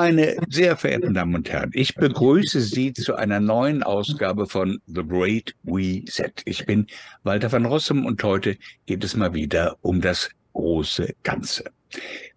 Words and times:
Meine 0.00 0.36
sehr 0.48 0.76
verehrten 0.76 1.12
Damen 1.12 1.34
und 1.34 1.50
Herren, 1.50 1.72
ich 1.74 1.96
begrüße 1.96 2.60
Sie 2.60 2.92
zu 2.92 3.16
einer 3.16 3.40
neuen 3.40 3.82
Ausgabe 3.82 4.46
von 4.46 4.78
The 4.86 5.02
Great 5.02 5.56
Reset. 5.66 6.30
Ich 6.44 6.64
bin 6.66 6.86
Walter 7.24 7.50
van 7.50 7.66
Rossum 7.66 8.06
und 8.06 8.22
heute 8.22 8.56
geht 8.86 9.02
es 9.02 9.16
mal 9.16 9.34
wieder 9.34 9.76
um 9.80 10.00
das 10.00 10.30
große 10.52 11.14
Ganze. 11.24 11.64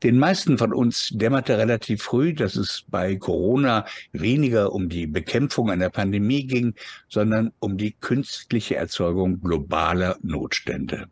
Den 0.01 0.17
meisten 0.17 0.57
von 0.57 0.73
uns 0.73 1.11
dämmerte 1.13 1.59
relativ 1.59 2.01
früh, 2.01 2.33
dass 2.33 2.55
es 2.55 2.83
bei 2.87 3.15
Corona 3.15 3.85
weniger 4.11 4.73
um 4.73 4.89
die 4.89 5.05
Bekämpfung 5.05 5.69
einer 5.69 5.91
Pandemie 5.91 6.47
ging, 6.47 6.73
sondern 7.09 7.51
um 7.59 7.77
die 7.77 7.91
künstliche 7.91 8.77
Erzeugung 8.77 9.39
globaler 9.39 10.17
Notstände. 10.23 11.09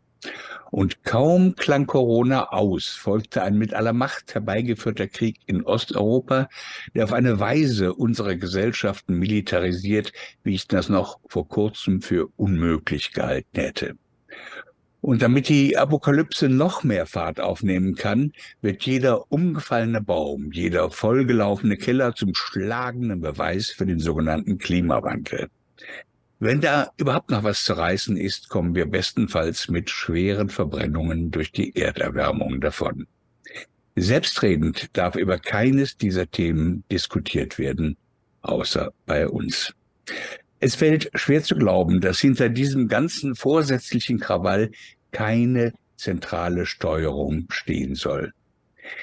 Und 0.70 1.04
kaum 1.04 1.56
klang 1.56 1.86
Corona 1.86 2.50
aus, 2.50 2.88
folgte 2.88 3.42
ein 3.42 3.58
mit 3.58 3.74
aller 3.74 3.92
Macht 3.92 4.34
herbeigeführter 4.34 5.08
Krieg 5.08 5.38
in 5.46 5.64
Osteuropa, 5.64 6.48
der 6.94 7.04
auf 7.04 7.12
eine 7.12 7.40
Weise 7.40 7.94
unsere 7.94 8.38
Gesellschaften 8.38 9.18
militarisiert, 9.18 10.12
wie 10.44 10.54
ich 10.54 10.68
das 10.68 10.88
noch 10.88 11.18
vor 11.28 11.48
kurzem 11.48 12.02
für 12.02 12.28
unmöglich 12.36 13.12
gehalten 13.12 13.60
hätte. 13.60 13.96
Und 15.00 15.22
damit 15.22 15.48
die 15.48 15.78
Apokalypse 15.78 16.48
noch 16.48 16.84
mehr 16.84 17.06
Fahrt 17.06 17.40
aufnehmen 17.40 17.94
kann, 17.94 18.32
wird 18.60 18.84
jeder 18.84 19.32
umgefallene 19.32 20.02
Baum, 20.02 20.52
jeder 20.52 20.90
vollgelaufene 20.90 21.78
Keller 21.78 22.14
zum 22.14 22.34
schlagenden 22.34 23.20
Beweis 23.20 23.70
für 23.70 23.86
den 23.86 23.98
sogenannten 23.98 24.58
Klimawandel. 24.58 25.48
Wenn 26.42 26.62
da 26.62 26.90
überhaupt 26.96 27.30
noch 27.30 27.44
was 27.44 27.64
zu 27.64 27.74
reißen 27.74 28.16
ist, 28.16 28.48
kommen 28.48 28.74
wir 28.74 28.86
bestenfalls 28.86 29.68
mit 29.68 29.90
schweren 29.90 30.48
Verbrennungen 30.48 31.30
durch 31.30 31.52
die 31.52 31.76
Erderwärmung 31.76 32.62
davon. 32.62 33.06
Selbstredend 33.94 34.88
darf 34.96 35.16
über 35.16 35.38
keines 35.38 35.98
dieser 35.98 36.30
Themen 36.30 36.82
diskutiert 36.90 37.58
werden, 37.58 37.98
außer 38.40 38.90
bei 39.04 39.28
uns. 39.28 39.74
Es 40.60 40.76
fällt 40.76 41.10
schwer 41.12 41.42
zu 41.42 41.56
glauben, 41.56 42.00
dass 42.00 42.20
hinter 42.20 42.48
diesem 42.48 42.88
ganzen 42.88 43.34
vorsätzlichen 43.34 44.18
Krawall 44.18 44.70
keine 45.12 45.74
zentrale 45.96 46.64
Steuerung 46.64 47.48
stehen 47.50 47.94
soll. 47.94 48.32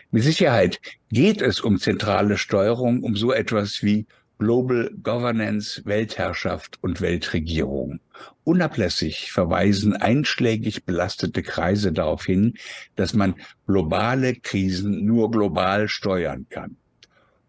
Mit 0.10 0.24
Sicherheit 0.24 0.80
geht 1.12 1.44
es 1.44 1.60
um 1.60 1.78
zentrale 1.78 2.40
Steuerung, 2.40 3.04
um 3.04 3.16
so 3.16 3.32
etwas 3.32 3.84
wie 3.84 4.08
Global 4.40 4.92
Governance, 5.02 5.84
Weltherrschaft 5.86 6.78
und 6.82 7.02
Weltregierung. 7.02 8.00
Unablässig 8.44 9.32
verweisen 9.32 9.96
einschlägig 9.96 10.86
belastete 10.86 11.42
Kreise 11.42 11.92
darauf 11.92 12.26
hin, 12.26 12.54
dass 12.96 13.14
man 13.14 13.36
globale 13.66 14.36
Krisen 14.36 15.06
nur 15.06 15.32
global 15.32 15.88
steuern 15.88 16.46
kann. 16.50 16.78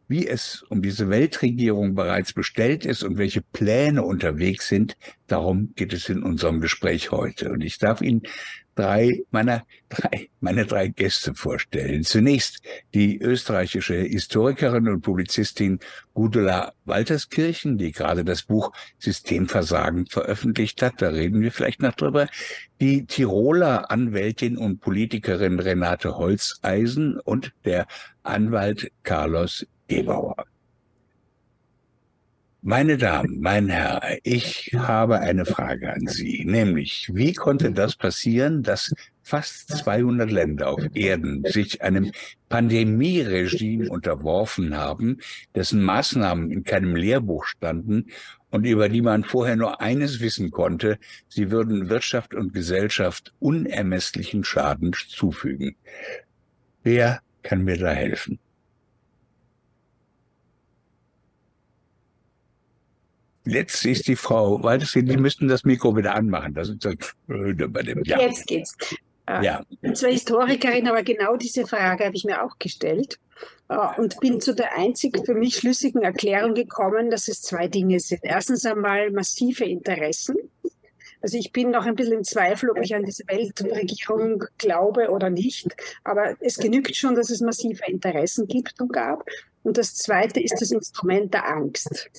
Wie 0.08 0.26
es 0.26 0.62
um 0.70 0.80
diese 0.80 1.10
Weltregierung 1.10 1.94
bereits 1.94 2.32
bestellt 2.32 2.86
ist 2.86 3.02
und 3.02 3.18
welche 3.18 3.42
Pläne 3.42 4.02
unterwegs 4.02 4.66
sind, 4.66 4.96
darum 5.26 5.74
geht 5.76 5.92
es 5.92 6.08
in 6.08 6.22
unserem 6.22 6.62
Gespräch 6.62 7.10
heute. 7.10 7.52
Und 7.52 7.60
ich 7.60 7.78
darf 7.78 8.00
Ihnen 8.00 8.22
drei 8.78 9.22
meiner 9.30 9.64
drei, 9.88 10.28
meine 10.40 10.64
drei 10.64 10.88
Gäste 10.88 11.34
vorstellen. 11.34 12.04
Zunächst 12.04 12.62
die 12.94 13.20
österreichische 13.20 13.96
Historikerin 13.96 14.88
und 14.88 15.00
Publizistin 15.00 15.80
Gudula 16.14 16.72
Walterskirchen, 16.84 17.76
die 17.78 17.92
gerade 17.92 18.24
das 18.24 18.42
Buch 18.42 18.72
Systemversagen 18.98 20.06
veröffentlicht 20.06 20.80
hat. 20.82 21.02
Da 21.02 21.08
reden 21.08 21.40
wir 21.40 21.50
vielleicht 21.50 21.82
noch 21.82 21.94
drüber. 21.94 22.28
Die 22.80 23.06
Tiroler 23.06 23.90
Anwältin 23.90 24.56
und 24.56 24.80
Politikerin 24.80 25.58
Renate 25.58 26.16
Holzeisen 26.16 27.18
und 27.18 27.52
der 27.64 27.86
Anwalt 28.22 28.92
Carlos 29.02 29.66
Gebauer. 29.88 30.36
Meine 32.68 32.98
Damen, 32.98 33.40
mein 33.40 33.70
Herr, 33.70 34.18
ich 34.24 34.74
habe 34.76 35.20
eine 35.20 35.46
Frage 35.46 35.90
an 35.90 36.06
Sie, 36.06 36.44
nämlich, 36.44 37.08
wie 37.10 37.32
konnte 37.32 37.72
das 37.72 37.96
passieren, 37.96 38.62
dass 38.62 38.92
fast 39.22 39.70
200 39.70 40.30
Länder 40.30 40.68
auf 40.68 40.82
Erden 40.92 41.44
sich 41.46 41.80
einem 41.80 42.12
Pandemieregime 42.50 43.88
unterworfen 43.88 44.76
haben, 44.76 45.16
dessen 45.54 45.82
Maßnahmen 45.82 46.50
in 46.50 46.62
keinem 46.62 46.94
Lehrbuch 46.94 47.46
standen 47.46 48.08
und 48.50 48.66
über 48.66 48.90
die 48.90 49.00
man 49.00 49.24
vorher 49.24 49.56
nur 49.56 49.80
eines 49.80 50.20
wissen 50.20 50.50
konnte, 50.50 50.98
sie 51.26 51.50
würden 51.50 51.88
Wirtschaft 51.88 52.34
und 52.34 52.52
Gesellschaft 52.52 53.32
unermesslichen 53.38 54.44
Schaden 54.44 54.92
zufügen. 54.92 55.74
Wer 56.82 57.22
kann 57.42 57.64
mir 57.64 57.78
da 57.78 57.92
helfen? 57.92 58.38
Jetzt 63.48 63.84
ist 63.86 64.06
die 64.08 64.16
Frau, 64.16 64.62
weil 64.62 64.80
Sie, 64.80 65.02
die 65.02 65.16
müssten 65.16 65.48
das 65.48 65.64
Mikro 65.64 65.96
wieder 65.96 66.14
anmachen. 66.14 66.54
Das 66.54 66.68
ist 66.68 66.84
das 66.84 66.94
bei 67.26 67.82
dem 67.82 68.04
ja. 68.04 68.20
Jetzt 68.20 68.46
geht's. 68.46 68.76
Äh, 69.26 69.44
ja. 69.44 69.64
Ich 69.70 69.80
bin 69.80 69.94
zwar 69.94 70.10
Historikerin, 70.10 70.86
aber 70.86 71.02
genau 71.02 71.36
diese 71.36 71.66
Frage 71.66 72.04
habe 72.04 72.16
ich 72.16 72.24
mir 72.24 72.42
auch 72.42 72.58
gestellt 72.58 73.18
äh, 73.68 73.76
und 73.96 74.20
bin 74.20 74.40
zu 74.40 74.54
der 74.54 74.76
einzig 74.76 75.18
für 75.24 75.34
mich 75.34 75.56
schlüssigen 75.56 76.02
Erklärung 76.02 76.54
gekommen, 76.54 77.10
dass 77.10 77.28
es 77.28 77.42
zwei 77.42 77.68
Dinge 77.68 78.00
sind. 78.00 78.20
Erstens 78.22 78.66
einmal 78.66 79.10
massive 79.10 79.64
Interessen. 79.64 80.36
Also 81.20 81.36
ich 81.36 81.50
bin 81.50 81.70
noch 81.70 81.84
ein 81.84 81.96
bisschen 81.96 82.18
im 82.18 82.24
Zweifel, 82.24 82.70
ob 82.70 82.78
ich 82.78 82.94
an 82.94 83.04
diese 83.04 83.24
Weltregierung 83.26 84.44
glaube 84.56 85.10
oder 85.10 85.30
nicht. 85.30 85.74
Aber 86.04 86.36
es 86.40 86.58
genügt 86.58 86.94
schon, 86.96 87.14
dass 87.14 87.30
es 87.30 87.40
massive 87.40 87.82
Interessen 87.86 88.46
gibt 88.46 88.80
und 88.80 88.92
gab. 88.92 89.24
Und 89.64 89.78
das 89.78 89.96
Zweite 89.96 90.40
ist 90.40 90.60
das 90.60 90.70
Instrument 90.70 91.34
der 91.34 91.48
Angst. 91.48 92.10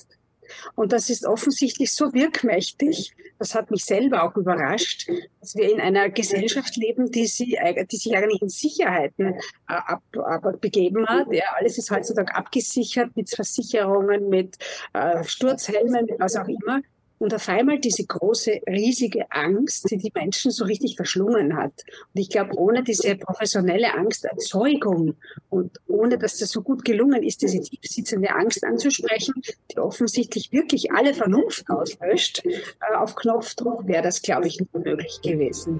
Und 0.74 0.92
das 0.92 1.10
ist 1.10 1.26
offensichtlich 1.26 1.92
so 1.92 2.12
wirkmächtig, 2.12 3.14
das 3.38 3.54
hat 3.54 3.70
mich 3.70 3.84
selber 3.84 4.22
auch 4.22 4.36
überrascht, 4.36 5.08
dass 5.40 5.54
wir 5.56 5.72
in 5.72 5.80
einer 5.80 6.10
Gesellschaft 6.10 6.76
leben, 6.76 7.10
die, 7.10 7.26
sie, 7.26 7.56
die 7.90 7.96
sich 7.96 8.14
eigentlich 8.14 8.42
in 8.42 8.50
Sicherheiten 8.50 9.34
äh, 9.34 9.38
ab, 9.66 10.02
ab, 10.14 10.60
begeben 10.60 11.06
hat. 11.06 11.32
Ja, 11.32 11.44
alles 11.56 11.78
ist 11.78 11.90
heutzutage 11.90 12.34
abgesichert 12.34 13.16
mit 13.16 13.30
Versicherungen, 13.30 14.28
mit 14.28 14.58
äh, 14.92 15.24
Sturzhelmen, 15.24 16.08
was 16.18 16.36
auch 16.36 16.48
immer. 16.48 16.82
Und 17.20 17.34
auf 17.34 17.50
einmal 17.50 17.78
diese 17.78 18.06
große, 18.06 18.62
riesige 18.66 19.30
Angst, 19.30 19.90
die 19.90 19.98
die 19.98 20.10
Menschen 20.14 20.50
so 20.50 20.64
richtig 20.64 20.96
verschlungen 20.96 21.54
hat. 21.54 21.74
Und 22.14 22.20
ich 22.20 22.30
glaube, 22.30 22.56
ohne 22.56 22.82
diese 22.82 23.14
professionelle 23.14 23.92
Angsterzeugung 23.92 25.16
und 25.50 25.78
ohne 25.86 26.16
dass 26.16 26.38
das 26.38 26.48
so 26.48 26.62
gut 26.62 26.82
gelungen 26.82 27.22
ist, 27.22 27.42
diese 27.42 27.60
tiefsitzende 27.60 28.34
Angst 28.34 28.64
anzusprechen, 28.64 29.34
die 29.70 29.78
offensichtlich 29.78 30.50
wirklich 30.50 30.92
alle 30.92 31.12
Vernunft 31.12 31.68
auslöscht, 31.68 32.42
äh, 32.46 32.96
auf 32.96 33.14
Knopfdruck 33.16 33.86
wäre 33.86 34.02
das, 34.02 34.22
glaube 34.22 34.46
ich, 34.46 34.58
nicht 34.58 34.74
möglich 34.74 35.20
gewesen. 35.22 35.78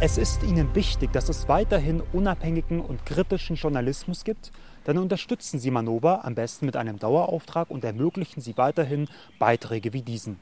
Es 0.00 0.16
ist 0.16 0.42
Ihnen 0.42 0.74
wichtig, 0.74 1.12
dass 1.12 1.28
es 1.28 1.48
weiterhin 1.48 2.02
unabhängigen 2.14 2.80
und 2.80 3.04
kritischen 3.04 3.56
Journalismus 3.56 4.24
gibt? 4.24 4.52
Dann 4.86 4.98
unterstützen 4.98 5.58
Sie 5.58 5.72
Manova 5.72 6.20
am 6.22 6.36
besten 6.36 6.64
mit 6.64 6.76
einem 6.76 7.00
Dauerauftrag 7.00 7.70
und 7.72 7.82
ermöglichen 7.82 8.40
Sie 8.40 8.56
weiterhin 8.56 9.08
Beiträge 9.40 9.92
wie 9.92 10.02
diesen. 10.02 10.38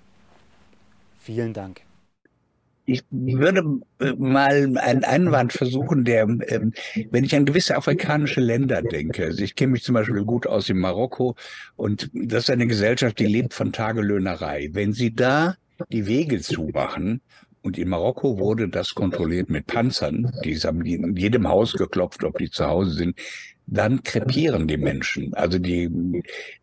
Vielen 1.19 1.55
Dank. 1.55 1.81
Ich 2.85 3.03
würde 3.11 3.81
äh, 4.01 4.13
mal 4.13 4.77
einen 4.77 5.05
Einwand 5.05 5.55
versuchen, 5.55 6.05
der, 6.05 6.25
ähm, 6.25 6.75
wenn 7.11 7.25
ich 7.25 7.35
an 7.35 7.47
gewisse 7.47 7.75
afrikanische 7.75 8.43
Länder 8.43 8.83
denke, 8.83 9.25
also 9.25 9.43
ich 9.43 9.55
kenne 9.55 9.73
mich 9.73 9.83
zum 9.83 9.95
Beispiel 9.95 10.23
gut 10.25 10.47
aus 10.47 10.69
in 10.69 10.79
Marokko 10.79 11.37
und 11.77 12.11
das 12.13 12.43
ist 12.43 12.51
eine 12.51 12.67
Gesellschaft, 12.67 13.19
die 13.19 13.25
lebt 13.25 13.55
von 13.55 13.73
Tagelöhnerei. 13.73 14.69
Wenn 14.73 14.93
Sie 14.93 15.15
da 15.15 15.57
die 15.89 16.07
Wege 16.07 16.43
zumachen, 16.43 17.23
und 17.63 17.79
in 17.79 17.89
Marokko 17.89 18.39
wurde 18.39 18.69
das 18.69 18.95
kontrolliert 18.95 19.49
mit 19.49 19.67
Panzern, 19.67 20.31
die 20.45 20.55
haben 20.59 20.85
in 20.85 21.17
jedem 21.17 21.49
Haus 21.49 21.73
geklopft, 21.73 22.23
ob 22.23 22.37
die 22.37 22.51
zu 22.51 22.67
Hause 22.67 22.91
sind, 22.91 23.19
dann 23.67 24.03
krepieren 24.03 24.69
die 24.69 24.77
Menschen. 24.77 25.33
Also 25.35 25.59
die, 25.59 25.89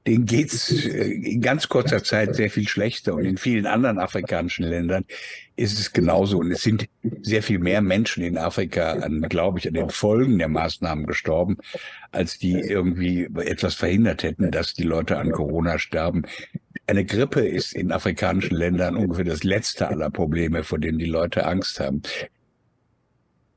denen 0.06 0.26
geht's 0.26 0.70
in 0.70 1.42
ganz 1.42 1.68
kurzer 1.68 2.04
Zeit 2.04 2.36
sehr 2.36 2.52
viel 2.52 2.68
schlechter. 2.68 3.16
Und 3.16 3.26
in 3.26 3.38
vielen 3.38 3.66
anderen 3.66 3.98
afrikanischen 3.98 4.66
Ländern 4.66 5.06
ist 5.56 5.80
es 5.80 5.94
genauso. 5.94 6.38
Und 6.38 6.52
es 6.52 6.62
sind 6.62 6.88
sehr 7.22 7.42
viel 7.42 7.60
mehr 7.60 7.82
Menschen 7.82 8.24
in 8.24 8.38
Afrika 8.38 8.96
glaube 9.30 9.60
ich, 9.60 9.68
an 9.68 9.74
den 9.74 9.90
Folgen 9.90 10.38
der 10.38 10.48
Maßnahmen 10.48 11.08
gestorben, 11.08 11.58
als 12.12 12.38
die 12.38 12.60
irgendwie 12.60 13.28
etwas 13.36 13.74
verhindert 13.74 14.24
hätten, 14.24 14.52
dass 14.52 14.74
die 14.74 14.84
Leute 14.84 15.18
an 15.18 15.32
Corona 15.32 15.80
sterben. 15.80 16.24
Eine 16.86 17.06
Grippe 17.06 17.48
ist 17.48 17.74
in 17.74 17.92
afrikanischen 17.92 18.56
Ländern 18.56 18.96
ungefähr 18.96 19.26
das 19.26 19.44
letzte 19.44 19.88
aller 19.88 20.10
Probleme, 20.10 20.64
vor 20.64 20.78
denen 20.78 21.00
die 21.00 21.06
Leute 21.06 21.46
Angst 21.46 21.80
haben. 21.80 22.02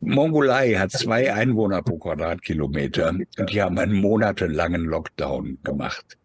Mongolei 0.07 0.75
hat 0.75 0.93
zwei 0.93 1.33
Einwohner 1.33 1.83
pro 1.83 1.99
Quadratkilometer 1.99 3.11
und 3.39 3.53
die 3.53 3.63
haben 3.63 3.79
einen 3.79 3.95
monatelangen 3.95 4.85
Lockdown 4.85 5.59
gemacht. 5.63 6.19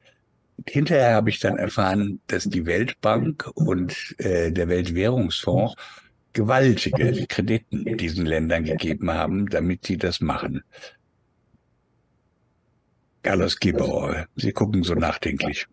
Hinterher 0.67 1.13
habe 1.13 1.29
ich 1.29 1.39
dann 1.39 1.57
erfahren, 1.57 2.19
dass 2.27 2.43
die 2.45 2.65
Weltbank 2.65 3.49
und 3.55 4.15
äh, 4.17 4.51
der 4.51 4.67
Weltwährungsfonds 4.67 5.75
gewaltige 6.33 7.25
Krediten 7.27 7.97
diesen 7.97 8.25
Ländern 8.25 8.65
gegeben 8.65 9.11
haben, 9.11 9.47
damit 9.49 9.85
sie 9.85 9.97
das 9.97 10.21
machen. 10.21 10.63
Carlos 13.23 13.59
Gebauer, 13.59 14.27
Sie 14.35 14.51
gucken 14.51 14.83
so 14.83 14.93
nachdenklich. 14.93 15.67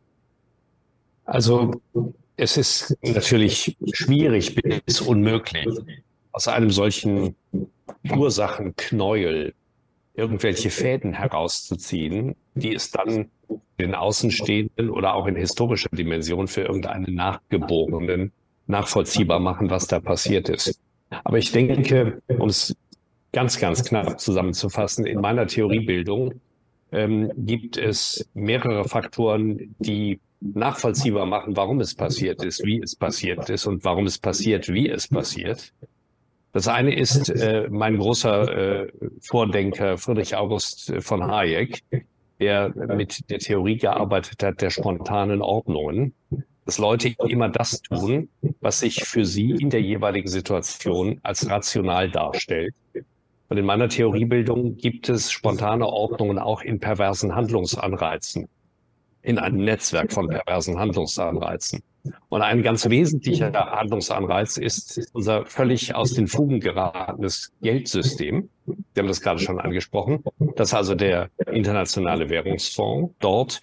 Also 1.24 1.80
es 2.36 2.56
ist 2.56 2.96
natürlich 3.02 3.76
schwierig 3.92 4.54
bis 4.84 5.00
unmöglich, 5.00 5.66
aus 6.36 6.48
einem 6.48 6.68
solchen 6.68 7.34
Ursachenknäuel 8.14 9.54
irgendwelche 10.12 10.68
Fäden 10.68 11.14
herauszuziehen, 11.14 12.36
die 12.54 12.74
es 12.74 12.90
dann 12.90 13.30
in 13.78 13.94
Außenstehenden 13.94 14.90
oder 14.90 15.14
auch 15.14 15.26
in 15.26 15.34
historischer 15.34 15.88
Dimension 15.92 16.46
für 16.46 16.60
irgendeinen 16.60 17.14
Nachgeborenen 17.14 18.32
nachvollziehbar 18.66 19.40
machen, 19.40 19.70
was 19.70 19.86
da 19.86 19.98
passiert 19.98 20.50
ist. 20.50 20.78
Aber 21.24 21.38
ich 21.38 21.52
denke, 21.52 22.20
um 22.28 22.50
es 22.50 22.76
ganz, 23.32 23.58
ganz 23.58 23.82
knapp 23.82 24.20
zusammenzufassen, 24.20 25.06
in 25.06 25.22
meiner 25.22 25.46
Theoriebildung 25.46 26.34
ähm, 26.92 27.32
gibt 27.38 27.78
es 27.78 28.28
mehrere 28.34 28.84
Faktoren, 28.86 29.74
die 29.78 30.20
nachvollziehbar 30.40 31.24
machen, 31.24 31.56
warum 31.56 31.80
es 31.80 31.94
passiert 31.94 32.44
ist, 32.44 32.62
wie 32.62 32.82
es 32.82 32.94
passiert 32.94 33.48
ist 33.48 33.64
und 33.64 33.84
warum 33.84 34.04
es 34.04 34.18
passiert, 34.18 34.68
wie 34.68 34.90
es 34.90 35.08
passiert. 35.08 35.72
Das 36.56 36.68
eine 36.68 36.94
ist 36.94 37.28
äh, 37.28 37.68
mein 37.70 37.98
großer 37.98 38.84
äh, 38.84 38.92
Vordenker 39.20 39.98
Friedrich 39.98 40.36
August 40.36 40.90
von 41.00 41.30
Hayek, 41.30 41.82
der 42.40 42.70
mit 42.70 43.28
der 43.28 43.40
Theorie 43.40 43.76
gearbeitet 43.76 44.42
hat 44.42 44.62
der 44.62 44.70
spontanen 44.70 45.42
Ordnungen, 45.42 46.14
dass 46.64 46.78
Leute 46.78 47.14
immer 47.28 47.50
das 47.50 47.82
tun, 47.82 48.30
was 48.62 48.80
sich 48.80 49.04
für 49.04 49.26
sie 49.26 49.50
in 49.50 49.68
der 49.68 49.82
jeweiligen 49.82 50.28
Situation 50.28 51.20
als 51.22 51.46
rational 51.46 52.10
darstellt. 52.10 52.74
Und 53.50 53.58
in 53.58 53.66
meiner 53.66 53.90
Theoriebildung 53.90 54.78
gibt 54.78 55.10
es 55.10 55.30
spontane 55.30 55.86
Ordnungen 55.86 56.38
auch 56.38 56.62
in 56.62 56.80
perversen 56.80 57.34
Handlungsanreizen 57.34 58.48
in 59.20 59.38
einem 59.38 59.62
Netzwerk 59.62 60.10
von 60.10 60.28
perversen 60.28 60.78
Handlungsanreizen. 60.78 61.82
Und 62.28 62.42
ein 62.42 62.62
ganz 62.62 62.88
wesentlicher 62.88 63.52
Handlungsanreiz 63.52 64.56
ist 64.56 65.10
unser 65.12 65.46
völlig 65.46 65.94
aus 65.94 66.14
den 66.14 66.26
Fugen 66.26 66.60
geratenes 66.60 67.52
Geldsystem. 67.62 68.48
Wir 68.66 69.02
haben 69.02 69.08
das 69.08 69.20
gerade 69.20 69.40
schon 69.40 69.60
angesprochen. 69.60 70.22
Das 70.56 70.74
also 70.74 70.94
der 70.94 71.30
internationale 71.50 72.28
Währungsfonds 72.28 73.14
dort 73.20 73.60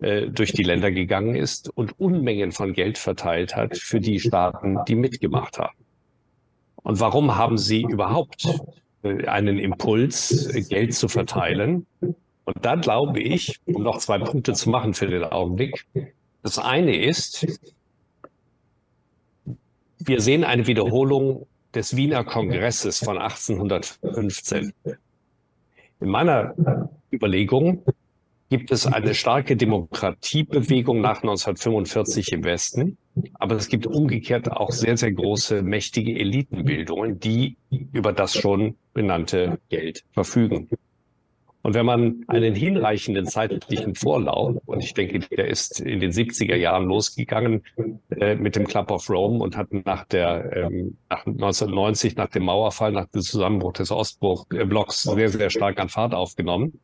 äh, 0.00 0.28
durch 0.28 0.52
die 0.52 0.62
Länder 0.62 0.90
gegangen 0.90 1.36
ist 1.36 1.70
und 1.76 1.98
Unmengen 1.98 2.52
von 2.52 2.72
Geld 2.72 2.98
verteilt 2.98 3.56
hat 3.56 3.76
für 3.76 4.00
die 4.00 4.20
Staaten, 4.20 4.78
die 4.86 4.94
mitgemacht 4.94 5.58
haben. 5.58 5.76
Und 6.82 7.00
warum 7.00 7.36
haben 7.36 7.58
sie 7.58 7.82
überhaupt 7.82 8.46
äh, 9.02 9.26
einen 9.26 9.58
Impuls, 9.58 10.50
Geld 10.68 10.94
zu 10.94 11.08
verteilen? 11.08 11.86
Und 12.00 12.64
da 12.64 12.76
glaube 12.76 13.20
ich, 13.20 13.58
um 13.64 13.82
noch 13.82 13.98
zwei 13.98 14.18
Punkte 14.18 14.52
zu 14.52 14.70
machen 14.70 14.94
für 14.94 15.08
den 15.08 15.24
Augenblick. 15.24 15.86
Das 16.42 16.58
eine 16.58 16.96
ist, 16.96 17.44
wir 20.06 20.20
sehen 20.20 20.44
eine 20.44 20.66
Wiederholung 20.66 21.46
des 21.74 21.96
Wiener 21.96 22.24
Kongresses 22.24 23.00
von 23.00 23.18
1815. 23.18 24.72
In 26.00 26.08
meiner 26.08 26.54
Überlegung 27.12 27.82
gibt 28.48 28.70
es 28.70 28.86
eine 28.86 29.14
starke 29.14 29.56
Demokratiebewegung 29.56 31.00
nach 31.00 31.22
1945 31.22 32.32
im 32.32 32.44
Westen, 32.44 32.96
aber 33.34 33.56
es 33.56 33.68
gibt 33.68 33.86
umgekehrt 33.86 34.50
auch 34.50 34.70
sehr, 34.70 34.96
sehr 34.96 35.12
große, 35.12 35.62
mächtige 35.62 36.12
Elitenbildungen, 36.18 37.18
die 37.18 37.56
über 37.92 38.12
das 38.12 38.34
schon 38.34 38.76
benannte 38.94 39.58
Geld 39.68 40.04
verfügen. 40.12 40.68
Und 41.66 41.74
wenn 41.74 41.84
man 41.84 42.22
einen 42.28 42.54
hinreichenden 42.54 43.26
zeitlichen 43.26 43.96
Vorlauf, 43.96 44.56
und 44.66 44.84
ich 44.84 44.94
denke, 44.94 45.18
der 45.18 45.48
ist 45.48 45.80
in 45.80 45.98
den 45.98 46.12
70er 46.12 46.54
Jahren 46.54 46.84
losgegangen 46.84 47.64
äh, 48.20 48.36
mit 48.36 48.54
dem 48.54 48.68
Club 48.68 48.92
of 48.92 49.10
Rome 49.10 49.42
und 49.42 49.56
hat 49.56 49.72
nach 49.72 50.04
der 50.04 50.52
ähm, 50.56 50.96
nach 51.10 51.26
1990, 51.26 52.14
nach 52.14 52.28
dem 52.28 52.44
Mauerfall, 52.44 52.92
nach 52.92 53.08
dem 53.08 53.20
Zusammenbruch 53.20 53.72
des 53.72 53.90
Ostblocks 53.90 55.02
sehr, 55.02 55.28
sehr 55.28 55.50
stark 55.50 55.80
an 55.80 55.88
Fahrt 55.88 56.14
aufgenommen. 56.14 56.78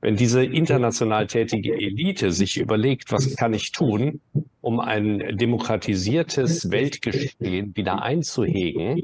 Wenn 0.00 0.16
diese 0.16 0.42
international 0.42 1.26
tätige 1.26 1.74
Elite 1.74 2.32
sich 2.32 2.56
überlegt, 2.56 3.12
was 3.12 3.36
kann 3.36 3.52
ich 3.52 3.70
tun, 3.70 4.22
um 4.62 4.80
ein 4.80 5.36
demokratisiertes 5.36 6.70
Weltgeschehen 6.70 7.76
wieder 7.76 8.00
einzuhegen, 8.00 9.02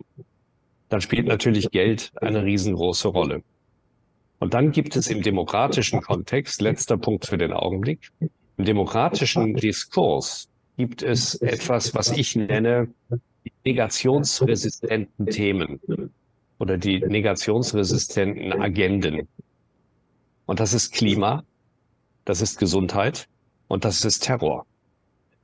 dann 0.88 1.02
spielt 1.02 1.26
natürlich 1.26 1.70
Geld 1.70 2.12
eine 2.16 2.44
riesengroße 2.44 3.08
Rolle. 3.08 3.42
Und 4.38 4.54
dann 4.54 4.70
gibt 4.70 4.94
es 4.96 5.08
im 5.08 5.22
demokratischen 5.22 6.00
Kontext, 6.00 6.60
letzter 6.60 6.96
Punkt 6.96 7.26
für 7.26 7.38
den 7.38 7.52
Augenblick, 7.52 8.10
im 8.56 8.64
demokratischen 8.64 9.54
Diskurs 9.54 10.48
gibt 10.76 11.02
es 11.02 11.36
etwas, 11.36 11.94
was 11.94 12.10
ich 12.10 12.34
nenne 12.34 12.88
die 13.44 13.52
negationsresistenten 13.64 15.26
Themen 15.26 15.80
oder 16.58 16.76
die 16.76 17.00
negationsresistenten 17.00 18.52
Agenden. 18.52 19.28
Und 20.46 20.60
das 20.60 20.72
ist 20.72 20.92
Klima, 20.92 21.44
das 22.24 22.40
ist 22.40 22.58
Gesundheit 22.58 23.28
und 23.68 23.84
das 23.84 24.04
ist 24.04 24.20
Terror. 24.20 24.66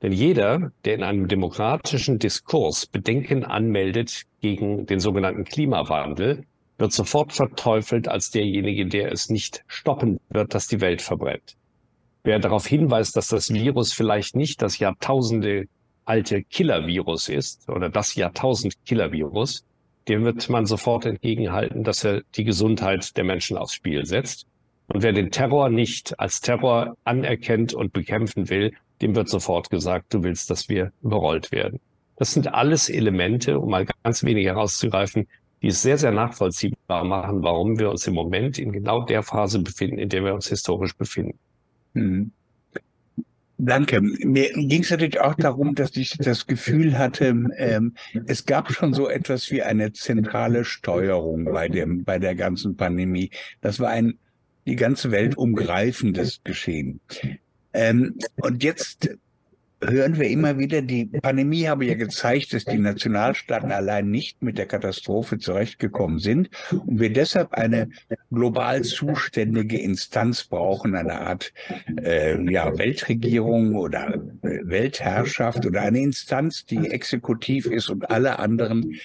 Denn 0.01 0.11
jeder, 0.11 0.71
der 0.83 0.95
in 0.95 1.03
einem 1.03 1.27
demokratischen 1.27 2.19
Diskurs 2.19 2.85
Bedenken 2.85 3.45
anmeldet 3.45 4.23
gegen 4.41 4.85
den 4.85 4.99
sogenannten 4.99 5.45
Klimawandel, 5.45 6.45
wird 6.77 6.91
sofort 6.91 7.33
verteufelt 7.33 8.07
als 8.07 8.31
derjenige, 8.31 8.85
der 8.85 9.11
es 9.11 9.29
nicht 9.29 9.63
stoppen 9.67 10.19
wird, 10.29 10.53
dass 10.53 10.67
die 10.67 10.81
Welt 10.81 11.01
verbrennt. 11.01 11.55
Wer 12.23 12.39
darauf 12.39 12.65
hinweist, 12.65 13.15
dass 13.15 13.27
das 13.27 13.53
Virus 13.53 13.93
vielleicht 13.93 14.35
nicht 14.35 14.61
das 14.61 14.79
Jahrtausende 14.79 15.67
alte 16.05 16.43
Killer-Virus 16.43 17.29
ist 17.29 17.69
oder 17.69 17.89
das 17.89 18.15
Jahrtausend-Killer-Virus, 18.15 19.63
dem 20.07 20.23
wird 20.23 20.49
man 20.49 20.65
sofort 20.65 21.05
entgegenhalten, 21.05 21.83
dass 21.83 22.03
er 22.03 22.21
die 22.35 22.43
Gesundheit 22.43 23.15
der 23.17 23.23
Menschen 23.23 23.57
aufs 23.57 23.73
Spiel 23.73 24.05
setzt. 24.05 24.45
Und 24.87 25.01
wer 25.01 25.13
den 25.13 25.31
Terror 25.31 25.69
nicht 25.69 26.19
als 26.19 26.41
Terror 26.41 26.95
anerkennt 27.03 27.73
und 27.73 27.91
bekämpfen 27.91 28.49
will, 28.49 28.73
dem 29.01 29.15
wird 29.15 29.29
sofort 29.29 29.69
gesagt, 29.69 30.13
du 30.13 30.23
willst, 30.23 30.49
dass 30.49 30.69
wir 30.69 30.91
überrollt 31.01 31.51
werden. 31.51 31.79
Das 32.17 32.33
sind 32.33 32.53
alles 32.53 32.89
Elemente, 32.89 33.59
um 33.59 33.69
mal 33.71 33.85
ganz 34.03 34.23
wenig 34.23 34.45
herauszugreifen, 34.45 35.27
die 35.65 35.69
es 35.69 35.81
sehr, 35.81 35.97
sehr 35.97 36.11
nachvollziehbar 36.11 37.03
machen, 37.03 37.41
warum 37.41 37.79
wir 37.79 37.89
uns 37.89 38.05
im 38.05 38.13
Moment 38.13 38.59
in 38.59 38.71
genau 38.71 39.03
der 39.03 39.23
Phase 39.23 39.57
befinden, 39.57 39.97
in 39.97 40.09
der 40.09 40.23
wir 40.23 40.35
uns 40.35 40.47
historisch 40.47 40.95
befinden. 40.95 41.39
Mhm. 41.93 42.29
Danke. 43.57 43.99
Mir 43.99 44.53
ging 44.53 44.83
es 44.83 44.91
natürlich 44.91 45.19
auch 45.19 45.33
darum, 45.33 45.73
dass 45.73 45.97
ich 45.97 46.19
das 46.19 46.45
Gefühl 46.45 46.99
hatte, 46.99 47.35
ähm, 47.57 47.95
es 48.27 48.45
gab 48.45 48.71
schon 48.71 48.93
so 48.93 49.09
etwas 49.09 49.49
wie 49.49 49.63
eine 49.63 49.91
zentrale 49.91 50.65
Steuerung 50.65 51.45
bei 51.45 51.67
dem, 51.67 52.03
bei 52.03 52.19
der 52.19 52.35
ganzen 52.35 52.77
Pandemie. 52.77 53.31
Das 53.61 53.79
war 53.79 53.89
ein 53.89 54.19
die 54.67 54.75
ganze 54.75 55.09
Welt 55.09 55.35
umgreifendes 55.35 56.41
Geschehen. 56.43 56.99
Ähm, 57.73 58.19
und 58.35 58.63
jetzt 58.63 59.09
hören 59.87 60.19
wir 60.19 60.29
immer 60.29 60.57
wieder, 60.57 60.81
die 60.81 61.05
Pandemie 61.05 61.67
habe 61.67 61.85
ja 61.85 61.95
gezeigt, 61.95 62.53
dass 62.53 62.65
die 62.65 62.77
Nationalstaaten 62.77 63.71
allein 63.71 64.09
nicht 64.09 64.41
mit 64.41 64.57
der 64.57 64.65
Katastrophe 64.65 65.37
zurechtgekommen 65.37 66.19
sind 66.19 66.49
und 66.71 66.99
wir 66.99 67.11
deshalb 67.11 67.53
eine 67.53 67.89
global 68.31 68.83
zuständige 68.83 69.79
Instanz 69.79 70.43
brauchen, 70.43 70.95
eine 70.95 71.21
Art 71.21 71.53
äh, 72.01 72.41
ja, 72.51 72.77
Weltregierung 72.77 73.75
oder 73.75 74.15
äh, 74.41 74.59
Weltherrschaft 74.63 75.65
oder 75.65 75.81
eine 75.81 75.99
Instanz, 75.99 76.65
die 76.65 76.89
exekutiv 76.89 77.65
ist 77.65 77.89
und 77.89 78.09
alle 78.09 78.39
anderen 78.39 78.95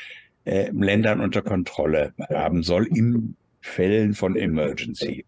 äh, 0.44 0.70
Ländern 0.70 1.20
unter 1.20 1.42
Kontrolle 1.42 2.12
haben 2.30 2.62
soll 2.62 2.86
im 2.86 3.36
Fällen 3.60 4.14
von 4.14 4.36
Emergency. 4.36 5.24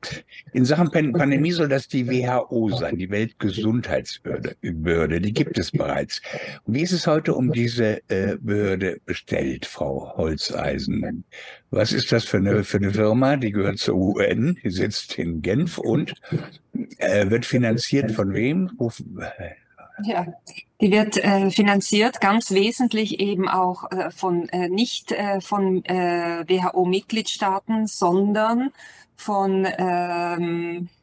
In 0.52 0.64
Sachen 0.64 0.90
Pandemie 0.90 1.52
soll 1.52 1.68
das 1.68 1.86
die 1.86 2.08
WHO 2.08 2.70
sein, 2.70 2.96
die 2.96 3.10
Weltgesundheitsbehörde. 3.10 5.20
Die 5.20 5.32
gibt 5.32 5.58
es 5.58 5.70
bereits. 5.70 6.22
Und 6.64 6.74
wie 6.74 6.82
ist 6.82 6.92
es 6.92 7.06
heute 7.06 7.34
um 7.34 7.52
diese 7.52 8.00
äh, 8.08 8.36
Behörde 8.40 9.00
bestellt, 9.04 9.66
Frau 9.66 10.16
Holzeisen? 10.16 11.24
Was 11.70 11.92
ist 11.92 12.10
das 12.10 12.24
für 12.24 12.38
eine, 12.38 12.64
für 12.64 12.78
eine 12.78 12.92
Firma? 12.92 13.36
Die 13.36 13.52
gehört 13.52 13.78
zur 13.78 13.96
UN, 13.96 14.58
die 14.62 14.70
sitzt 14.70 15.18
in 15.18 15.42
Genf 15.42 15.78
und 15.78 16.14
äh, 16.98 17.30
wird 17.30 17.44
finanziert 17.44 18.12
von 18.12 18.32
wem? 18.32 18.70
Ja, 20.02 20.26
die 20.80 20.90
wird 20.90 21.16
äh, 21.18 21.50
finanziert 21.50 22.20
ganz 22.20 22.50
wesentlich 22.50 23.20
eben 23.20 23.48
auch 23.48 23.90
äh, 23.90 24.10
von 24.10 24.48
äh, 24.48 24.68
nicht 24.68 25.12
äh, 25.12 25.40
von 25.40 25.84
äh, 25.84 26.44
WHO-Mitgliedstaaten, 26.48 27.86
sondern 27.86 28.72
von 29.14 29.68
ähm, 29.78 30.88
äh, 30.88 31.01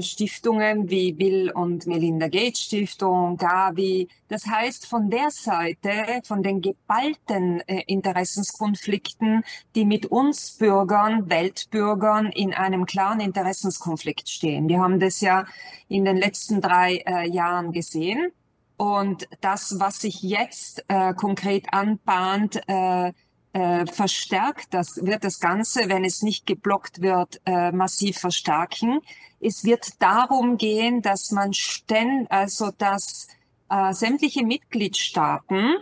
Stiftungen 0.00 0.90
wie 0.90 1.12
Bill 1.12 1.50
und 1.52 1.86
Melinda 1.86 2.28
Gates 2.28 2.62
Stiftung, 2.62 3.36
Gavi. 3.36 4.08
Das 4.28 4.46
heißt, 4.46 4.86
von 4.86 5.10
der 5.10 5.30
Seite, 5.30 6.20
von 6.24 6.42
den 6.42 6.60
geballten 6.60 7.60
äh, 7.68 7.82
Interessenskonflikten, 7.86 9.44
die 9.74 9.84
mit 9.84 10.06
uns 10.06 10.56
Bürgern, 10.58 11.30
Weltbürgern 11.30 12.26
in 12.26 12.54
einem 12.54 12.86
klaren 12.86 13.20
Interessenskonflikt 13.20 14.28
stehen. 14.28 14.68
Wir 14.68 14.80
haben 14.80 14.98
das 14.98 15.20
ja 15.20 15.44
in 15.88 16.04
den 16.04 16.16
letzten 16.16 16.60
drei 16.60 17.02
äh, 17.06 17.28
Jahren 17.28 17.72
gesehen. 17.72 18.32
Und 18.76 19.28
das, 19.40 19.78
was 19.78 20.00
sich 20.00 20.22
jetzt 20.22 20.84
äh, 20.88 21.14
konkret 21.14 21.72
anbahnt, 21.72 22.60
äh, 22.66 23.12
äh, 23.52 23.86
verstärkt 23.86 24.72
das, 24.72 25.04
wird 25.04 25.24
das 25.24 25.38
Ganze, 25.38 25.88
wenn 25.88 26.04
es 26.04 26.22
nicht 26.22 26.46
geblockt 26.46 27.02
wird, 27.02 27.40
äh, 27.44 27.70
massiv 27.70 28.18
verstärken. 28.18 29.00
Es 29.44 29.64
wird 29.64 30.00
darum 30.00 30.56
gehen, 30.56 31.02
dass 31.02 31.32
man 31.32 31.52
ständig, 31.52 32.30
also 32.30 32.70
dass 32.78 33.26
äh, 33.68 33.92
sämtliche 33.92 34.44
Mitgliedstaaten 34.44 35.78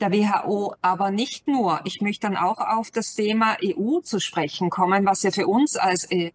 der 0.00 0.12
WHO, 0.12 0.74
aber 0.82 1.10
nicht 1.10 1.48
nur. 1.48 1.80
Ich 1.84 2.00
möchte 2.00 2.26
dann 2.26 2.36
auch 2.36 2.58
auf 2.58 2.90
das 2.90 3.14
Thema 3.14 3.56
EU 3.64 4.00
zu 4.00 4.20
sprechen 4.20 4.70
kommen, 4.70 5.06
was 5.06 5.22
ja 5.22 5.30
für 5.30 5.46
uns 5.46 5.76
als, 5.76 6.04
äh, 6.10 6.32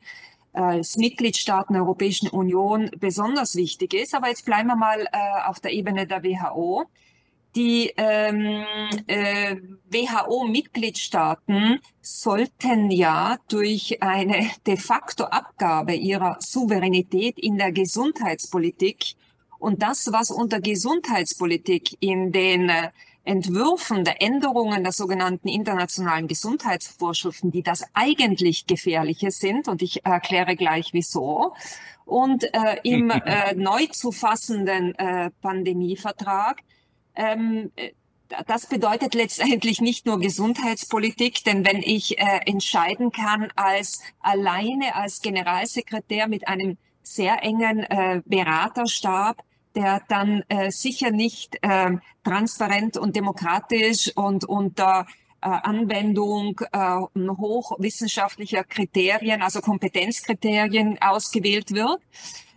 als 0.52 0.98
Mitgliedstaaten 0.98 1.74
der 1.74 1.84
Europäischen 1.84 2.30
Union 2.30 2.90
besonders 2.98 3.56
wichtig 3.56 3.94
ist. 3.94 4.16
Aber 4.16 4.30
jetzt 4.30 4.46
bleiben 4.46 4.68
wir 4.68 4.76
mal 4.76 5.08
äh, 5.12 5.44
auf 5.46 5.60
der 5.60 5.74
Ebene 5.74 6.08
der 6.08 6.24
WHO 6.24 6.86
die 7.56 7.94
ähm, 7.98 8.66
äh, 9.08 9.58
WHO-Mitgliedstaaten 9.90 11.80
sollten 12.02 12.90
ja 12.92 13.38
durch 13.48 14.02
eine 14.02 14.50
de 14.68 14.78
facto 14.78 15.26
Abgabe 15.26 15.94
ihrer 15.94 16.38
Souveränität 16.40 17.38
in 17.38 17.58
der 17.58 17.72
Gesundheitspolitik 17.72 19.16
und 19.60 19.82
das, 19.82 20.12
was 20.12 20.32
unter 20.32 20.60
Gesundheitspolitik 20.60 21.98
in 22.02 22.32
den 22.32 22.70
äh, 22.70 22.90
Entwürfen 23.26 24.04
der 24.04 24.22
Änderungen 24.22 24.84
der 24.84 24.92
sogenannten 24.92 25.48
internationalen 25.48 26.28
Gesundheitsvorschriften, 26.28 27.52
die 27.52 27.64
das 27.64 27.86
eigentlich 27.94 28.68
Gefährliche 28.68 29.32
sind, 29.32 29.70
und 29.70 29.82
ich 29.82 30.06
erkläre 30.06 30.58
gleich 30.58 30.90
wieso, 30.92 31.54
und 32.06 32.44
äh, 32.54 32.80
im 32.84 33.10
äh, 33.26 33.56
neu 33.56 33.86
zu 33.88 34.12
fassenden 34.12 34.94
äh, 34.96 35.32
Pandemievertrag 35.42 36.62
ähm, 37.16 37.72
äh, 37.76 37.92
das 38.48 38.68
bedeutet 38.68 39.14
letztendlich 39.14 39.80
nicht 39.82 40.06
nur 40.06 40.20
Gesundheitspolitik, 40.20 41.44
denn 41.44 41.66
wenn 41.66 41.82
ich 41.82 42.18
äh, 42.18 42.40
entscheiden 42.46 43.12
kann 43.12 43.52
als 43.56 44.02
alleine 44.22 44.96
als 44.96 45.22
Generalsekretär 45.22 46.28
mit 46.28 46.48
einem 46.48 46.78
sehr 47.04 47.44
engen 47.44 47.80
äh, 47.80 48.22
Beraterstab, 48.26 49.44
der 49.76 50.02
dann 50.08 50.44
äh, 50.48 50.72
sicher 50.72 51.12
nicht 51.12 51.58
äh, 51.62 51.92
transparent 52.24 52.98
und 52.98 53.16
demokratisch 53.16 54.12
und 54.16 54.46
unter 54.46 55.06
äh, 55.42 55.50
Anwendung 55.50 56.60
äh, 56.72 56.98
hochwissenschaftlicher 57.18 58.64
Kriterien, 58.64 59.42
also 59.42 59.62
Kompetenzkriterien 59.62 61.02
ausgewählt 61.02 61.72
wird, 61.72 62.00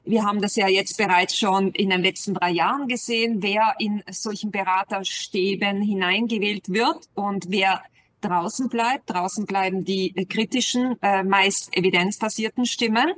wir 0.06 0.25
haben 0.25 0.40
das 0.40 0.56
ja 0.56 0.68
jetzt 0.68 0.96
bereits 0.96 1.36
schon 1.36 1.72
in 1.72 1.90
den 1.90 2.02
letzten 2.02 2.34
drei 2.34 2.50
Jahren 2.50 2.88
gesehen, 2.88 3.42
wer 3.42 3.75
in 3.78 4.02
solchen 4.10 4.50
Beraterstäben 4.50 5.82
hineingewählt 5.82 6.68
wird 6.68 7.08
und 7.14 7.46
wer 7.48 7.82
draußen 8.20 8.68
bleibt. 8.68 9.10
Draußen 9.10 9.46
bleiben 9.46 9.84
die 9.84 10.12
kritischen, 10.28 10.96
äh, 11.02 11.22
meist 11.22 11.76
evidenzbasierten 11.76 12.66
Stimmen. 12.66 13.12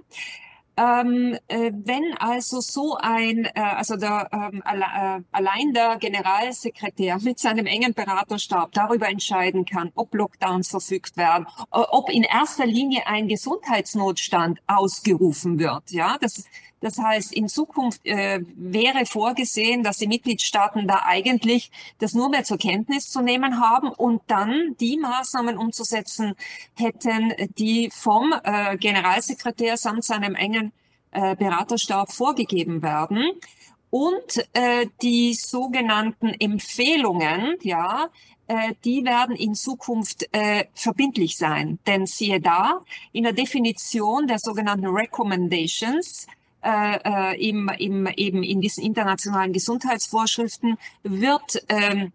Ähm, 0.78 1.36
äh, 1.48 1.72
wenn 1.74 2.16
also 2.20 2.60
so 2.60 2.96
ein, 3.00 3.46
äh, 3.46 3.60
also 3.60 3.96
der, 3.96 4.28
ähm, 4.32 4.62
alle, 4.64 4.84
äh, 4.84 5.22
allein 5.32 5.72
der 5.74 5.96
Generalsekretär 5.96 7.18
mit 7.22 7.40
seinem 7.40 7.66
engen 7.66 7.94
Beraterstab 7.94 8.70
darüber 8.72 9.08
entscheiden 9.08 9.64
kann, 9.64 9.90
ob 9.96 10.14
Lockdowns 10.14 10.68
verfügt 10.68 11.16
werden, 11.16 11.48
äh, 11.72 11.80
ob 11.90 12.10
in 12.10 12.22
erster 12.22 12.64
Linie 12.64 13.08
ein 13.08 13.26
Gesundheitsnotstand 13.26 14.60
ausgerufen 14.68 15.58
wird, 15.58 15.90
ja, 15.90 16.16
das 16.20 16.44
das 16.80 16.98
heißt, 16.98 17.32
in 17.32 17.48
Zukunft 17.48 18.06
äh, 18.06 18.40
wäre 18.56 19.04
vorgesehen, 19.04 19.82
dass 19.82 19.98
die 19.98 20.06
Mitgliedstaaten 20.06 20.86
da 20.86 21.02
eigentlich 21.04 21.70
das 21.98 22.14
nur 22.14 22.28
mehr 22.28 22.44
zur 22.44 22.58
Kenntnis 22.58 23.10
zu 23.10 23.20
nehmen 23.20 23.60
haben 23.60 23.88
und 23.88 24.22
dann 24.28 24.76
die 24.78 24.96
Maßnahmen 24.96 25.56
umzusetzen 25.56 26.34
hätten, 26.74 27.32
die 27.58 27.90
vom 27.92 28.32
äh, 28.44 28.76
Generalsekretär 28.76 29.76
samt 29.76 30.04
seinem 30.04 30.36
engen 30.36 30.67
äh, 31.12 31.36
Beraterstab 31.36 32.12
vorgegeben 32.12 32.82
werden. 32.82 33.32
Und 33.90 34.46
äh, 34.52 34.86
die 35.02 35.34
sogenannten 35.34 36.28
Empfehlungen, 36.28 37.56
ja, 37.62 38.08
äh, 38.46 38.74
die 38.84 39.04
werden 39.04 39.34
in 39.36 39.54
Zukunft 39.54 40.26
äh, 40.32 40.64
verbindlich 40.74 41.36
sein. 41.36 41.78
Denn 41.86 42.06
siehe 42.06 42.40
da, 42.40 42.80
in 43.12 43.24
der 43.24 43.32
Definition 43.32 44.26
der 44.26 44.38
sogenannten 44.38 44.86
Recommendations 44.86 46.26
äh, 46.62 46.98
äh, 47.04 47.48
im, 47.48 47.68
im, 47.78 48.06
eben 48.16 48.42
in 48.42 48.60
diesen 48.60 48.84
internationalen 48.84 49.52
Gesundheitsvorschriften 49.52 50.76
wird, 51.02 51.62
ähm, 51.68 52.12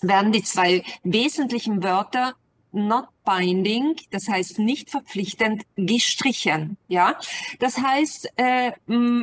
werden 0.00 0.32
die 0.32 0.42
zwei 0.42 0.82
wesentlichen 1.02 1.82
Wörter 1.82 2.34
not 2.74 3.08
binding, 3.24 3.96
das 4.10 4.28
heißt 4.28 4.58
nicht 4.58 4.90
verpflichtend, 4.90 5.62
gestrichen. 5.76 6.76
Ja, 6.88 7.18
das 7.58 7.78
heißt, 7.78 8.32
äh, 8.36 8.72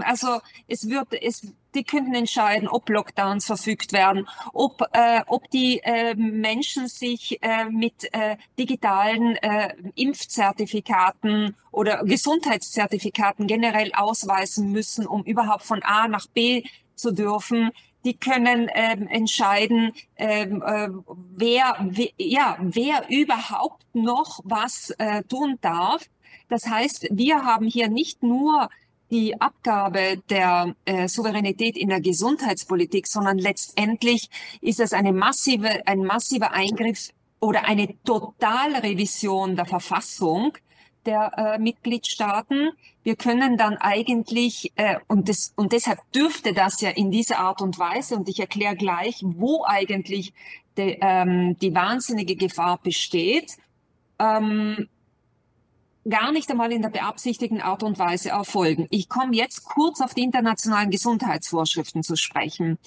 also 0.02 0.40
es 0.68 0.90
wird, 0.90 1.14
es, 1.14 1.54
die 1.76 1.84
könnten 1.84 2.16
entscheiden, 2.16 2.68
ob 2.68 2.90
Lockdowns 2.90 3.46
verfügt 3.46 3.94
werden, 3.94 4.28
ob, 4.54 4.82
äh, 4.94 5.22
ob 5.28 5.50
die 5.52 5.80
äh, 5.84 6.16
Menschen 6.16 6.88
sich 6.88 7.38
äh, 7.42 7.66
mit 7.66 8.14
äh, 8.14 8.38
digitalen 8.58 9.36
äh, 9.38 9.76
Impfzertifikaten 9.96 11.56
oder 11.72 12.04
Gesundheitszertifikaten 12.04 13.48
generell 13.48 13.92
ausweisen 13.94 14.72
müssen, 14.72 15.06
um 15.06 15.24
überhaupt 15.24 15.64
von 15.64 15.84
A 15.84 16.08
nach 16.08 16.28
B 16.28 16.64
zu 16.96 17.12
dürfen 17.12 17.72
die 18.04 18.16
können 18.16 18.70
ähm, 18.74 19.08
entscheiden, 19.08 19.94
ähm, 20.18 20.64
äh, 20.66 20.90
wer, 21.32 21.78
we, 21.90 22.10
ja, 22.18 22.58
wer 22.60 23.06
überhaupt 23.10 23.84
noch 23.94 24.40
was 24.44 24.92
äh, 24.98 25.24
tun 25.24 25.58
darf. 25.62 26.10
Das 26.50 26.68
heißt, 26.68 27.08
wir 27.12 27.46
haben 27.46 27.68
hier 27.68 27.90
nicht 27.90 28.24
nur 28.24 28.70
die 29.12 29.40
Abgabe 29.40 30.22
der 30.30 30.76
äh, 30.86 31.08
Souveränität 31.08 31.78
in 31.78 31.90
der 31.90 32.02
Gesundheitspolitik, 32.02 33.08
sondern 33.08 33.38
letztendlich 33.38 34.30
ist 34.62 34.80
es 34.80 34.94
eine 34.94 35.12
massive, 35.12 35.86
ein 35.86 36.00
massiver 36.04 36.54
Eingriff 36.54 37.10
oder 37.42 37.66
eine 37.66 37.94
Totalrevision 38.04 39.56
der 39.56 39.66
Verfassung, 39.66 40.54
der 41.06 41.32
äh, 41.38 41.60
Mitgliedstaaten. 41.60 42.72
Wir 43.04 43.16
können 43.16 43.58
dann 43.58 43.78
eigentlich, 43.78 44.72
äh, 44.76 44.98
und, 45.08 45.30
das, 45.30 45.54
und 45.56 45.72
deshalb 45.72 46.00
dürfte 46.12 46.54
das 46.54 46.82
ja 46.82 46.90
in 46.90 47.12
dieser 47.12 47.40
Art 47.40 47.62
und 47.62 47.80
Weise, 47.80 48.16
und 48.16 48.30
ich 48.30 48.40
erkläre 48.40 48.76
gleich, 48.76 49.22
wo 49.24 49.64
eigentlich 49.66 50.34
de, 50.78 50.98
ähm, 51.02 51.58
die 51.60 51.74
wahnsinnige 51.74 52.36
Gefahr 52.36 52.80
besteht, 52.82 53.58
ähm, 54.20 54.88
gar 56.08 56.32
nicht 56.32 56.50
einmal 56.50 56.72
in 56.72 56.82
der 56.82 56.90
beabsichtigten 56.90 57.62
Art 57.62 57.84
und 57.84 58.00
Weise 58.00 58.30
erfolgen. 58.30 58.88
Ich 58.90 59.08
komme 59.08 59.36
jetzt 59.36 59.64
kurz 59.64 60.02
auf 60.02 60.14
die 60.14 60.24
internationalen 60.24 60.90
Gesundheitsvorschriften 60.90 62.04
zu 62.04 62.16
sprechen. 62.16 62.80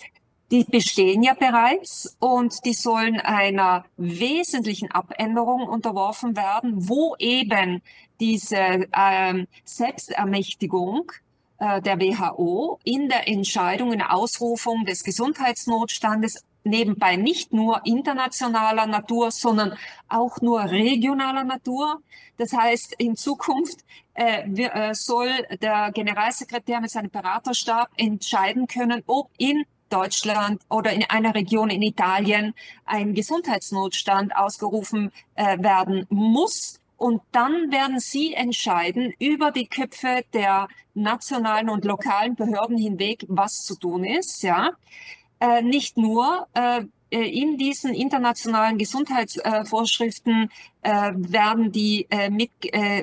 Die 0.51 0.65
bestehen 0.65 1.23
ja 1.23 1.35
bereits 1.35 2.17
und 2.21 2.65
die 2.65 2.75
sollen 2.75 3.19
einer 3.19 3.85
wesentlichen 3.97 4.91
Abänderung 4.91 5.67
unterworfen 5.67 6.37
werden, 6.37 6.89
wo 6.89 7.17
eben 7.19 7.83
diese 8.21 8.87
ähm, 8.97 9.47
Selbstermächtigung 9.65 11.11
äh, 11.59 11.81
der 11.81 11.99
WHO 11.99 12.79
in 12.85 13.09
der 13.09 13.27
Entscheidung, 13.29 13.93
in 13.93 13.99
der 13.99 14.15
Ausrufung 14.15 14.85
des 14.85 15.03
Gesundheitsnotstandes 15.03 16.45
nebenbei 16.65 17.17
nicht 17.17 17.53
nur 17.53 17.85
internationaler 17.85 18.87
Natur, 18.87 19.31
sondern 19.31 19.77
auch 20.09 20.41
nur 20.41 20.65
regionaler 20.65 21.45
Natur. 21.45 22.01
Das 22.39 22.53
heißt, 22.53 22.95
in 22.99 23.17
Zukunft 23.17 23.85
äh, 24.15 24.43
äh, 24.43 24.95
soll 24.95 25.31
der 25.61 25.93
Generalsekretär 25.93 26.81
mit 26.81 26.91
seinem 26.91 27.11
Beraterstab 27.11 27.91
entscheiden 27.97 28.67
können, 28.67 29.03
ob 29.07 29.31
in 29.39 29.65
Deutschland 29.91 30.63
oder 30.69 30.93
in 30.93 31.05
einer 31.05 31.35
Region 31.35 31.71
in 31.71 31.83
Italien 31.83 32.55
ein 32.85 33.15
Gesundheitsnotstand 33.15 34.37
ausgerufen 34.37 35.13
äh, 35.35 35.59
werden 35.63 36.07
muss. 36.09 36.81
Und 36.97 37.23
dann 37.33 37.73
werden 37.73 38.01
Sie 38.01 38.35
entscheiden 38.35 39.13
über 39.19 39.51
die 39.51 39.67
Köpfe 39.67 40.25
der 40.33 40.69
nationalen 40.95 41.69
und 41.69 41.85
lokalen 41.85 42.37
Behörden 42.37 42.79
hinweg, 42.79 43.25
was 43.29 43.65
zu 43.65 43.77
tun 43.77 44.05
ist. 44.05 44.43
Ja, 44.43 44.71
äh, 45.41 45.63
nicht 45.63 45.97
nur. 45.97 46.47
Äh, 46.55 46.85
äh, 47.15 47.29
in 47.29 47.57
diesen 47.59 47.95
internationalen 47.95 48.77
Gesundheitsvorschriften 48.77 50.51
äh, 50.83 51.13
werden 51.15 51.71
die 51.71 52.07
äh, 52.11 52.29
mit, 52.29 52.51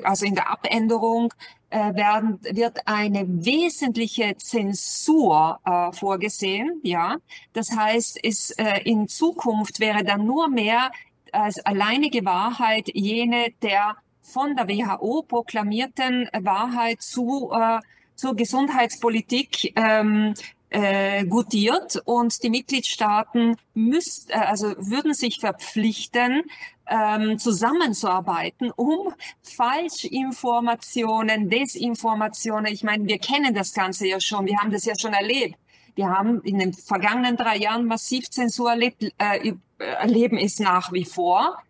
also 0.04 0.26
in 0.26 0.34
der 0.34 0.50
Abänderung 0.50 1.32
äh, 1.72 1.94
werden, 1.94 2.38
wird 2.42 2.86
eine 2.86 3.24
wesentliche 3.26 4.36
Zensur 4.36 5.58
äh, 5.64 5.92
vorgesehen. 5.92 6.80
Ja, 6.82 7.16
das 7.52 7.72
heißt, 7.74 8.18
es 8.22 8.50
äh, 8.52 8.82
in 8.84 9.08
Zukunft 9.08 9.80
wäre 9.80 10.04
dann 10.04 10.26
nur 10.26 10.48
mehr 10.48 10.90
als 11.32 11.58
alleinige 11.64 12.24
Wahrheit 12.24 12.90
jene 12.92 13.52
der 13.62 13.96
von 14.20 14.54
der 14.54 14.68
WHO 14.68 15.22
proklamierten 15.22 16.28
Wahrheit 16.32 17.02
zu 17.02 17.50
äh, 17.52 17.80
zur 18.14 18.36
Gesundheitspolitik 18.36 19.72
ähm, 19.74 20.34
äh, 20.72 21.24
gutiert 21.26 22.00
und 22.04 22.42
die 22.42 22.50
Mitgliedstaaten 22.50 23.56
müsst, 23.74 24.30
äh, 24.30 24.34
also 24.34 24.74
würden 24.78 25.14
sich 25.14 25.38
verpflichten, 25.40 26.42
ähm, 26.88 27.38
zusammenzuarbeiten, 27.38 28.72
um 28.72 29.14
Falschinformationen, 29.42 31.48
Desinformationen, 31.48 32.72
ich 32.72 32.82
meine, 32.82 33.06
wir 33.06 33.18
kennen 33.18 33.54
das 33.54 33.72
Ganze 33.72 34.08
ja 34.08 34.20
schon, 34.20 34.46
wir 34.46 34.58
haben 34.58 34.72
das 34.72 34.84
ja 34.84 34.98
schon 34.98 35.12
erlebt. 35.12 35.54
Wir 35.94 36.08
haben 36.08 36.40
in 36.42 36.58
den 36.58 36.72
vergangenen 36.72 37.36
drei 37.36 37.58
Jahren 37.58 37.86
massiv 37.86 38.28
Zensur 38.30 38.70
erlebt, 38.70 39.04
äh, 39.18 39.52
erleben 39.78 40.38
es 40.38 40.58
nach 40.58 40.92
wie 40.92 41.04
vor. 41.04 41.62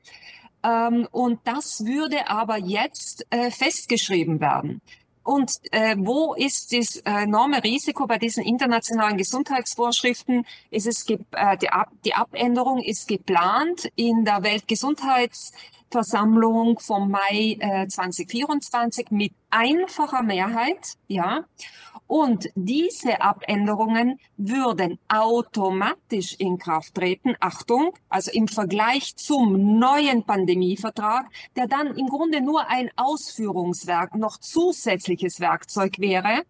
Ähm, 0.64 1.08
und 1.10 1.40
das 1.44 1.84
würde 1.84 2.28
aber 2.28 2.58
jetzt 2.58 3.26
äh, 3.30 3.50
festgeschrieben 3.50 4.40
werden. 4.40 4.80
Und 5.22 5.52
äh, 5.70 5.96
wo 5.98 6.34
ist 6.34 6.72
das 6.72 6.96
enorme 7.04 7.62
Risiko 7.62 8.06
bei 8.06 8.18
diesen 8.18 8.42
internationalen 8.44 9.16
Gesundheitsvorschriften? 9.16 10.44
Ist 10.70 10.86
es 10.86 11.08
äh, 11.08 11.16
die, 11.58 11.70
Ab 11.70 11.90
die 12.04 12.14
Abänderung 12.14 12.82
ist 12.82 13.08
geplant 13.08 13.90
in 13.94 14.24
der 14.24 14.42
Weltgesundheitsversammlung 14.42 16.80
vom 16.80 17.10
Mai 17.10 17.56
äh, 17.60 17.86
2024 17.86 19.10
mit 19.10 19.32
einfacher 19.50 20.22
Mehrheit, 20.22 20.94
ja. 21.06 21.44
Und 22.12 22.50
diese 22.54 23.22
Abänderungen 23.22 24.20
würden 24.36 24.98
automatisch 25.08 26.34
in 26.38 26.58
Kraft 26.58 26.94
treten. 26.94 27.36
Achtung, 27.40 27.94
also 28.10 28.30
im 28.32 28.48
Vergleich 28.48 29.16
zum 29.16 29.78
neuen 29.78 30.22
Pandemievertrag, 30.22 31.24
der 31.56 31.68
dann 31.68 31.96
im 31.96 32.08
Grunde 32.08 32.42
nur 32.42 32.68
ein 32.68 32.90
Ausführungswerk, 32.96 34.14
noch 34.14 34.36
zusätzliches 34.36 35.40
Werkzeug 35.40 36.00
wäre. 36.00 36.42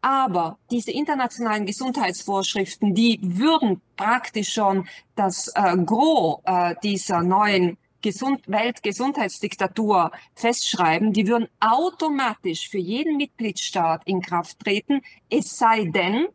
Aber 0.00 0.58
diese 0.72 0.90
internationalen 0.90 1.66
Gesundheitsvorschriften, 1.66 2.92
die 2.92 3.20
würden 3.22 3.82
praktisch 3.94 4.54
schon 4.54 4.88
das 5.14 5.52
äh, 5.54 5.76
Gros 5.84 6.40
äh, 6.46 6.74
dieser 6.82 7.22
neuen 7.22 7.78
Gesund 8.06 8.42
Weltgesundheitsdiktatur 8.46 10.12
festschreiben, 10.36 11.12
die 11.12 11.26
würden 11.26 11.48
automatisch 11.58 12.68
für 12.68 12.78
jeden 12.78 13.16
Mitgliedstaat 13.16 14.02
in 14.06 14.20
Kraft 14.22 14.60
treten, 14.60 15.00
es 15.28 15.58
sei 15.58 15.86
denn, 15.86 16.28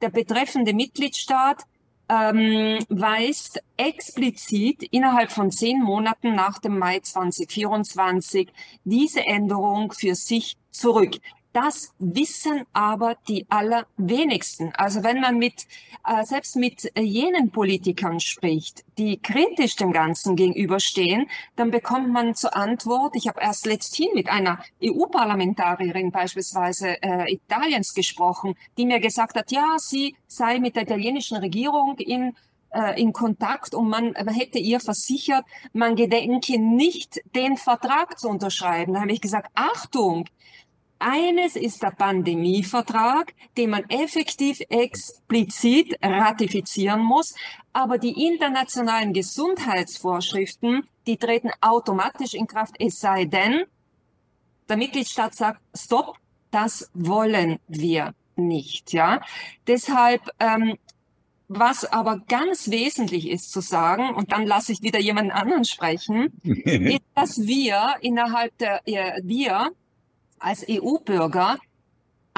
der 0.00 0.08
betreffende 0.08 0.72
Mitgliedstaat 0.72 1.64
ähm, 2.08 2.78
weist 2.88 3.62
explizit 3.76 4.84
innerhalb 4.84 5.30
von 5.30 5.50
zehn 5.50 5.82
Monaten 5.82 6.34
nach 6.34 6.60
dem 6.60 6.78
Mai 6.78 7.00
2024 7.00 8.50
diese 8.84 9.20
Änderung 9.26 9.92
für 9.92 10.14
sich 10.14 10.56
zurück. 10.70 11.18
Das 11.52 11.94
wissen 11.98 12.64
aber 12.72 13.16
die 13.26 13.46
allerwenigsten. 13.48 14.72
Also 14.76 15.02
wenn 15.02 15.20
man 15.20 15.38
mit, 15.38 15.66
äh, 16.06 16.24
selbst 16.24 16.56
mit 16.56 16.90
äh, 16.94 17.00
jenen 17.00 17.50
Politikern 17.50 18.20
spricht, 18.20 18.84
die 18.98 19.18
kritisch 19.18 19.76
dem 19.76 19.92
Ganzen 19.92 20.36
gegenüberstehen, 20.36 21.28
dann 21.56 21.70
bekommt 21.70 22.12
man 22.12 22.34
zur 22.34 22.54
Antwort, 22.54 23.16
ich 23.16 23.28
habe 23.28 23.40
erst 23.40 23.66
letzthin 23.66 24.08
mit 24.14 24.28
einer 24.28 24.62
EU-Parlamentarierin 24.82 26.12
beispielsweise 26.12 27.02
äh, 27.02 27.32
Italiens 27.32 27.94
gesprochen, 27.94 28.54
die 28.76 28.84
mir 28.84 29.00
gesagt 29.00 29.36
hat, 29.36 29.50
ja, 29.50 29.76
sie 29.78 30.16
sei 30.26 30.58
mit 30.58 30.76
der 30.76 30.82
italienischen 30.82 31.38
Regierung 31.38 31.96
in 31.98 32.36
äh, 32.70 33.00
in 33.00 33.14
Kontakt 33.14 33.74
und 33.74 33.88
man, 33.88 34.12
man 34.12 34.34
hätte 34.34 34.58
ihr 34.58 34.80
versichert, 34.80 35.44
man 35.72 35.96
gedenke 35.96 36.58
nicht, 36.58 37.20
den 37.34 37.56
Vertrag 37.56 38.18
zu 38.18 38.28
unterschreiben. 38.28 38.92
Da 38.92 39.00
habe 39.00 39.12
ich 39.12 39.22
gesagt, 39.22 39.50
Achtung, 39.54 40.26
eines 40.98 41.56
ist 41.56 41.82
der 41.82 41.90
Pandemievertrag, 41.90 43.34
den 43.56 43.70
man 43.70 43.84
effektiv 43.88 44.60
explizit 44.68 45.96
ratifizieren 46.02 47.02
muss, 47.02 47.34
aber 47.72 47.98
die 47.98 48.26
internationalen 48.26 49.12
Gesundheitsvorschriften, 49.12 50.88
die 51.06 51.16
treten 51.16 51.50
automatisch 51.60 52.34
in 52.34 52.46
Kraft, 52.46 52.74
es 52.78 53.00
sei 53.00 53.24
denn, 53.24 53.64
der 54.68 54.76
Mitgliedstaat 54.76 55.34
sagt, 55.34 55.60
stopp, 55.74 56.16
das 56.50 56.90
wollen 56.94 57.58
wir 57.68 58.14
nicht. 58.36 58.92
Ja, 58.92 59.20
deshalb 59.66 60.22
ähm, 60.38 60.76
was 61.48 61.86
aber 61.86 62.20
ganz 62.28 62.70
wesentlich 62.70 63.28
ist 63.28 63.50
zu 63.50 63.60
sagen, 63.60 64.14
und 64.14 64.32
dann 64.32 64.46
lasse 64.46 64.72
ich 64.72 64.82
wieder 64.82 65.00
jemanden 65.00 65.32
anderen 65.32 65.64
sprechen, 65.64 66.32
ist, 66.44 67.02
dass 67.14 67.46
wir 67.46 67.94
innerhalb 68.02 68.56
der, 68.58 68.86
äh, 68.86 69.20
wir 69.24 69.70
als 70.40 70.64
EU-Bürger 70.68 71.58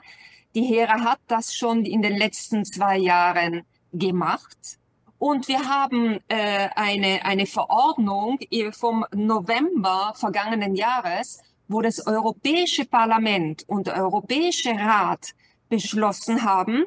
Die 0.53 0.63
HERA 0.63 1.01
hat 1.01 1.19
das 1.27 1.53
schon 1.55 1.85
in 1.85 2.01
den 2.01 2.15
letzten 2.15 2.63
zwei 2.65 2.97
Jahren 2.97 3.63
gemacht. 3.91 4.79
Und 5.17 5.47
wir 5.47 5.67
haben 5.67 6.19
äh, 6.27 6.69
eine, 6.75 7.25
eine 7.25 7.45
Verordnung 7.45 8.39
vom 8.71 9.05
November 9.13 10.13
vergangenen 10.15 10.75
Jahres, 10.75 11.39
wo 11.67 11.81
das 11.81 12.05
Europäische 12.05 12.85
Parlament 12.85 13.63
und 13.67 13.87
der 13.87 13.95
Europäische 13.95 14.71
Rat 14.71 15.33
beschlossen 15.75 16.43
haben, 16.43 16.85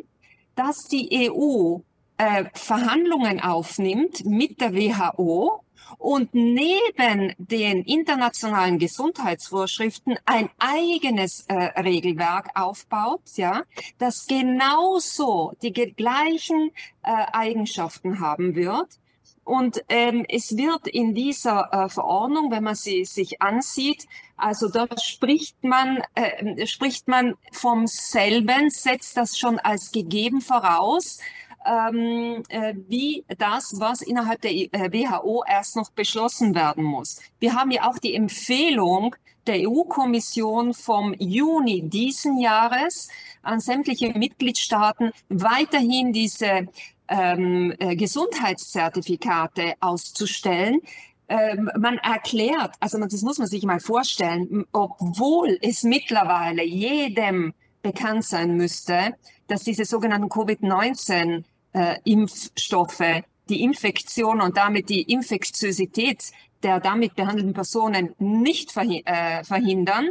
dass 0.55 0.85
die 0.85 1.31
EU 1.31 1.79
äh, 2.16 2.46
Verhandlungen 2.55 3.40
aufnimmt 3.40 4.24
mit 4.24 4.61
der 4.61 4.74
WHO 4.74 5.62
und 5.96 6.35
neben 6.35 7.35
den 7.38 7.83
internationalen 7.85 8.79
Gesundheitsvorschriften 8.79 10.18
ein 10.27 10.51
eigenes 10.59 11.44
äh, 11.48 11.55
Regelwerk 11.81 12.51
aufbaut, 12.55 13.22
ja, 13.37 13.62
das 13.98 14.27
genauso 14.27 15.53
die 15.62 15.72
gleichen 15.72 16.70
äh, 17.03 17.11
Eigenschaften 17.33 18.20
haben 18.20 18.55
wird. 18.55 18.98
Und 19.44 19.83
ähm, 19.88 20.27
es 20.29 20.59
wird 20.59 20.88
in 20.88 21.14
dieser 21.14 21.72
äh, 21.72 21.88
Verordnung, 21.88 22.51
wenn 22.51 22.64
man 22.64 22.74
sie 22.74 23.07
sich 23.07 23.40
ansieht, 23.40 24.07
also 24.38 24.68
da 24.68 24.87
spricht 25.03 25.62
man, 25.64 26.01
äh, 26.14 26.66
spricht 26.66 27.09
man 27.09 27.35
vom 27.53 27.87
selben, 27.87 28.70
setzt 28.70 29.16
das 29.16 29.37
schon 29.37 29.59
als 29.59 29.92
gegeben 29.92 30.40
voraus, 30.40 31.18
ähm, 31.66 32.42
äh, 32.48 32.74
wie 32.88 33.24
das, 33.37 33.74
was 33.79 34.01
innerhalb 34.01 34.40
der 34.40 34.53
äh, 34.53 34.92
WHO 34.92 35.44
erst 35.46 35.77
noch 35.77 35.90
beschlossen 35.90 36.55
werden 36.55 36.85
muss. 36.85 37.20
Wir 37.40 37.55
haben 37.55 37.70
ja 37.70 37.90
auch 37.90 37.98
die 37.98 38.14
Empfehlung 38.14 39.16
der 39.46 39.68
EU-Kommission 39.68 40.74
vom 40.74 41.14
Juni 41.18 41.83
diesen 41.83 42.38
Jahres 42.38 43.09
an 43.42 43.61
sämtliche 43.61 44.16
Mitgliedstaaten 44.16 45.11
weiterhin 45.29 46.12
diese 46.12 46.68
ähm, 47.09 47.74
äh, 47.79 47.96
Gesundheitszertifikate 47.96 49.74
auszustellen. 49.81 50.81
Ähm, 51.28 51.70
man 51.78 51.98
erklärt, 51.98 52.74
also 52.80 52.98
das 52.98 53.22
muss 53.22 53.38
man 53.38 53.46
sich 53.48 53.64
mal 53.64 53.80
vorstellen, 53.80 54.64
obwohl 54.72 55.58
es 55.60 55.82
mittlerweile 55.82 56.64
jedem 56.64 57.52
bekannt 57.82 58.24
sein 58.24 58.56
müsste, 58.56 59.14
dass 59.46 59.64
diese 59.64 59.84
sogenannten 59.84 60.30
Covid-19-Impfstoffe 60.30 63.00
äh, 63.00 63.22
die 63.48 63.62
Infektion 63.62 64.40
und 64.40 64.56
damit 64.56 64.88
die 64.88 65.02
Infektiosität 65.02 66.32
der 66.62 66.80
damit 66.80 67.14
behandelten 67.14 67.54
Personen 67.54 68.14
nicht 68.18 68.76
äh, 68.76 69.44
verhindern, 69.44 70.10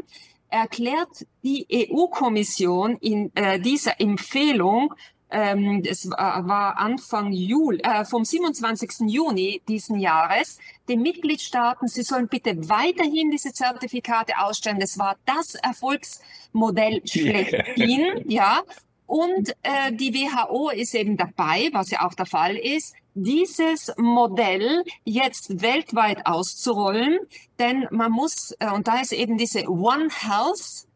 erklärt 0.49 1.25
die 1.43 1.89
EU-Kommission 1.91 2.97
in 2.97 3.31
äh, 3.35 3.59
dieser 3.59 3.99
Empfehlung 3.99 4.93
ähm, 5.29 5.83
es 5.85 6.09
war 6.09 6.77
Anfang 6.77 7.31
Juli, 7.31 7.79
äh, 7.81 8.05
vom 8.05 8.23
27. 8.23 9.07
Juni 9.07 9.61
diesen 9.67 9.99
Jahres, 9.99 10.57
den 10.87 11.01
Mitgliedstaaten, 11.01 11.87
sie 11.87 12.03
sollen 12.03 12.27
bitte 12.27 12.69
weiterhin 12.69 13.29
diese 13.31 13.51
Zertifikate 13.51 14.33
ausstellen. 14.39 14.79
Das 14.79 14.97
war 14.97 15.17
das 15.25 15.55
Erfolgsmodell 15.55 17.01
schlechthin, 17.05 18.23
ja. 18.27 18.61
Und 19.05 19.55
äh, 19.63 19.91
die 19.93 20.13
WHO 20.13 20.69
ist 20.69 20.93
eben 20.93 21.15
dabei, 21.15 21.69
was 21.71 21.91
ja 21.91 22.05
auch 22.05 22.13
der 22.13 22.25
Fall 22.25 22.57
ist, 22.57 22.93
dieses 23.13 23.93
Modell 23.97 24.83
jetzt 25.03 25.61
weltweit 25.61 26.25
auszurollen, 26.25 27.17
denn 27.57 27.87
man 27.89 28.11
muss, 28.11 28.53
äh, 28.59 28.69
und 28.69 28.87
da 28.87 28.99
ist 29.01 29.13
eben 29.13 29.37
diese 29.37 29.67
One 29.67 30.09
Health 30.09 30.87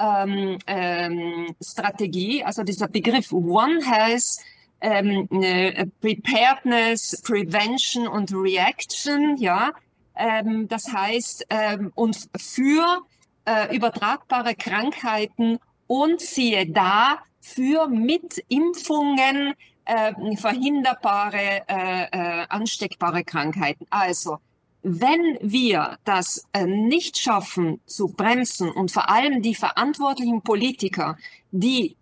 ähm, 0.00 0.58
ähm, 0.66 1.54
Strategie, 1.62 2.42
also 2.42 2.62
dieser 2.62 2.88
Begriff 2.88 3.32
One 3.32 3.80
Health, 3.84 4.38
ähm, 4.80 5.28
äh, 5.42 5.86
Preparedness, 6.00 7.20
Prevention 7.22 8.08
und 8.08 8.32
Reaction, 8.32 9.36
ja, 9.36 9.72
ähm, 10.16 10.68
das 10.68 10.92
heißt, 10.92 11.46
ähm, 11.50 11.92
und 11.94 12.28
für 12.36 13.02
äh, 13.44 13.74
übertragbare 13.74 14.54
Krankheiten 14.54 15.58
und 15.86 16.20
siehe 16.20 16.66
da, 16.66 17.18
für 17.40 17.88
mit 17.88 18.44
Impfungen 18.48 19.54
äh, 19.86 20.36
verhinderbare, 20.36 21.62
äh, 21.66 22.02
äh, 22.04 22.46
ansteckbare 22.48 23.24
Krankheiten. 23.24 23.86
Also, 23.90 24.38
wenn 24.82 25.38
wir 25.40 25.98
das 26.04 26.44
äh, 26.52 26.64
nicht 26.66 27.18
schaffen 27.18 27.80
zu 27.86 28.08
bremsen 28.08 28.70
und 28.70 28.90
vor 28.90 29.10
allem 29.10 29.42
die 29.42 29.54
verantwortlichen 29.54 30.42
Politiker, 30.42 31.18
die 31.50 31.96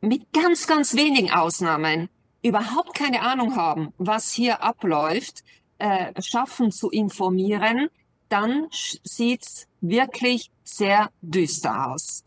mit 0.00 0.32
ganz, 0.32 0.66
ganz 0.66 0.94
wenigen 0.94 1.30
Ausnahmen 1.30 2.08
überhaupt 2.42 2.94
keine 2.94 3.22
Ahnung 3.22 3.56
haben, 3.56 3.92
was 3.98 4.32
hier 4.32 4.62
abläuft, 4.62 5.42
äh, 5.78 6.20
schaffen 6.22 6.72
zu 6.72 6.90
informieren, 6.90 7.88
dann 8.28 8.66
sieht's 8.70 9.66
wirklich 9.80 10.50
sehr 10.64 11.10
düster 11.22 11.92
aus. 11.92 12.24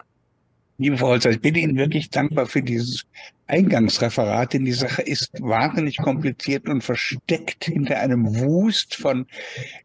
Liebe 0.78 0.98
Frau 0.98 1.10
Holzer, 1.10 1.32
ich 1.32 1.42
bin 1.42 1.56
Ihnen 1.56 1.76
wirklich 1.76 2.10
dankbar 2.10 2.46
für 2.46 2.62
dieses 2.62 3.06
Eingangsreferat, 3.50 4.54
denn 4.54 4.66
die 4.66 4.72
Sache 4.72 5.02
ist 5.02 5.32
wahnsinnig 5.42 5.98
kompliziert 5.98 6.70
und 6.70 6.84
versteckt 6.84 7.66
hinter 7.66 8.00
einem 8.00 8.40
Wust 8.40 8.96
von 8.96 9.26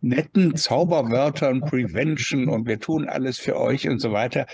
netten 0.00 0.56
Zauberwörtern, 0.56 1.60
Prevention 1.60 2.48
und 2.48 2.66
wir 2.66 2.78
tun 2.78 3.08
alles 3.08 3.38
für 3.38 3.58
euch 3.58 3.88
und 3.88 4.00
so 4.00 4.12
weiter. 4.12 4.46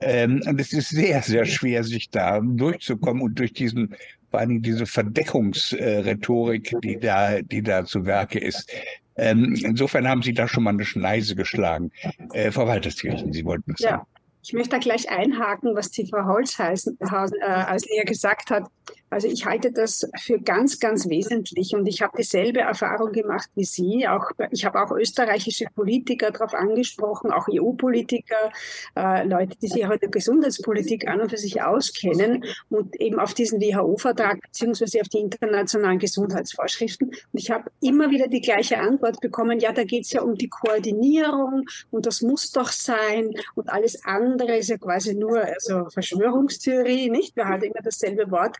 Ähm, 0.00 0.42
und 0.46 0.60
es 0.60 0.72
ist 0.72 0.90
sehr, 0.90 1.22
sehr 1.22 1.44
schwer, 1.44 1.84
sich 1.84 2.10
da 2.10 2.40
durchzukommen 2.40 3.22
und 3.22 3.38
durch 3.38 3.52
diesen, 3.52 3.94
vor 4.30 4.40
allem 4.40 4.62
diese 4.62 4.86
Verdeckungsrhetorik, 4.86 6.74
die 6.82 6.98
da, 6.98 7.42
die 7.42 7.62
da 7.62 7.84
zu 7.84 8.06
Werke 8.06 8.38
ist. 8.38 8.70
Ähm, 9.16 9.54
insofern 9.62 10.08
haben 10.08 10.22
Sie 10.22 10.32
da 10.32 10.48
schon 10.48 10.64
mal 10.64 10.70
eine 10.70 10.84
Schneise 10.84 11.34
geschlagen. 11.34 11.90
Äh, 12.32 12.50
Frau 12.50 12.66
Walterskirchen, 12.66 13.32
Sie 13.32 13.44
wollten 13.44 13.74
was 13.74 13.80
ja. 13.80 13.90
sagen. 13.90 14.06
Ich 14.42 14.52
möchte 14.52 14.70
da 14.70 14.78
gleich 14.78 15.10
einhaken, 15.10 15.76
was 15.76 15.90
die 15.90 16.06
Frau 16.06 16.24
Holzhausen 16.24 16.98
äh, 17.00 18.04
gesagt 18.04 18.50
hat. 18.50 18.70
Also 19.10 19.26
ich 19.26 19.44
halte 19.44 19.72
das 19.72 20.08
für 20.20 20.38
ganz, 20.38 20.78
ganz 20.78 21.08
wesentlich 21.08 21.74
und 21.74 21.86
ich 21.88 22.00
habe 22.00 22.16
dieselbe 22.16 22.60
Erfahrung 22.60 23.10
gemacht 23.10 23.50
wie 23.56 23.64
Sie. 23.64 24.06
Auch, 24.06 24.30
ich 24.52 24.64
habe 24.64 24.80
auch 24.80 24.92
österreichische 24.92 25.66
Politiker 25.74 26.30
darauf 26.30 26.54
angesprochen, 26.54 27.32
auch 27.32 27.48
EU-Politiker, 27.50 28.52
äh, 28.96 29.24
Leute, 29.24 29.56
die 29.60 29.66
sich 29.66 29.80
der 29.80 29.98
Gesundheitspolitik 29.98 31.08
an 31.08 31.20
und 31.20 31.30
für 31.30 31.38
sich 31.38 31.60
auskennen 31.60 32.44
und 32.68 33.00
eben 33.00 33.18
auf 33.18 33.34
diesen 33.34 33.60
WHO-Vertrag 33.60 34.40
beziehungsweise 34.42 35.00
auf 35.00 35.08
die 35.08 35.18
internationalen 35.18 35.98
Gesundheitsvorschriften. 35.98 37.08
Und 37.08 37.16
ich 37.32 37.50
habe 37.50 37.70
immer 37.80 38.10
wieder 38.10 38.28
die 38.28 38.40
gleiche 38.40 38.78
Antwort 38.78 39.20
bekommen, 39.20 39.58
ja, 39.58 39.72
da 39.72 39.82
geht 39.82 40.04
es 40.04 40.12
ja 40.12 40.22
um 40.22 40.36
die 40.36 40.48
Koordinierung 40.48 41.64
und 41.90 42.06
das 42.06 42.22
muss 42.22 42.52
doch 42.52 42.70
sein 42.70 43.34
und 43.56 43.68
alles 43.70 44.04
andere 44.04 44.56
ist 44.56 44.68
ja 44.68 44.78
quasi 44.78 45.14
nur 45.14 45.40
also 45.42 45.88
Verschwörungstheorie, 45.90 47.10
nicht? 47.10 47.34
Wir 47.34 47.46
haben 47.46 47.62
immer 47.62 47.82
dasselbe 47.82 48.30
Wort. 48.30 48.56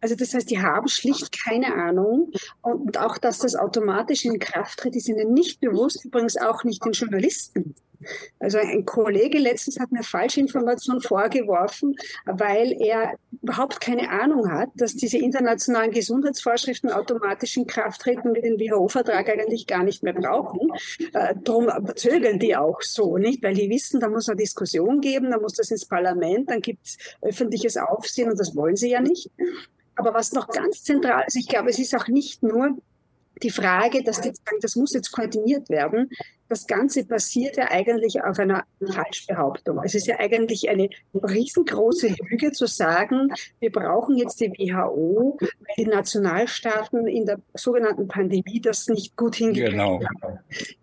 Also 0.00 0.14
das 0.14 0.34
heißt, 0.34 0.50
die 0.50 0.60
haben 0.60 0.88
schlicht 0.88 1.42
keine 1.44 1.74
Ahnung. 1.74 2.32
Und 2.62 2.98
auch, 2.98 3.18
dass 3.18 3.38
das 3.38 3.56
automatisch 3.56 4.24
in 4.24 4.38
Kraft 4.38 4.78
tritt, 4.80 4.96
ist 4.96 5.08
ihnen 5.08 5.32
nicht 5.32 5.60
bewusst, 5.60 6.04
übrigens 6.04 6.36
auch 6.36 6.64
nicht 6.64 6.84
den 6.84 6.92
Journalisten. 6.92 7.74
Also 8.38 8.58
ein 8.58 8.84
Kollege 8.84 9.38
letztens 9.38 9.80
hat 9.80 9.90
mir 9.90 10.02
Falschinformation 10.02 11.00
vorgeworfen, 11.00 11.96
weil 12.24 12.72
er 12.80 13.14
überhaupt 13.42 13.80
keine 13.80 14.10
Ahnung 14.10 14.50
hat, 14.50 14.70
dass 14.74 14.94
diese 14.94 15.18
internationalen 15.18 15.90
Gesundheitsvorschriften 15.90 16.90
automatisch 16.90 17.56
in 17.56 17.66
Kraft 17.66 18.02
treten 18.02 18.28
und 18.28 18.34
wir 18.34 18.42
den 18.42 18.58
WHO-Vertrag 18.60 19.28
eigentlich 19.28 19.66
gar 19.66 19.82
nicht 19.82 20.02
mehr 20.02 20.12
brauchen. 20.12 20.68
Äh, 21.12 21.34
Darum 21.42 21.68
zögern 21.96 22.38
die 22.38 22.56
auch 22.56 22.82
so, 22.82 23.16
nicht? 23.18 23.42
Weil 23.42 23.54
die 23.54 23.68
wissen, 23.68 24.00
da 24.00 24.08
muss 24.08 24.28
eine 24.28 24.36
Diskussion 24.36 25.00
geben, 25.00 25.30
da 25.30 25.38
muss 25.38 25.54
das 25.54 25.70
ins 25.70 25.86
Parlament, 25.86 26.50
dann 26.50 26.60
gibt 26.60 26.86
es 26.86 26.98
öffentliches 27.22 27.76
Aufsehen 27.76 28.30
und 28.30 28.38
das 28.38 28.54
wollen 28.54 28.76
sie 28.76 28.90
ja 28.90 29.00
nicht. 29.00 29.30
Aber 29.98 30.14
was 30.14 30.32
noch 30.32 30.48
ganz 30.48 30.84
zentral 30.84 31.24
ist, 31.26 31.36
ich 31.36 31.48
glaube, 31.48 31.70
es 31.70 31.78
ist 31.78 31.94
auch 31.94 32.06
nicht 32.06 32.42
nur 32.42 32.78
die 33.42 33.50
Frage, 33.50 34.02
dass 34.02 34.20
die 34.20 34.28
sagen, 34.28 34.58
das 34.60 34.76
muss 34.76 34.92
jetzt 34.94 35.12
koordiniert 35.12 35.68
werden. 35.68 36.10
Das 36.48 36.66
Ganze 36.66 37.04
basiert 37.04 37.56
ja 37.56 37.70
eigentlich 37.70 38.22
auf 38.22 38.38
einer 38.38 38.64
Falschbehauptung. 38.92 39.80
Es 39.84 39.94
ist 39.94 40.06
ja 40.06 40.18
eigentlich 40.18 40.68
eine 40.68 40.88
riesengroße 41.14 42.14
Lüge 42.30 42.52
zu 42.52 42.66
sagen, 42.66 43.32
wir 43.60 43.70
brauchen 43.70 44.16
jetzt 44.16 44.40
die 44.40 44.50
WHO, 44.50 45.36
weil 45.40 45.74
die 45.76 45.86
Nationalstaaten 45.86 47.06
in 47.06 47.26
der 47.26 47.40
sogenannten 47.54 48.08
Pandemie 48.08 48.60
das 48.60 48.88
nicht 48.88 49.16
gut 49.16 49.36
hingekriegt 49.36 49.72
genau. 49.72 50.00
haben. 50.22 50.38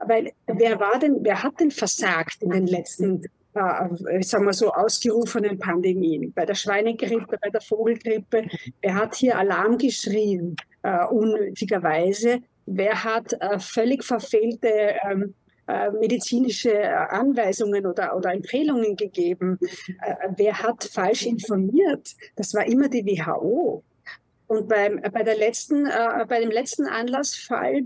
Weil 0.06 0.34
wer 0.46 0.80
war 0.80 1.00
denn, 1.00 1.20
wer 1.22 1.42
hat 1.42 1.60
denn 1.60 1.72
versagt 1.72 2.42
in 2.42 2.52
den 2.52 2.68
letzten 2.68 3.24
äh, 3.56 4.22
sagen 4.22 4.46
wir 4.46 4.54
so, 4.54 4.72
ausgerufenen 4.72 5.58
Pandemien. 5.58 6.34
Bei 6.34 6.46
der 6.46 6.56
Schweinegrippe, 6.56 7.38
bei 7.42 7.50
der 7.50 7.62
Vogelgrippe. 7.62 8.48
Wer 8.82 8.96
hat 8.96 9.16
hier 9.16 9.38
Alarm 9.38 9.78
geschrien, 9.78 10.56
äh, 10.84 11.06
unnötigerweise? 11.06 12.42
Wer 12.66 13.04
hat 13.04 13.34
äh, 13.34 13.60
völlig 13.60 14.04
verfehlte 14.04 14.96
ähm, 15.10 15.36
äh, 15.68 15.92
medizinische 15.92 17.10
Anweisungen 17.10 17.86
oder, 17.86 18.16
oder 18.16 18.34
Empfehlungen 18.34 18.96
gegeben? 18.96 19.58
Äh, 20.02 20.30
wer 20.36 20.62
hat 20.62 20.84
falsch 20.84 21.26
informiert? 21.26 22.16
Das 22.36 22.54
war 22.54 22.66
immer 22.66 22.90
die 22.90 23.06
WHO. 23.06 23.84
Und 24.48 24.68
beim, 24.68 25.02
bei, 25.12 25.24
der 25.24 25.38
letzten, 25.38 25.86
äh, 25.86 26.26
bei 26.28 26.40
dem 26.40 26.52
letzten 26.52 26.88
Anlassfall 26.88 27.86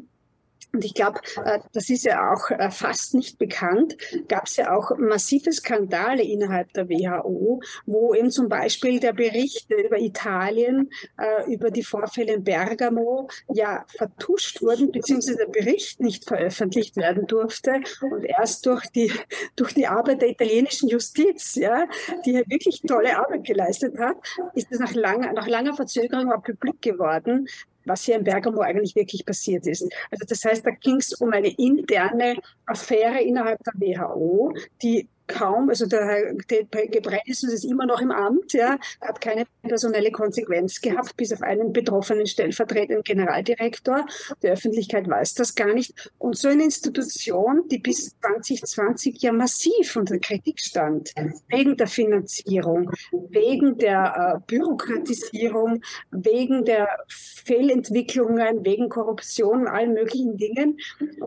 und 0.72 0.86
ich 0.86 0.94
glaube, 0.94 1.20
äh, 1.44 1.60
das 1.74 1.90
ist 1.90 2.06
ja 2.06 2.32
auch 2.32 2.52
äh, 2.52 2.70
fast 2.70 3.16
nicht 3.16 3.40
bekannt, 3.40 3.98
gab 4.28 4.46
es 4.46 4.58
ja 4.58 4.76
auch 4.76 4.96
massive 4.98 5.52
Skandale 5.52 6.22
innerhalb 6.22 6.72
der 6.74 6.88
WHO, 6.90 7.62
wo 7.88 8.14
eben 8.14 8.30
zum 8.30 8.50
Beispiel 8.50 9.00
der 9.00 9.14
Bericht 9.14 9.72
über 9.72 9.98
Italien, 9.98 10.92
äh, 11.18 11.52
über 11.52 11.72
die 11.72 11.84
Vorfälle 11.84 12.34
in 12.34 12.44
Bergamo 12.44 13.30
ja 13.52 13.84
vertuscht 13.98 14.62
wurden, 14.62 14.92
beziehungsweise 14.92 15.38
der 15.38 15.48
Bericht 15.48 16.02
nicht 16.02 16.28
veröffentlicht 16.28 16.98
werden 16.98 17.26
durfte. 17.26 17.82
Und 18.02 18.26
erst 18.26 18.66
durch 18.68 18.86
die, 18.88 19.12
durch 19.56 19.74
die 19.74 19.88
Arbeit 19.88 20.22
der 20.22 20.30
italienischen 20.30 20.88
Justiz, 20.88 21.56
ja, 21.56 21.88
die 22.26 22.34
ja 22.34 22.42
wirklich 22.46 22.82
tolle 22.82 23.18
Arbeit 23.18 23.44
geleistet 23.44 23.98
hat, 23.98 24.18
ist 24.54 24.68
es 24.72 24.80
nach 24.80 24.94
langer, 24.94 25.34
nach 25.34 25.48
langer 25.48 25.74
Verzögerung 25.74 26.32
auch 26.32 26.44
publik 26.44 26.82
geworden, 26.82 27.48
was 27.90 28.04
hier 28.04 28.16
in 28.16 28.24
Bergamo 28.24 28.62
eigentlich 28.62 28.96
wirklich 28.96 29.26
passiert 29.26 29.68
ist. 29.68 29.84
Also 30.12 30.26
das 30.28 30.46
heißt, 30.46 30.66
da 30.66 30.72
ging 30.72 30.98
es 30.98 31.14
um 31.14 31.32
eine 31.34 31.50
interne 31.50 32.36
Affäre 32.66 33.22
innerhalb 33.22 33.60
der 33.64 33.74
WHO, 33.76 34.54
die 34.82 35.08
kaum, 35.30 35.70
also 35.70 35.86
der 35.86 36.06
Herr 36.06 36.34
Gebreidis 36.34 37.44
ist 37.44 37.64
immer 37.64 37.86
noch 37.86 38.02
im 38.02 38.12
Amt, 38.12 38.54
ja, 38.54 38.78
hat 39.00 39.22
keine 39.22 39.46
personelle 39.62 40.12
Konsequenz 40.12 40.82
gehabt, 40.82 41.16
bis 41.16 41.32
auf 41.32 41.42
einen 41.42 41.72
betroffenen 41.72 42.28
stellvertretenden 42.28 43.04
Generaldirektor. 43.04 44.06
Die 44.44 44.48
Öffentlichkeit 44.48 45.08
weiß 45.08 45.36
das 45.36 45.56
gar 45.56 45.74
nicht. 45.74 46.12
Und 46.18 46.38
so 46.38 46.50
eine 46.50 46.64
Institution, 46.64 47.68
die 47.70 47.78
bis 47.78 48.20
2020 48.20 49.22
ja 49.22 49.32
massiv 49.32 49.96
unter 49.96 50.18
Kritik 50.18 50.60
stand, 50.60 51.14
wegen 51.48 51.78
der 51.78 51.88
Finanzierung, 51.88 52.92
wegen 53.12 53.78
der 53.78 54.36
äh, 54.36 54.40
Bürokratisierung, 54.48 55.82
wegen 56.12 56.66
der 56.66 56.90
Fehlentwicklungen, 57.08 58.66
wegen 58.66 58.90
Korruption 58.90 59.62
und 59.62 59.68
allen 59.68 59.94
möglichen 59.94 60.38
Dingen, 60.38 60.78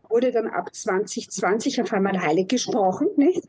wurde 0.09 0.33
dann 0.33 0.49
ab 0.49 0.75
2020 0.75 1.81
auf 1.83 1.93
einmal 1.93 2.21
heilig 2.21 2.49
gesprochen, 2.49 3.09
nicht? 3.17 3.45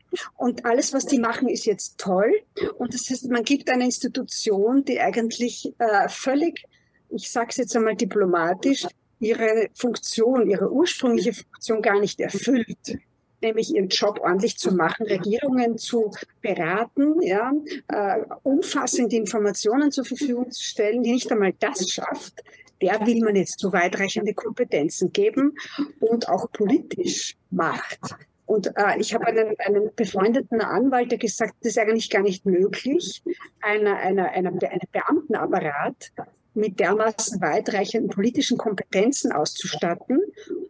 Alles, 0.64 0.92
was 0.92 1.06
die 1.06 1.18
machen, 1.18 1.48
ist 1.48 1.64
jetzt 1.64 1.98
toll. 1.98 2.32
Und 2.76 2.92
das 2.92 3.08
heißt, 3.08 3.30
man 3.30 3.44
gibt 3.44 3.70
eine 3.70 3.84
Institution, 3.84 4.84
die 4.84 5.00
eigentlich 5.00 5.72
äh, 5.78 6.08
völlig, 6.08 6.64
ich 7.08 7.30
sage 7.30 7.48
es 7.50 7.56
jetzt 7.56 7.76
einmal 7.76 7.96
diplomatisch, 7.96 8.86
ihre 9.20 9.68
Funktion, 9.74 10.50
ihre 10.50 10.70
ursprüngliche 10.70 11.32
Funktion 11.32 11.80
gar 11.80 12.00
nicht 12.00 12.20
erfüllt 12.20 12.98
nämlich 13.44 13.74
ihren 13.74 13.88
Job 13.88 14.20
ordentlich 14.20 14.58
zu 14.58 14.74
machen, 14.74 15.06
Regierungen 15.06 15.78
zu 15.78 16.10
beraten, 16.40 17.20
ja, 17.22 17.52
äh, 17.88 18.22
umfassende 18.42 19.16
Informationen 19.16 19.92
zur 19.92 20.04
Verfügung 20.04 20.50
zu 20.50 20.62
stellen, 20.62 21.02
die 21.02 21.12
nicht 21.12 21.30
einmal 21.30 21.52
das 21.60 21.90
schafft, 21.90 22.42
der 22.82 23.06
will 23.06 23.20
man 23.20 23.36
jetzt 23.36 23.60
so 23.60 23.72
weitreichende 23.72 24.34
Kompetenzen 24.34 25.12
geben 25.12 25.56
und 26.00 26.28
auch 26.28 26.50
politisch 26.50 27.36
Macht. 27.50 28.16
Und 28.46 28.68
äh, 28.76 28.98
ich 28.98 29.14
habe 29.14 29.26
einen, 29.26 29.56
einen 29.58 29.90
befreundeten 29.94 30.60
Anwalt, 30.60 31.10
der 31.10 31.18
gesagt, 31.18 31.54
das 31.60 31.70
ist 31.70 31.78
eigentlich 31.78 32.10
gar 32.10 32.22
nicht 32.22 32.44
möglich, 32.44 33.22
einer, 33.60 33.96
einer, 33.96 34.30
einer, 34.30 34.50
einen 34.50 34.80
Beamtenapparat 34.92 36.12
mit 36.54 36.78
dermaßen 36.78 37.40
weitreichenden 37.40 38.10
politischen 38.10 38.58
Kompetenzen 38.58 39.32
auszustatten. 39.32 40.20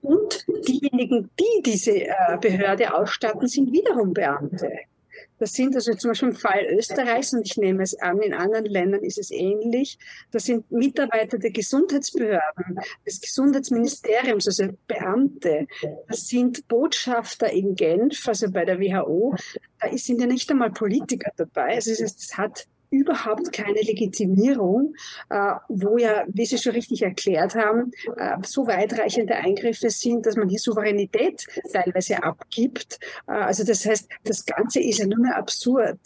Und 0.03 0.47
diejenigen, 0.67 1.31
die 1.39 1.63
diese 1.63 2.05
äh, 2.05 2.39
Behörde 2.41 2.95
ausstatten, 2.95 3.49
sind 3.49 3.73
wiederum 3.73 4.15
Beamte. 4.15 4.71
Das 5.39 5.53
sind 5.53 5.75
also 5.75 5.95
zum 5.95 6.11
Beispiel 6.11 6.29
im 6.31 6.37
Fall 6.37 6.67
Österreichs, 6.71 7.33
und 7.33 7.43
ich 7.45 7.57
nehme 7.57 7.83
es 7.83 7.95
an, 8.01 8.21
in 8.21 8.35
anderen 8.35 8.67
Ländern 8.67 9.03
ist 9.03 9.19
es 9.19 9.31
ähnlich, 9.31 9.99
das 10.31 10.45
sind 10.45 10.71
Mitarbeiter 10.71 11.39
der 11.39 11.51
Gesundheitsbehörden, 11.51 12.79
des 13.07 13.21
Gesundheitsministeriums, 13.21 14.47
also 14.47 14.69
Beamte, 14.87 15.67
das 16.09 16.29
sind 16.29 16.69
Botschafter 16.69 17.51
in 17.51 17.75
Genf, 17.75 18.27
also 18.29 18.51
bei 18.51 18.65
der 18.65 18.79
WHO, 18.79 19.35
da 19.81 19.97
sind 19.97 20.21
ja 20.21 20.27
nicht 20.27 20.51
einmal 20.51 20.71
Politiker 20.71 21.31
dabei. 21.37 21.75
Also 21.75 21.91
es 21.91 22.37
hat 22.37 22.67
überhaupt 22.95 23.53
keine 23.53 23.81
Legitimierung, 23.81 24.95
äh, 25.31 25.55
wo 25.69 25.99
ja, 25.99 26.25
wie 26.29 26.47
Sie 26.47 26.59
schon 26.59 26.73
richtig 26.73 27.03
erklärt 27.03 27.55
haben, 27.55 27.93
äh, 28.17 28.37
so 28.47 28.67
weitreichende 28.67 29.35
Eingriffe 29.37 29.91
sind, 29.91 30.27
dass 30.27 30.37
man 30.37 30.49
die 30.49 30.59
Souveränität 30.59 31.47
teilweise 31.73 32.23
abgibt. 32.23 32.99
Äh, 33.27 33.33
also 33.33 33.65
das 33.65 33.85
heißt, 33.85 34.09
das 34.25 34.47
Ganze 34.47 34.81
ist 34.81 34.99
ja 34.99 35.07
nur 35.07 35.19
mehr 35.19 35.37
absurd. 35.37 35.99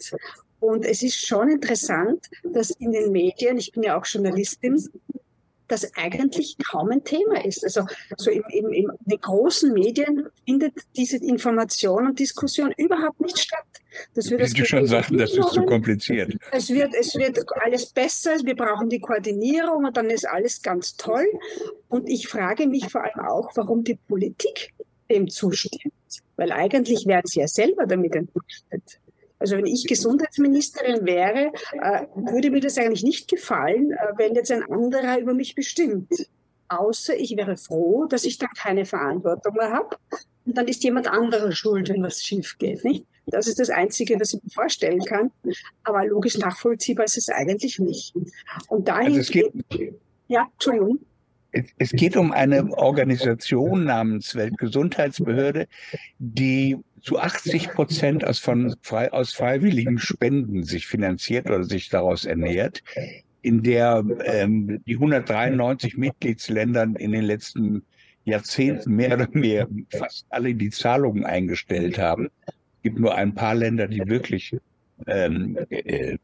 Und 0.59 0.83
es 0.83 1.03
ist 1.03 1.25
schon 1.25 1.49
interessant, 1.49 2.25
dass 2.43 2.71
in 2.71 2.91
den 2.91 3.11
Medien, 3.11 3.57
ich 3.57 3.71
bin 3.71 3.83
ja 3.83 3.97
auch 3.97 4.05
Journalistin, 4.05 4.77
das 5.69 5.95
eigentlich 5.95 6.57
kaum 6.57 6.89
ein 6.89 7.03
Thema 7.03 7.45
ist. 7.45 7.63
Also 7.63 7.85
so 8.17 8.31
im, 8.31 8.43
im, 8.49 8.73
in 8.73 8.87
den 9.05 9.21
großen 9.21 9.71
Medien 9.71 10.27
findet 10.45 10.73
diese 10.97 11.17
Information 11.17 12.07
und 12.07 12.19
Diskussion 12.19 12.73
überhaupt 12.75 13.21
nicht 13.21 13.37
statt. 13.37 13.65
Das 14.13 14.29
wird 14.29 14.41
Wie 14.41 14.53
du 14.53 14.65
schon 14.65 14.87
sagten, 14.87 15.17
das 15.17 15.33
ist 15.33 15.51
zu 15.51 15.63
kompliziert. 15.63 16.33
Es 16.51 16.69
wird, 16.69 16.93
es 16.93 17.15
wird 17.15 17.39
alles 17.61 17.87
besser, 17.87 18.35
wir 18.43 18.55
brauchen 18.55 18.89
die 18.89 18.99
Koordinierung 18.99 19.85
und 19.85 19.97
dann 19.97 20.09
ist 20.09 20.27
alles 20.27 20.61
ganz 20.61 20.95
toll. 20.95 21.27
Und 21.87 22.07
ich 22.09 22.27
frage 22.27 22.67
mich 22.67 22.89
vor 22.89 23.03
allem 23.03 23.25
auch, 23.25 23.49
warum 23.55 23.83
die 23.83 23.95
Politik 23.95 24.73
dem 25.09 25.27
zustimmt. 25.27 25.93
Weil 26.35 26.51
eigentlich 26.51 27.05
werden 27.05 27.25
sie 27.25 27.39
ja 27.39 27.47
selber 27.47 27.85
damit 27.85 28.15
entlastet. 28.15 28.99
Also 29.39 29.55
wenn 29.55 29.65
ich 29.65 29.87
Gesundheitsministerin 29.87 31.05
wäre, 31.05 31.51
äh, 31.81 32.05
würde 32.15 32.51
mir 32.51 32.59
das 32.59 32.77
eigentlich 32.77 33.03
nicht 33.03 33.29
gefallen, 33.29 33.91
äh, 33.91 34.17
wenn 34.17 34.35
jetzt 34.35 34.51
ein 34.51 34.63
anderer 34.63 35.17
über 35.19 35.33
mich 35.33 35.55
bestimmt. 35.55 36.11
Außer 36.67 37.15
ich 37.15 37.35
wäre 37.35 37.57
froh, 37.57 38.05
dass 38.05 38.25
ich 38.25 38.37
da 38.37 38.47
keine 38.47 38.85
Verantwortung 38.85 39.55
mehr 39.55 39.71
habe. 39.71 39.97
Und 40.45 40.57
dann 40.57 40.67
ist 40.67 40.83
jemand 40.83 41.07
anderer 41.07 41.51
schuld, 41.51 41.89
wenn 41.89 42.03
was 42.03 42.21
schief 42.21 42.57
geht. 42.57 42.83
Nicht? 42.83 43.05
Das 43.31 43.47
ist 43.47 43.59
das 43.59 43.69
Einzige, 43.69 44.19
was 44.19 44.33
ich 44.33 44.43
mir 44.43 44.49
vorstellen 44.49 45.03
kann. 45.05 45.31
Aber 45.83 46.05
logisch 46.05 46.37
nachvollziehbar 46.37 47.05
ist 47.05 47.17
es 47.17 47.29
eigentlich 47.29 47.79
nicht. 47.79 48.13
Und 48.67 48.87
dahin. 48.87 49.07
Also 49.07 49.19
es 49.19 49.31
geht, 49.31 49.51
ja, 50.27 50.47
Entschuldigung. 50.53 50.99
Es 51.79 51.91
geht 51.91 52.15
um 52.15 52.31
eine 52.31 52.71
Organisation 52.77 53.85
namens 53.85 54.35
Weltgesundheitsbehörde, 54.35 55.67
die 56.19 56.77
zu 57.01 57.17
80 57.17 57.69
Prozent 57.69 58.23
aus, 58.23 58.37
von, 58.37 58.75
frei, 58.83 59.11
aus 59.11 59.33
freiwilligen 59.33 59.97
Spenden 59.97 60.63
sich 60.63 60.85
finanziert 60.85 61.49
oder 61.49 61.63
sich 61.63 61.89
daraus 61.89 62.25
ernährt, 62.25 62.83
in 63.41 63.63
der 63.63 64.03
ähm, 64.25 64.81
die 64.85 64.95
193 64.95 65.97
Mitgliedsländern 65.97 66.95
in 66.95 67.13
den 67.13 67.23
letzten 67.23 67.83
Jahrzehnten 68.25 68.95
mehr 68.95 69.13
oder 69.13 69.27
mehr 69.31 69.67
fast 69.91 70.25
alle 70.29 70.53
die 70.53 70.69
Zahlungen 70.69 71.25
eingestellt 71.25 71.97
haben. 71.97 72.29
Gibt 72.83 72.99
nur 72.99 73.15
ein 73.15 73.35
paar 73.35 73.55
Länder, 73.55 73.87
die 73.87 74.01
wirklich 74.07 74.55
ähm, 75.07 75.57
äh, 75.69 76.17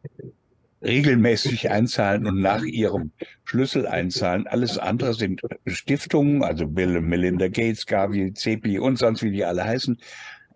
regelmäßig 0.82 1.72
einzahlen 1.72 2.28
und 2.28 2.40
nach 2.42 2.64
ihrem 2.64 3.12
Schlüssel 3.44 3.88
einzahlen. 3.88 4.48
Alles 4.48 4.78
andere 4.78 5.14
sind 5.14 5.42
Stiftungen, 5.66 6.44
also 6.44 6.68
Bill 6.68 6.98
und 6.98 7.08
Melinda 7.08 7.48
Gates, 7.48 7.86
Gavi, 7.86 8.34
CEPI 8.34 8.80
und 8.80 8.98
sonst 8.98 9.24
wie 9.24 9.32
die 9.32 9.44
alle 9.44 9.64
heißen. 9.64 9.98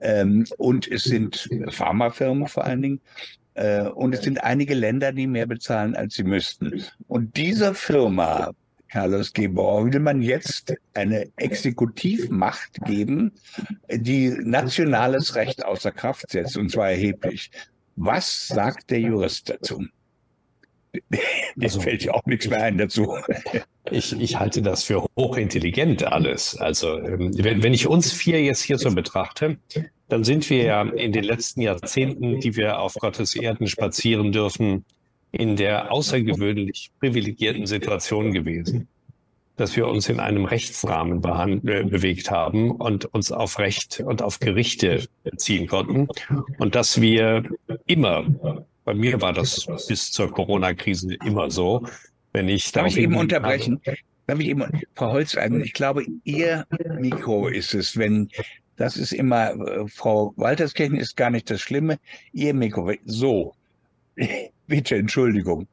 Ähm, 0.01 0.45
und 0.57 0.87
es 0.87 1.03
sind 1.03 1.49
Pharmafirmen 1.69 2.47
vor 2.47 2.65
allen 2.65 2.81
Dingen. 2.81 3.01
Äh, 3.55 3.83
und 3.83 4.13
es 4.13 4.21
sind 4.21 4.43
einige 4.43 4.75
Länder, 4.75 5.11
die 5.11 5.27
mehr 5.27 5.47
bezahlen, 5.47 5.95
als 5.95 6.15
sie 6.15 6.23
müssten. 6.23 6.83
Und 7.07 7.35
dieser 7.35 7.73
Firma, 7.73 8.51
Carlos 8.89 9.33
Gebauer, 9.33 9.91
will 9.91 9.99
man 9.99 10.21
jetzt 10.21 10.73
eine 10.93 11.29
Exekutivmacht 11.37 12.81
geben, 12.85 13.31
die 13.91 14.29
nationales 14.29 15.35
Recht 15.35 15.63
außer 15.65 15.91
Kraft 15.91 16.31
setzt, 16.31 16.57
und 16.57 16.71
zwar 16.71 16.89
erheblich. 16.89 17.51
Was 17.95 18.47
sagt 18.47 18.89
der 18.89 18.99
Jurist 18.99 19.49
dazu? 19.49 19.85
Mir 21.09 21.19
also, 21.61 21.81
fällt 21.81 22.03
ja 22.03 22.13
auch 22.13 22.25
nichts 22.25 22.49
mehr 22.49 22.63
ein 22.63 22.77
dazu. 22.77 23.15
Ich, 23.91 24.19
ich 24.19 24.39
halte 24.39 24.61
das 24.61 24.83
für 24.83 25.05
hochintelligent 25.17 26.03
alles. 26.03 26.57
Also 26.57 26.99
ähm, 26.99 27.31
wenn, 27.43 27.63
wenn 27.63 27.73
ich 27.73 27.87
uns 27.87 28.11
vier 28.11 28.41
jetzt 28.41 28.61
hier 28.61 28.77
so 28.77 28.93
betrachte, 28.93 29.57
dann 30.07 30.23
sind 30.23 30.49
wir 30.49 30.63
ja 30.63 30.81
in 30.81 31.11
den 31.11 31.23
letzten 31.23 31.61
Jahrzehnten, 31.61 32.39
die 32.39 32.55
wir 32.55 32.79
auf 32.79 32.95
Gottes 32.95 33.35
Erden 33.35 33.67
spazieren 33.67 34.31
dürfen, 34.31 34.85
in 35.31 35.55
der 35.55 35.91
außergewöhnlich 35.91 36.91
privilegierten 36.99 37.65
Situation 37.65 38.33
gewesen, 38.33 38.87
dass 39.57 39.75
wir 39.75 39.87
uns 39.87 40.09
in 40.09 40.19
einem 40.19 40.45
Rechtsrahmen 40.45 41.21
äh, 41.67 41.83
bewegt 41.83 42.31
haben 42.31 42.71
und 42.71 43.05
uns 43.05 43.31
auf 43.31 43.59
Recht 43.59 44.01
und 44.05 44.21
auf 44.21 44.39
Gerichte 44.39 45.07
ziehen 45.37 45.67
konnten 45.67 46.07
und 46.57 46.75
dass 46.75 47.01
wir 47.01 47.43
immer 47.85 48.25
bei 48.89 48.95
mir 48.95 49.21
war 49.21 49.33
das 49.33 49.67
bis 49.87 50.11
zur 50.11 50.31
Corona-Krise 50.31 51.15
immer 51.23 51.51
so. 51.51 51.85
Wenn 52.33 52.49
ich 52.49 52.71
Darf 52.71 52.87
ich 52.87 52.97
eben 52.97 53.17
unterbrechen? 53.17 53.79
Darf 54.25 54.39
ich 54.39 54.47
eben, 54.47 54.63
Frau 54.95 55.11
Holzeigen, 55.11 55.61
ich 55.61 55.73
glaube, 55.73 56.05
Ihr 56.23 56.65
Mikro 56.97 57.49
ist 57.49 57.75
es, 57.75 57.97
wenn 57.97 58.29
das 58.77 58.97
ist 58.97 59.11
immer, 59.11 59.51
äh, 59.51 59.87
Frau 59.87 60.33
Walterskirchen 60.37 60.97
ist 60.97 61.15
gar 61.15 61.29
nicht 61.29 61.51
das 61.51 61.61
Schlimme. 61.61 61.99
Ihr 62.33 62.55
Mikro, 62.55 62.93
so. 63.05 63.53
Bitte, 64.69 64.95
Entschuldigung. 64.95 65.67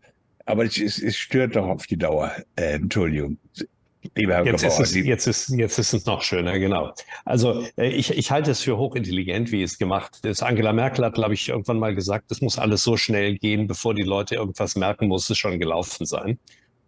Aber 0.47 0.65
es, 0.65 0.79
es 0.79 1.17
stört 1.17 1.55
doch 1.55 1.67
auf 1.67 1.87
die 1.87 1.99
Dauer. 1.99 2.33
Äh, 2.57 2.77
Entschuldigung. 2.77 3.39
Lieber 4.15 4.35
Herr 4.35 4.47
jetzt, 4.47 4.63
ist 4.63 4.81
es, 4.81 4.95
jetzt, 4.95 5.27
ist, 5.27 5.49
jetzt 5.51 5.79
ist 5.79 5.93
es 5.93 6.07
noch 6.07 6.23
schöner, 6.23 6.59
genau. 6.59 6.95
Also 7.25 7.67
äh, 7.77 7.89
ich, 7.89 8.17
ich 8.17 8.31
halte 8.31 8.53
es 8.53 8.61
für 8.63 8.79
hochintelligent, 8.79 9.53
wie 9.53 9.63
es 9.63 9.79
gemacht 9.79 10.25
ist. 10.25 10.43
Angela 10.43 10.73
Merkel 10.73 11.05
hat, 11.05 11.15
glaube 11.15 11.35
ich, 11.35 11.49
irgendwann 11.49 11.79
mal 11.79 11.95
gesagt, 11.95 12.31
es 12.31 12.41
muss 12.41 12.59
alles 12.59 12.83
so 12.85 12.97
schnell 12.97 13.37
gehen, 13.37 13.67
bevor 13.67 13.95
die 13.95 14.03
Leute 14.03 14.37
irgendwas 14.37 14.77
merken, 14.77 15.09
muss 15.09 15.29
es 15.29 15.37
schon 15.37 15.59
gelaufen 15.59 16.07
sein. 16.07 16.39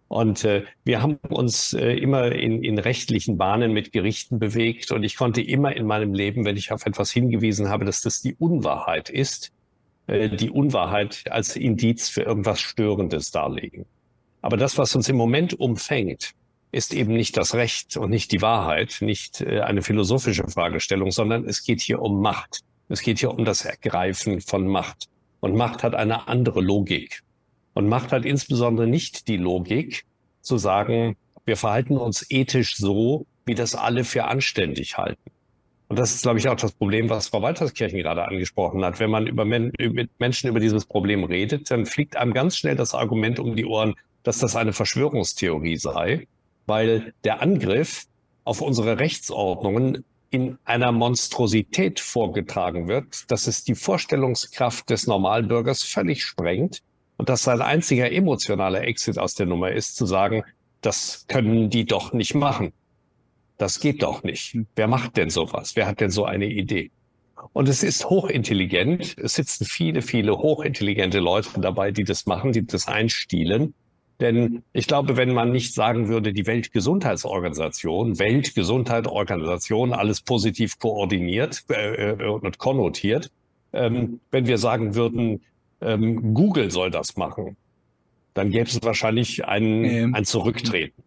Und 0.07 0.45
äh, 0.45 0.65
wir 0.85 1.03
haben 1.03 1.19
uns 1.29 1.75
äh, 1.75 1.93
immer 1.93 2.33
in, 2.33 2.65
in 2.65 2.79
rechtlichen 2.79 3.37
Bahnen 3.37 3.73
mit 3.73 3.93
Gerichten 3.93 4.39
bewegt. 4.39 4.93
Und 4.93 5.03
ich 5.03 5.17
konnte 5.17 5.43
immer 5.43 5.77
in 5.77 5.87
meinem 5.87 6.15
Leben, 6.15 6.47
wenn 6.47 6.57
ich 6.57 6.73
auf 6.73 6.87
etwas 6.87 7.11
hingewiesen 7.11 7.69
habe, 7.69 7.85
dass 7.85 8.01
das 8.01 8.23
die 8.23 8.35
Unwahrheit 8.37 9.11
ist, 9.11 9.53
äh, 10.09 10.29
die 10.29 10.51
Unwahrheit 10.51 11.25
als 11.31 11.55
Indiz 11.55 12.09
für 12.09 12.23
irgendwas 12.23 12.61
Störendes 12.61 13.31
darlegen. 13.31 13.87
Aber 14.43 14.57
das, 14.57 14.79
was 14.79 14.95
uns 14.97 15.09
im 15.09 15.17
Moment 15.17 15.55
umfängt, 15.55 16.33
ist 16.73 16.93
eben 16.93 17.13
nicht 17.13 17.37
das 17.37 17.55
Recht 17.55 17.97
und 17.97 18.11
nicht 18.11 18.33
die 18.33 18.43
Wahrheit, 18.43 18.99
nicht 19.01 19.41
äh, 19.41 19.61
eine 19.61 19.83
philosophische 19.83 20.49
Fragestellung, 20.49 21.11
sondern 21.11 21.45
es 21.45 21.63
geht 21.63 21.81
hier 21.81 22.01
um 22.01 22.21
Macht. 22.21 22.61
Es 22.89 23.03
geht 23.03 23.19
hier 23.19 23.31
um 23.31 23.45
das 23.45 23.65
Ergreifen 23.65 24.41
von 24.41 24.67
Macht. 24.67 25.09
Und 25.41 25.55
Macht 25.55 25.83
hat 25.83 25.95
eine 25.95 26.27
andere 26.27 26.61
Logik. 26.61 27.23
Und 27.75 27.89
Macht 27.89 28.11
hat 28.11 28.25
insbesondere 28.25 28.87
nicht 28.87 29.29
die 29.29 29.37
Logik 29.37 30.05
zu 30.41 30.59
sagen, 30.59 31.17
wir 31.45 31.57
verhalten 31.57 31.97
uns 31.97 32.27
ethisch 32.31 32.77
so, 32.77 33.27
wie 33.45 33.55
das 33.55 33.75
alle 33.75 34.05
für 34.05 34.25
anständig 34.25 34.99
halten. 34.99 35.31
Und 35.89 35.99
das 35.99 36.15
ist, 36.15 36.23
glaube 36.23 36.39
ich, 36.39 36.49
auch 36.49 36.57
das 36.57 36.73
Problem, 36.73 37.09
was 37.09 37.29
Frau 37.29 37.41
Walterskirchen 37.41 37.99
gerade 37.99 38.27
angesprochen 38.27 38.85
hat. 38.85 39.01
Wenn 39.01 39.11
man 39.11 39.27
über 39.27 39.45
Men 39.45 39.73
mit 39.79 40.11
Menschen 40.21 40.51
über 40.51 40.61
dieses 40.61 40.85
Problem 40.85 41.25
redet, 41.25 41.71
dann 41.71 41.87
fliegt 41.87 42.17
einem 42.17 42.35
ganz 42.35 42.57
schnell 42.57 42.77
das 42.77 42.95
Argument 42.95 43.39
um 43.39 43.57
die 43.57 43.65
Ohren, 43.65 43.95
dass 44.23 44.39
das 44.39 44.55
eine 44.55 44.75
Verschwörungstheorie 44.75 45.77
sei 45.77 46.27
weil 46.69 47.15
der 47.25 47.43
Angriff 47.43 48.05
auf 48.45 48.61
unsere 48.61 49.01
Rechtsordnungen 49.01 50.05
in 50.31 50.59
einer 50.65 50.93
Monstrosität 50.93 51.99
vorgetragen 51.99 52.87
wird, 52.87 53.31
dass 53.31 53.47
es 53.47 53.65
die 53.65 53.75
Vorstellungskraft 53.75 54.91
des 54.91 55.07
Normalbürgers 55.07 55.83
völlig 55.83 56.23
sprengt 56.23 56.83
und 57.17 57.31
dass 57.31 57.43
sein 57.43 57.63
einziger 57.63 58.13
emotionaler 58.13 58.83
Exit 58.83 59.19
aus 59.19 59.35
der 59.35 59.47
Nummer 59.47 59.73
ist, 59.73 59.97
zu 59.97 60.05
sagen, 60.05 60.45
das 60.83 61.25
können 61.29 61.71
die 61.71 61.87
doch 61.87 62.13
nicht 62.13 62.35
machen. 62.35 62.73
Das 63.59 63.81
geht 63.81 64.03
doch 64.03 64.23
nicht. 64.23 64.57
Wer 64.77 64.87
macht 64.87 65.17
denn 65.17 65.31
sowas? 65.31 65.77
Wer 65.77 65.87
hat 65.87 66.01
denn 66.01 66.11
so 66.11 66.25
eine 66.25 66.47
Idee? 66.47 66.91
Und 67.53 67.69
es 67.69 67.83
ist 67.83 68.09
hochintelligent. 68.09 69.17
Es 69.19 69.35
sitzen 69.35 69.65
viele, 69.65 70.03
viele 70.03 70.39
hochintelligente 70.39 71.19
Leute 71.19 71.61
dabei, 71.61 71.91
die 71.91 72.05
das 72.05 72.27
machen, 72.27 72.53
die 72.53 72.67
das 72.67 72.89
einstielen. 72.89 73.75
Denn 74.21 74.63
ich 74.73 74.87
glaube, 74.87 75.17
wenn 75.17 75.33
man 75.33 75.53
nicht 75.53 75.75
sagen 75.75 76.09
würde, 76.09 76.33
die 76.33 76.47
Weltgesundheitsorganisation, 76.47 78.19
Weltgesundheitsorganisation, 78.19 79.93
alles 79.93 80.23
positiv 80.23 80.79
koordiniert 80.79 81.65
äh, 81.71 82.13
äh, 82.13 82.29
und 82.29 82.59
konnotiert, 82.59 83.31
ähm, 83.73 84.21
wenn 84.31 84.47
wir 84.47 84.59
sagen 84.59 84.95
würden, 84.95 85.43
ähm, 85.81 86.35
Google 86.35 86.71
soll 86.71 86.91
das 86.91 87.17
machen, 87.17 87.57
dann 88.35 88.51
gäbe 88.51 88.65
es 88.65 88.83
wahrscheinlich 88.83 89.45
ein, 89.45 89.85
ähm. 89.85 90.15
ein 90.15 90.25
Zurücktreten. 90.25 91.03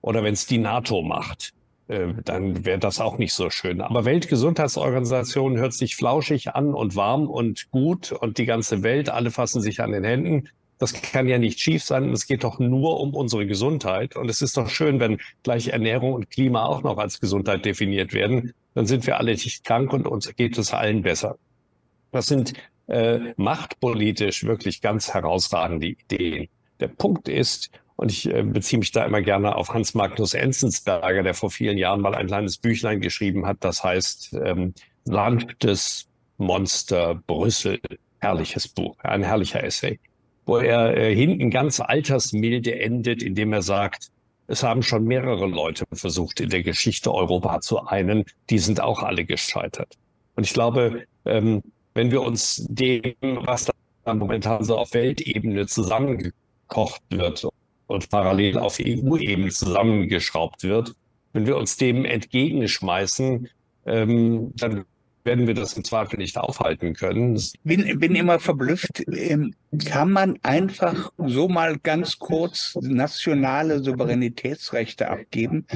Oder 0.00 0.22
wenn 0.22 0.34
es 0.34 0.46
die 0.46 0.58
NATO 0.58 1.02
macht, 1.02 1.52
dann 1.86 2.64
wäre 2.64 2.78
das 2.78 3.00
auch 3.00 3.18
nicht 3.18 3.34
so 3.34 3.50
schön. 3.50 3.80
Aber 3.82 4.04
Weltgesundheitsorganisation 4.04 5.58
hört 5.58 5.74
sich 5.74 5.96
flauschig 5.96 6.54
an 6.54 6.72
und 6.72 6.96
warm 6.96 7.28
und 7.28 7.70
gut 7.70 8.10
und 8.12 8.38
die 8.38 8.46
ganze 8.46 8.82
Welt, 8.82 9.10
alle 9.10 9.30
fassen 9.30 9.60
sich 9.60 9.80
an 9.82 9.92
den 9.92 10.04
Händen. 10.04 10.48
Das 10.78 10.92
kann 10.92 11.28
ja 11.28 11.38
nicht 11.38 11.60
schief 11.60 11.84
sein. 11.84 12.10
Es 12.10 12.26
geht 12.26 12.42
doch 12.42 12.58
nur 12.58 13.00
um 13.00 13.14
unsere 13.14 13.46
Gesundheit. 13.46 14.16
Und 14.16 14.28
es 14.28 14.42
ist 14.42 14.56
doch 14.56 14.68
schön, 14.68 14.98
wenn 14.98 15.18
gleich 15.42 15.68
Ernährung 15.68 16.14
und 16.14 16.30
Klima 16.30 16.64
auch 16.64 16.82
noch 16.82 16.98
als 16.98 17.20
Gesundheit 17.20 17.64
definiert 17.64 18.12
werden. 18.12 18.54
Dann 18.74 18.86
sind 18.86 19.06
wir 19.06 19.18
alle 19.18 19.32
nicht 19.32 19.64
krank 19.64 19.92
und 19.92 20.06
uns 20.06 20.34
geht 20.34 20.58
es 20.58 20.72
allen 20.72 21.02
besser. 21.02 21.36
Das 22.10 22.26
sind 22.26 22.54
äh, 22.86 23.18
machtpolitisch 23.36 24.44
wirklich 24.44 24.80
ganz 24.80 25.14
herausragende 25.14 25.88
Ideen. 25.88 26.48
Der 26.80 26.88
Punkt 26.88 27.28
ist, 27.28 27.70
und 27.96 28.10
ich 28.10 28.28
äh, 28.28 28.42
beziehe 28.42 28.78
mich 28.78 28.92
da 28.92 29.04
immer 29.04 29.22
gerne 29.22 29.56
auf 29.56 29.72
Hans 29.72 29.94
Magnus 29.94 30.34
Enzensberger, 30.34 31.22
der 31.22 31.34
vor 31.34 31.50
vielen 31.50 31.78
Jahren 31.78 32.00
mal 32.00 32.14
ein 32.14 32.26
kleines 32.26 32.58
Büchlein 32.58 33.00
geschrieben 33.00 33.46
hat, 33.46 33.58
das 33.60 33.84
heißt 33.84 34.36
ähm, 34.44 34.74
Sanftes 35.04 36.08
Monster 36.38 37.14
Brüssel. 37.26 37.80
Herrliches 38.20 38.68
Buch, 38.68 38.96
ein 39.00 39.22
herrlicher 39.22 39.62
Essay 39.62 39.98
wo 40.46 40.58
er 40.58 40.96
äh, 40.96 41.14
hinten 41.14 41.50
ganz 41.50 41.80
altersmilde 41.80 42.78
endet, 42.78 43.22
indem 43.22 43.52
er 43.52 43.62
sagt, 43.62 44.10
es 44.46 44.62
haben 44.62 44.82
schon 44.82 45.04
mehrere 45.04 45.46
Leute 45.46 45.84
versucht, 45.92 46.40
in 46.40 46.50
der 46.50 46.62
Geschichte 46.62 47.12
Europa 47.12 47.60
zu 47.60 47.86
einen, 47.86 48.24
die 48.50 48.58
sind 48.58 48.80
auch 48.80 49.02
alle 49.02 49.24
gescheitert. 49.24 49.96
Und 50.36 50.44
ich 50.44 50.52
glaube, 50.52 51.04
ähm, 51.24 51.62
wenn 51.94 52.10
wir 52.10 52.20
uns 52.22 52.66
dem, 52.68 53.14
was 53.22 53.70
da 54.04 54.14
momentan 54.14 54.62
so 54.64 54.76
auf 54.76 54.92
Weltebene 54.92 55.66
zusammengekocht 55.66 57.00
wird 57.08 57.48
und 57.86 58.08
parallel 58.10 58.58
auf 58.58 58.78
EU-Ebene 58.80 59.50
zusammengeschraubt 59.50 60.62
wird, 60.62 60.94
wenn 61.32 61.46
wir 61.46 61.56
uns 61.56 61.76
dem 61.76 62.04
entgegenschmeißen, 62.04 63.48
ähm, 63.86 64.52
dann 64.54 64.84
werden 65.24 65.46
wir 65.46 65.54
das 65.54 65.72
im 65.74 65.84
Zweifel 65.84 66.18
nicht 66.18 66.36
aufhalten 66.36 66.94
können. 66.94 67.40
Bin, 67.64 67.98
bin 67.98 68.14
immer 68.14 68.38
verblüfft. 68.38 69.02
Ähm, 69.08 69.54
kann 69.86 70.12
man 70.12 70.38
einfach 70.42 71.12
so 71.18 71.48
mal 71.48 71.78
ganz 71.78 72.18
kurz 72.18 72.76
nationale 72.80 73.82
Souveränitätsrechte 73.82 75.08
abgeben? 75.08 75.66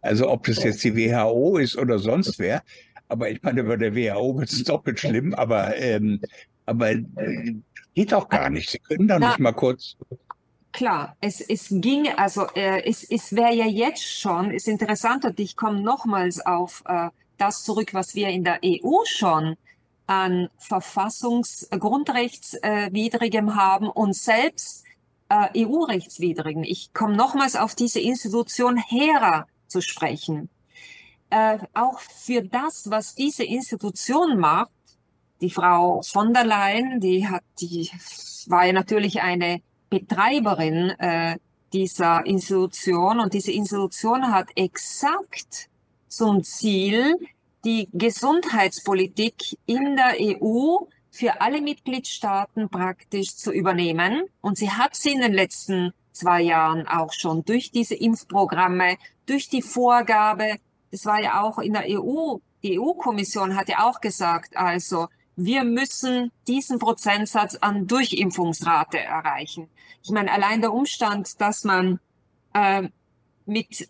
Also 0.00 0.28
ob 0.28 0.46
das 0.46 0.62
jetzt 0.64 0.82
die 0.84 0.96
WHO 0.96 1.58
ist 1.58 1.76
oder 1.76 1.98
sonst 1.98 2.38
wer. 2.38 2.62
Aber 3.08 3.30
ich 3.30 3.42
meine, 3.42 3.64
bei 3.64 3.76
der 3.76 3.94
WHO 3.94 4.38
wird 4.38 4.50
es 4.50 4.64
doppelt 4.64 5.00
schlimm, 5.00 5.32
aber, 5.34 5.76
ähm, 5.76 6.20
aber 6.66 6.90
äh, 6.90 7.54
geht 7.94 8.12
auch 8.12 8.28
gar 8.28 8.50
nicht. 8.50 8.70
Sie 8.70 8.78
können 8.78 9.08
doch 9.08 9.18
nicht 9.18 9.38
mal 9.38 9.52
kurz 9.52 9.96
klar, 10.78 11.16
es, 11.20 11.40
es 11.40 11.66
ging, 11.70 12.08
also 12.16 12.46
äh, 12.54 12.88
es, 12.88 13.02
es 13.02 13.34
wäre 13.34 13.52
ja 13.52 13.66
jetzt 13.66 14.04
schon, 14.04 14.52
ist 14.52 14.68
interessant 14.68 15.24
und 15.24 15.40
ich 15.40 15.56
komme 15.56 15.80
nochmals 15.80 16.46
auf 16.46 16.84
äh, 16.86 17.08
das 17.36 17.64
zurück, 17.64 17.94
was 17.94 18.14
wir 18.14 18.28
in 18.28 18.44
der 18.44 18.60
EU 18.64 19.04
schon 19.04 19.56
an 20.06 20.48
Verfassungsgrundrechtswidrigem 20.58 23.56
haben 23.56 23.88
und 23.88 24.14
selbst 24.14 24.84
äh, 25.28 25.66
EU-rechtswidrigen. 25.66 26.62
Ich 26.62 26.94
komme 26.94 27.16
nochmals 27.16 27.56
auf 27.56 27.74
diese 27.74 27.98
Institution 27.98 28.76
HERA 28.76 29.48
zu 29.66 29.80
sprechen. 29.80 30.48
Äh, 31.30 31.58
auch 31.74 31.98
für 31.98 32.42
das, 32.42 32.88
was 32.88 33.16
diese 33.16 33.42
Institution 33.42 34.38
macht, 34.38 34.70
die 35.40 35.50
Frau 35.50 36.02
von 36.02 36.32
der 36.32 36.44
Leyen, 36.44 37.00
die 37.00 37.26
hat, 37.26 37.42
die 37.60 37.90
war 38.46 38.64
ja 38.64 38.72
natürlich 38.72 39.22
eine 39.22 39.60
Betreiberin 39.90 40.90
äh, 40.98 41.36
dieser 41.72 42.24
Institution. 42.26 43.20
Und 43.20 43.34
diese 43.34 43.52
Institution 43.52 44.32
hat 44.32 44.48
exakt 44.54 45.68
zum 46.08 46.42
Ziel, 46.42 47.16
die 47.64 47.88
Gesundheitspolitik 47.92 49.58
in 49.66 49.96
der 49.96 50.14
EU 50.20 50.78
für 51.10 51.40
alle 51.40 51.60
Mitgliedstaaten 51.60 52.68
praktisch 52.68 53.36
zu 53.36 53.52
übernehmen. 53.52 54.22
Und 54.40 54.58
sie 54.58 54.70
hat 54.70 54.94
sie 54.94 55.12
in 55.12 55.20
den 55.20 55.34
letzten 55.34 55.92
zwei 56.12 56.42
Jahren 56.42 56.86
auch 56.86 57.12
schon 57.12 57.44
durch 57.44 57.70
diese 57.70 57.94
Impfprogramme, 57.94 58.96
durch 59.26 59.48
die 59.48 59.62
Vorgabe, 59.62 60.56
das 60.90 61.04
war 61.04 61.20
ja 61.20 61.42
auch 61.42 61.58
in 61.58 61.74
der 61.74 61.84
EU, 61.88 62.38
die 62.62 62.80
EU-Kommission 62.80 63.56
hat 63.56 63.68
ja 63.68 63.88
auch 63.88 64.00
gesagt, 64.00 64.56
also 64.56 65.08
wir 65.40 65.62
müssen 65.62 66.32
diesen 66.48 66.80
Prozentsatz 66.80 67.54
an 67.54 67.86
Durchimpfungsrate 67.86 68.98
erreichen. 68.98 69.68
Ich 70.02 70.10
meine, 70.10 70.32
allein 70.32 70.60
der 70.60 70.72
Umstand, 70.72 71.40
dass 71.40 71.62
man 71.62 72.00
äh, 72.54 72.88
mit 73.46 73.88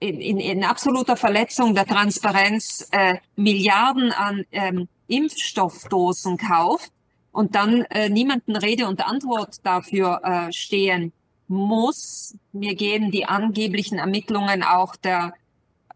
in, 0.00 0.20
in, 0.20 0.40
in 0.40 0.64
absoluter 0.64 1.16
Verletzung 1.16 1.74
der 1.74 1.84
Transparenz 1.86 2.88
äh, 2.92 3.16
Milliarden 3.36 4.10
an 4.10 4.44
ähm, 4.52 4.88
Impfstoffdosen 5.06 6.38
kauft 6.38 6.90
und 7.30 7.54
dann 7.54 7.82
äh, 7.90 8.08
niemanden 8.08 8.56
Rede 8.56 8.86
und 8.88 9.06
Antwort 9.06 9.58
dafür 9.64 10.22
äh, 10.24 10.52
stehen 10.52 11.12
muss. 11.46 12.36
Mir 12.52 12.74
gehen 12.74 13.10
die 13.10 13.26
angeblichen 13.26 13.98
Ermittlungen 13.98 14.62
auch 14.62 14.96
der 14.96 15.34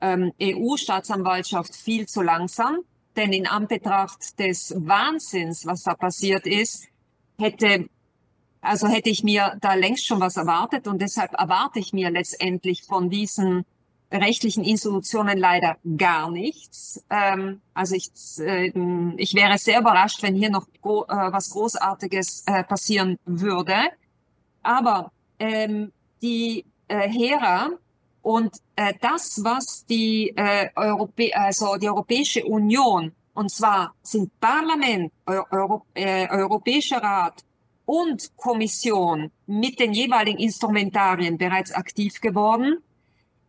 ähm, 0.02 0.32
EU-Staatsanwaltschaft 0.40 1.74
viel 1.74 2.06
zu 2.06 2.20
langsam, 2.20 2.80
denn 3.16 3.32
in 3.32 3.46
Anbetracht 3.46 4.38
des 4.38 4.74
Wahnsinns, 4.76 5.66
was 5.66 5.82
da 5.82 5.94
passiert 5.94 6.46
ist, 6.46 6.86
hätte 7.38 7.88
also 8.62 8.88
hätte 8.88 9.08
ich 9.08 9.24
mir 9.24 9.56
da 9.60 9.74
längst 9.74 10.06
schon 10.06 10.20
was 10.20 10.36
erwartet 10.36 10.86
und 10.86 11.00
deshalb 11.00 11.32
erwarte 11.32 11.78
ich 11.78 11.92
mir 11.92 12.10
letztendlich 12.10 12.82
von 12.82 13.08
diesen 13.08 13.64
rechtlichen 14.12 14.64
Institutionen 14.64 15.38
leider 15.38 15.76
gar 15.96 16.30
nichts. 16.30 17.02
Ähm, 17.10 17.60
also 17.74 17.94
ich, 17.94 18.10
äh, 18.38 18.72
ich 19.16 19.34
wäre 19.34 19.56
sehr 19.56 19.80
überrascht, 19.80 20.22
wenn 20.22 20.34
hier 20.34 20.50
noch 20.50 20.66
gro 20.82 21.04
äh, 21.04 21.32
was 21.32 21.50
Großartiges 21.50 22.44
äh, 22.46 22.64
passieren 22.64 23.18
würde. 23.24 23.76
Aber 24.62 25.12
ähm, 25.38 25.92
die 26.22 26.64
äh, 26.88 27.08
Hera 27.08 27.70
und 28.22 28.54
äh, 28.76 28.94
das, 29.00 29.40
was 29.42 29.84
die, 29.86 30.32
äh, 30.36 30.68
Europä 30.76 31.32
also 31.32 31.76
die 31.76 31.88
Europäische 31.88 32.44
Union, 32.44 33.12
und 33.34 33.50
zwar 33.50 33.94
sind 34.02 34.38
Parlament, 34.40 35.12
Euro 35.26 35.86
äh, 35.94 36.28
Europäischer 36.28 37.02
Rat 37.02 37.44
und 37.86 38.36
Kommission 38.36 39.30
mit 39.46 39.80
den 39.80 39.92
jeweiligen 39.92 40.38
Instrumentarien 40.38 41.38
bereits 41.38 41.72
aktiv 41.72 42.20
geworden 42.20 42.78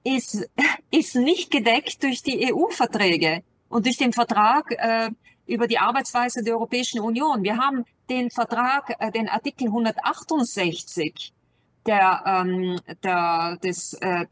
ist, 0.04 0.50
ist 0.92 1.16
nicht 1.16 1.52
gedeckt 1.52 2.02
durch 2.04 2.24
die 2.24 2.54
EU-Verträge 2.54 3.44
und 3.70 3.86
durch 3.86 3.98
den 3.98 4.14
Vertrag 4.14 4.72
äh, 4.72 5.10
über 5.46 5.68
die 5.68 5.78
Arbeitsweise 5.78 6.44
der 6.44 6.54
Europäischen 6.56 7.02
Union. 7.02 7.44
Wir 7.44 7.58
haben 7.58 7.86
den 8.10 8.30
Vertrag, 8.32 8.96
äh, 9.00 9.12
den 9.12 9.28
Artikel 9.28 9.68
168 9.68 11.34
der, 11.86 12.24
ähm, 12.26 12.80
der 13.04 13.58
des, 13.64 13.94
äh, 13.94 14.26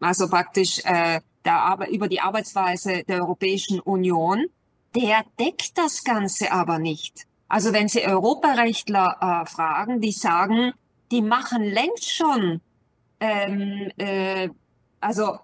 also 0.00 0.28
praktisch 0.28 0.80
äh, 0.84 1.20
der 1.44 1.54
Arbe 1.54 1.86
über 1.86 2.08
die 2.08 2.20
Arbeitsweise 2.20 3.04
der 3.04 3.20
Europäischen 3.20 3.80
Union, 3.80 4.46
der 4.94 5.24
deckt 5.38 5.76
das 5.76 6.04
Ganze 6.04 6.52
aber 6.52 6.78
nicht. 6.78 7.26
Also 7.48 7.72
wenn 7.72 7.88
Sie 7.88 8.06
Europarechtler 8.06 9.44
äh, 9.44 9.50
fragen, 9.50 10.00
die 10.00 10.12
sagen, 10.12 10.72
die 11.10 11.20
machen 11.20 11.62
längst 11.62 12.10
schon 12.10 12.60
ähm, 13.20 13.90
äh, 13.96 14.48
also 15.00 15.38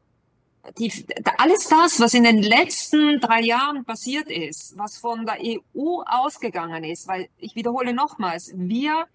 die, 0.79 0.93
alles 1.39 1.69
das, 1.69 2.01
was 2.01 2.15
in 2.15 2.25
den 2.25 2.43
letzten 2.43 3.21
drei 3.21 3.41
Jahren 3.41 3.85
passiert 3.85 4.31
ist, 4.31 4.77
was 4.77 4.99
von 4.99 5.25
der 5.25 5.39
EU 5.41 6.03
ausgegangen 6.07 6.85
ist, 6.85 7.09
weil 7.09 7.29
ich 7.39 7.55
wiederhole 7.55 7.95
nochmals, 7.95 8.53
wir 8.55 9.07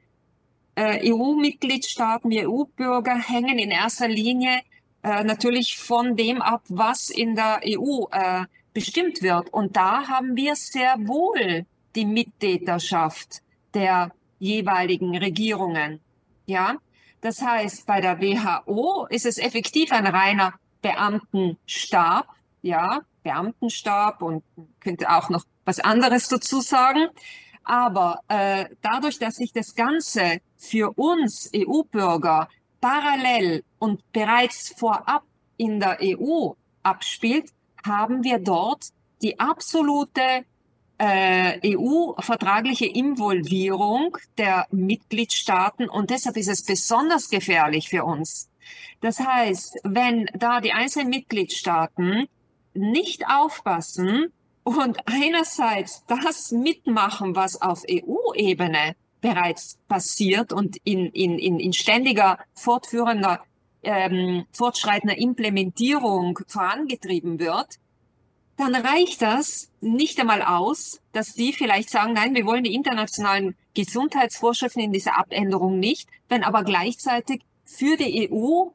äh, 0.75 1.11
EU-Mitgliedstaaten, 1.11 2.29
wir 2.29 2.49
EU-Bürger 2.49 3.17
hängen 3.17 3.57
in 3.59 3.71
erster 3.71 4.07
Linie 4.07 4.61
äh, 5.03 5.23
natürlich 5.23 5.77
von 5.77 6.15
dem 6.15 6.41
ab, 6.41 6.63
was 6.67 7.09
in 7.09 7.35
der 7.35 7.61
EU 7.65 8.05
äh, 8.11 8.45
bestimmt 8.73 9.21
wird. 9.21 9.53
Und 9.53 9.75
da 9.75 10.07
haben 10.07 10.35
wir 10.35 10.55
sehr 10.55 10.95
wohl 10.99 11.65
die 11.95 12.05
Mittäterschaft 12.05 13.41
der 13.73 14.11
jeweiligen 14.39 15.15
Regierungen. 15.17 16.01
Ja, 16.45 16.75
das 17.21 17.41
heißt, 17.41 17.85
bei 17.87 18.01
der 18.01 18.19
WHO 18.21 19.07
ist 19.09 19.25
es 19.25 19.37
effektiv 19.37 19.91
ein 19.91 20.05
reiner 20.05 20.53
Beamtenstab, 20.81 22.27
ja, 22.61 23.01
Beamtenstab 23.23 24.21
und 24.21 24.43
könnte 24.79 25.09
auch 25.09 25.29
noch 25.29 25.43
was 25.63 25.79
anderes 25.79 26.27
dazu 26.27 26.61
sagen. 26.61 27.07
Aber 27.63 28.19
äh, 28.27 28.65
dadurch, 28.81 29.17
dass 29.17 29.37
sich 29.37 29.51
das 29.51 29.73
Ganze 29.73 30.41
für 30.57 30.91
uns 30.97 31.49
EU-Bürger 31.55 32.49
parallel 32.81 33.63
und 33.79 34.11
bereits 34.11 34.73
vorab 34.77 35.23
in 35.57 35.79
der 35.79 35.97
EU 36.01 36.51
abspielt, 36.83 37.51
haben 37.85 38.23
wir 38.23 38.39
dort 38.39 38.89
die 39.21 39.39
absolute 39.39 40.45
äh, 40.97 41.75
EU-vertragliche 41.75 42.85
Involvierung 42.85 44.17
der 44.37 44.67
Mitgliedstaaten 44.71 45.89
und 45.89 46.09
deshalb 46.09 46.37
ist 46.37 46.47
es 46.47 46.63
besonders 46.63 47.29
gefährlich 47.29 47.89
für 47.89 48.05
uns. 48.05 48.49
Das 49.01 49.19
heißt, 49.19 49.79
wenn 49.83 50.27
da 50.33 50.61
die 50.61 50.73
einzelnen 50.73 51.09
Mitgliedstaaten 51.09 52.27
nicht 52.73 53.27
aufpassen 53.27 54.31
und 54.63 54.97
einerseits 55.05 56.03
das 56.07 56.51
mitmachen, 56.51 57.35
was 57.35 57.61
auf 57.61 57.83
EU-Ebene 57.89 58.95
bereits 59.25 59.79
passiert 59.87 60.53
und 60.53 60.77
in, 60.83 61.07
in, 61.07 61.39
in, 61.39 61.59
in 61.59 61.73
ständiger 61.73 62.37
fortführender, 62.53 63.41
ähm, 63.81 64.45
fortschreitender 64.51 65.17
Implementierung 65.17 66.39
vorangetrieben 66.47 67.39
wird, 67.39 67.79
dann 68.57 68.75
reicht 68.75 69.21
das 69.21 69.69
nicht 69.81 70.19
einmal 70.19 70.41
aus, 70.43 71.01
dass 71.11 71.33
die 71.33 71.53
vielleicht 71.53 71.89
sagen, 71.89 72.13
nein, 72.13 72.35
wir 72.35 72.45
wollen 72.45 72.63
die 72.63 72.75
internationalen 72.75 73.55
Gesundheitsvorschriften 73.73 74.83
in 74.83 74.93
dieser 74.93 75.17
Abänderung 75.17 75.79
nicht, 75.79 76.07
wenn 76.29 76.43
aber 76.43 76.63
gleichzeitig 76.63 77.41
für 77.65 77.97
die 77.97 78.29
EU 78.31 78.69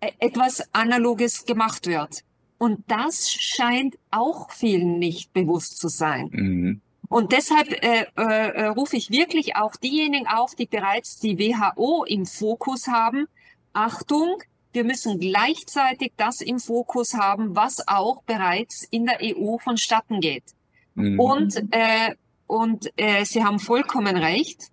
äh, 0.00 0.10
etwas 0.18 0.66
Analoges 0.72 1.44
gemacht 1.44 1.86
wird. 1.86 2.24
Und 2.58 2.84
das 2.88 3.30
scheint 3.30 3.98
auch 4.10 4.50
vielen 4.50 4.98
nicht 4.98 5.32
bewusst 5.32 5.78
zu 5.78 5.88
sein. 5.88 6.30
Mhm. 6.32 6.80
Und 7.12 7.32
deshalb 7.32 7.70
äh, 7.84 8.06
äh, 8.16 8.68
rufe 8.68 8.96
ich 8.96 9.10
wirklich 9.10 9.54
auch 9.54 9.76
diejenigen 9.76 10.26
auf, 10.26 10.54
die 10.54 10.64
bereits 10.64 11.20
die 11.20 11.38
WHO 11.38 12.04
im 12.04 12.24
Fokus 12.24 12.88
haben. 12.88 13.28
Achtung, 13.74 14.42
wir 14.72 14.84
müssen 14.84 15.20
gleichzeitig 15.20 16.14
das 16.16 16.40
im 16.40 16.58
Fokus 16.58 17.12
haben, 17.12 17.54
was 17.54 17.86
auch 17.86 18.22
bereits 18.22 18.84
in 18.90 19.04
der 19.04 19.18
EU 19.20 19.58
vonstatten 19.58 20.20
geht. 20.20 20.54
Mhm. 20.94 21.20
Und, 21.20 21.62
äh, 21.72 22.14
und 22.46 22.90
äh, 22.96 23.26
Sie 23.26 23.44
haben 23.44 23.58
vollkommen 23.58 24.16
recht. 24.16 24.70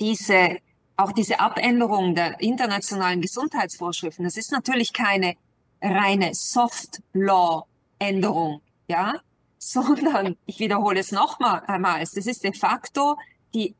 Diese, 0.00 0.56
auch 0.96 1.12
diese 1.12 1.38
Abänderung 1.38 2.14
der 2.14 2.40
internationalen 2.40 3.20
Gesundheitsvorschriften, 3.20 4.24
das 4.24 4.38
ist 4.38 4.52
natürlich 4.52 4.94
keine 4.94 5.34
reine 5.82 6.30
Soft-Law-Änderung, 6.32 8.62
ja, 8.88 9.20
sondern, 9.70 10.36
ich 10.46 10.58
wiederhole 10.58 10.98
es 10.98 11.12
nochmals, 11.12 12.12
das 12.12 12.26
ist 12.26 12.42
de 12.42 12.52
facto 12.52 13.16
die 13.54 13.74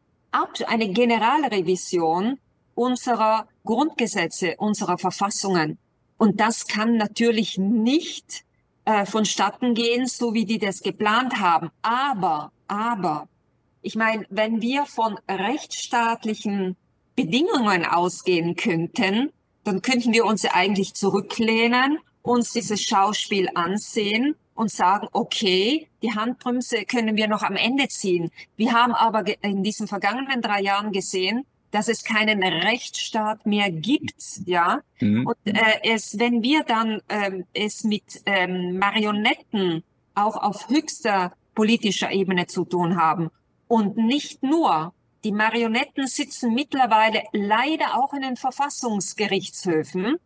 eine 0.66 0.88
Generalrevision 0.88 2.38
unserer 2.74 3.48
Grundgesetze, 3.64 4.54
unserer 4.56 4.96
Verfassungen. 4.96 5.78
Und 6.16 6.40
das 6.40 6.66
kann 6.66 6.96
natürlich 6.96 7.58
nicht 7.58 8.44
äh, 8.84 9.04
vonstatten 9.04 9.74
gehen, 9.74 10.06
so 10.06 10.32
wie 10.32 10.46
die 10.46 10.58
das 10.58 10.80
geplant 10.80 11.38
haben. 11.38 11.70
Aber, 11.82 12.52
aber, 12.68 13.28
ich 13.82 13.96
meine, 13.96 14.24
wenn 14.30 14.62
wir 14.62 14.86
von 14.86 15.18
rechtsstaatlichen 15.28 16.76
Bedingungen 17.14 17.84
ausgehen 17.84 18.56
könnten, 18.56 19.32
dann 19.64 19.82
könnten 19.82 20.12
wir 20.12 20.24
uns 20.24 20.44
eigentlich 20.44 20.94
zurücklehnen, 20.94 21.98
uns 22.22 22.52
dieses 22.52 22.82
Schauspiel 22.82 23.48
ansehen 23.54 24.36
und 24.54 24.70
sagen, 24.70 25.08
okay, 25.12 25.88
die 26.02 26.14
Handbremse 26.14 26.84
können 26.84 27.16
wir 27.16 27.28
noch 27.28 27.42
am 27.42 27.56
Ende 27.56 27.88
ziehen. 27.88 28.30
Wir 28.56 28.72
haben 28.72 28.92
aber 28.92 29.24
in 29.42 29.62
diesen 29.62 29.88
vergangenen 29.88 30.42
drei 30.42 30.60
Jahren 30.60 30.92
gesehen, 30.92 31.44
dass 31.70 31.88
es 31.88 32.04
keinen 32.04 32.42
Rechtsstaat 32.42 33.46
mehr 33.46 33.70
gibt, 33.70 34.40
ja. 34.44 34.82
Mhm. 35.00 35.26
Und 35.26 35.36
äh, 35.44 35.94
es, 35.94 36.18
wenn 36.18 36.42
wir 36.42 36.64
dann 36.64 37.00
ähm, 37.08 37.44
es 37.54 37.82
mit 37.82 38.22
ähm, 38.26 38.78
Marionetten 38.78 39.82
auch 40.14 40.36
auf 40.36 40.68
höchster 40.68 41.32
politischer 41.54 42.12
Ebene 42.12 42.46
zu 42.46 42.64
tun 42.64 42.96
haben 42.96 43.30
und 43.68 43.96
nicht 43.96 44.42
nur 44.42 44.92
die 45.24 45.32
Marionetten 45.32 46.06
sitzen 46.06 46.54
mittlerweile 46.54 47.22
leider 47.32 47.96
auch 47.96 48.12
in 48.12 48.22
den 48.22 48.36
Verfassungsgerichtshöfen. 48.36 50.16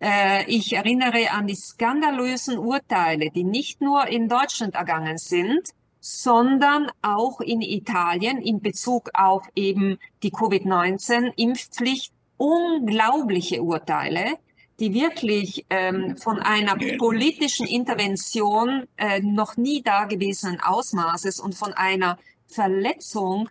Äh, 0.00 0.44
ich 0.50 0.74
erinnere 0.74 1.30
an 1.30 1.46
die 1.46 1.54
skandalösen 1.54 2.58
Urteile, 2.58 3.30
die 3.30 3.44
nicht 3.44 3.80
nur 3.80 4.06
in 4.06 4.28
Deutschland 4.28 4.74
ergangen 4.74 5.18
sind, 5.18 5.70
sondern 6.00 6.90
auch 7.02 7.40
in 7.40 7.62
Italien 7.62 8.40
in 8.40 8.60
Bezug 8.60 9.10
auf 9.14 9.42
eben 9.54 9.98
die 10.22 10.30
Covid-19-Impfpflicht 10.30 12.12
unglaubliche 12.36 13.62
Urteile, 13.62 14.36
die 14.78 14.92
wirklich 14.92 15.64
ähm, 15.70 16.16
von 16.16 16.38
einer 16.38 16.76
politischen 16.98 17.66
Intervention 17.66 18.86
äh, 18.98 19.20
noch 19.20 19.56
nie 19.56 19.82
dagewesenen 19.82 20.60
Ausmaßes 20.60 21.40
und 21.40 21.54
von 21.54 21.72
einer 21.72 22.18
Verletzung 22.46 23.48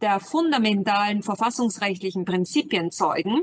der 0.00 0.20
fundamentalen 0.20 1.22
verfassungsrechtlichen 1.22 2.24
Prinzipien 2.24 2.90
zeugen. 2.92 3.42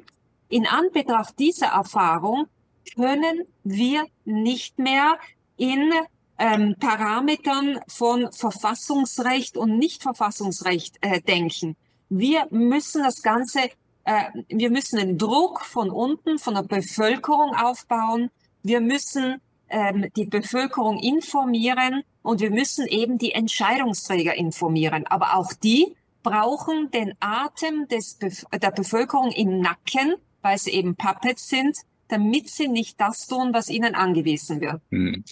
In 0.49 0.67
Anbetracht 0.67 1.39
dieser 1.39 1.67
Erfahrung 1.67 2.47
können 2.95 3.45
wir 3.63 4.05
nicht 4.25 4.77
mehr 4.77 5.17
in 5.57 5.91
ähm, 6.37 6.75
Parametern 6.79 7.79
von 7.87 8.31
Verfassungsrecht 8.31 9.57
und 9.57 9.77
Nichtverfassungsrecht 9.77 10.97
äh, 11.01 11.21
denken. 11.21 11.75
Wir 12.09 12.47
müssen 12.51 13.03
das 13.03 13.21
Ganze, 13.21 13.69
äh, 14.03 14.25
wir 14.49 14.69
müssen 14.69 14.97
den 14.99 15.17
Druck 15.17 15.61
von 15.61 15.89
unten, 15.89 16.37
von 16.37 16.55
der 16.55 16.63
Bevölkerung 16.63 17.55
aufbauen. 17.55 18.29
Wir 18.63 18.81
müssen 18.81 19.41
ähm, 19.69 20.09
die 20.15 20.25
Bevölkerung 20.25 20.99
informieren 20.99 22.03
und 22.21 22.41
wir 22.41 22.51
müssen 22.51 22.85
eben 22.87 23.17
die 23.17 23.31
Entscheidungsträger 23.31 24.35
informieren. 24.35 25.07
Aber 25.07 25.35
auch 25.35 25.53
die 25.53 25.95
brauchen 26.21 26.91
den 26.91 27.13
Atem 27.19 27.87
des, 27.87 28.17
der 28.17 28.71
Bevölkerung 28.71 29.31
im 29.31 29.61
Nacken, 29.61 30.15
weil 30.45 30.57
sie 30.59 30.71
eben 30.71 30.95
Puppets 30.95 31.49
sind 31.49 31.75
damit 32.07 32.49
sie 32.49 32.67
nicht 32.67 33.01
das 33.01 33.27
tun, 33.27 33.49
was 33.53 33.69
ihnen 33.69 33.95
angewiesen 33.95 34.61
wird. 34.61 34.79
Hm. 34.91 35.23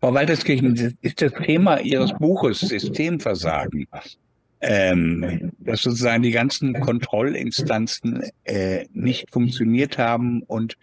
Frau 0.00 0.12
Walterskirchen, 0.12 0.96
ist 1.00 1.22
das 1.22 1.32
Thema 1.32 1.78
Ihres 1.78 2.12
Buches 2.14 2.60
Systemversagen, 2.60 3.86
ähm, 4.60 5.52
dass 5.58 5.82
sozusagen 5.82 6.22
die 6.22 6.32
ganzen 6.32 6.80
Kontrollinstanzen 6.80 8.24
äh, 8.44 8.86
nicht 8.92 9.30
funktioniert 9.30 9.98
haben 9.98 10.42
und 10.42 10.76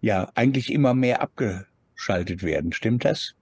ja 0.00 0.28
eigentlich 0.34 0.72
immer 0.72 0.94
mehr 0.94 1.22
abgeschaltet 1.22 2.42
werden. 2.42 2.72
Stimmt 2.72 3.04
das? 3.04 3.34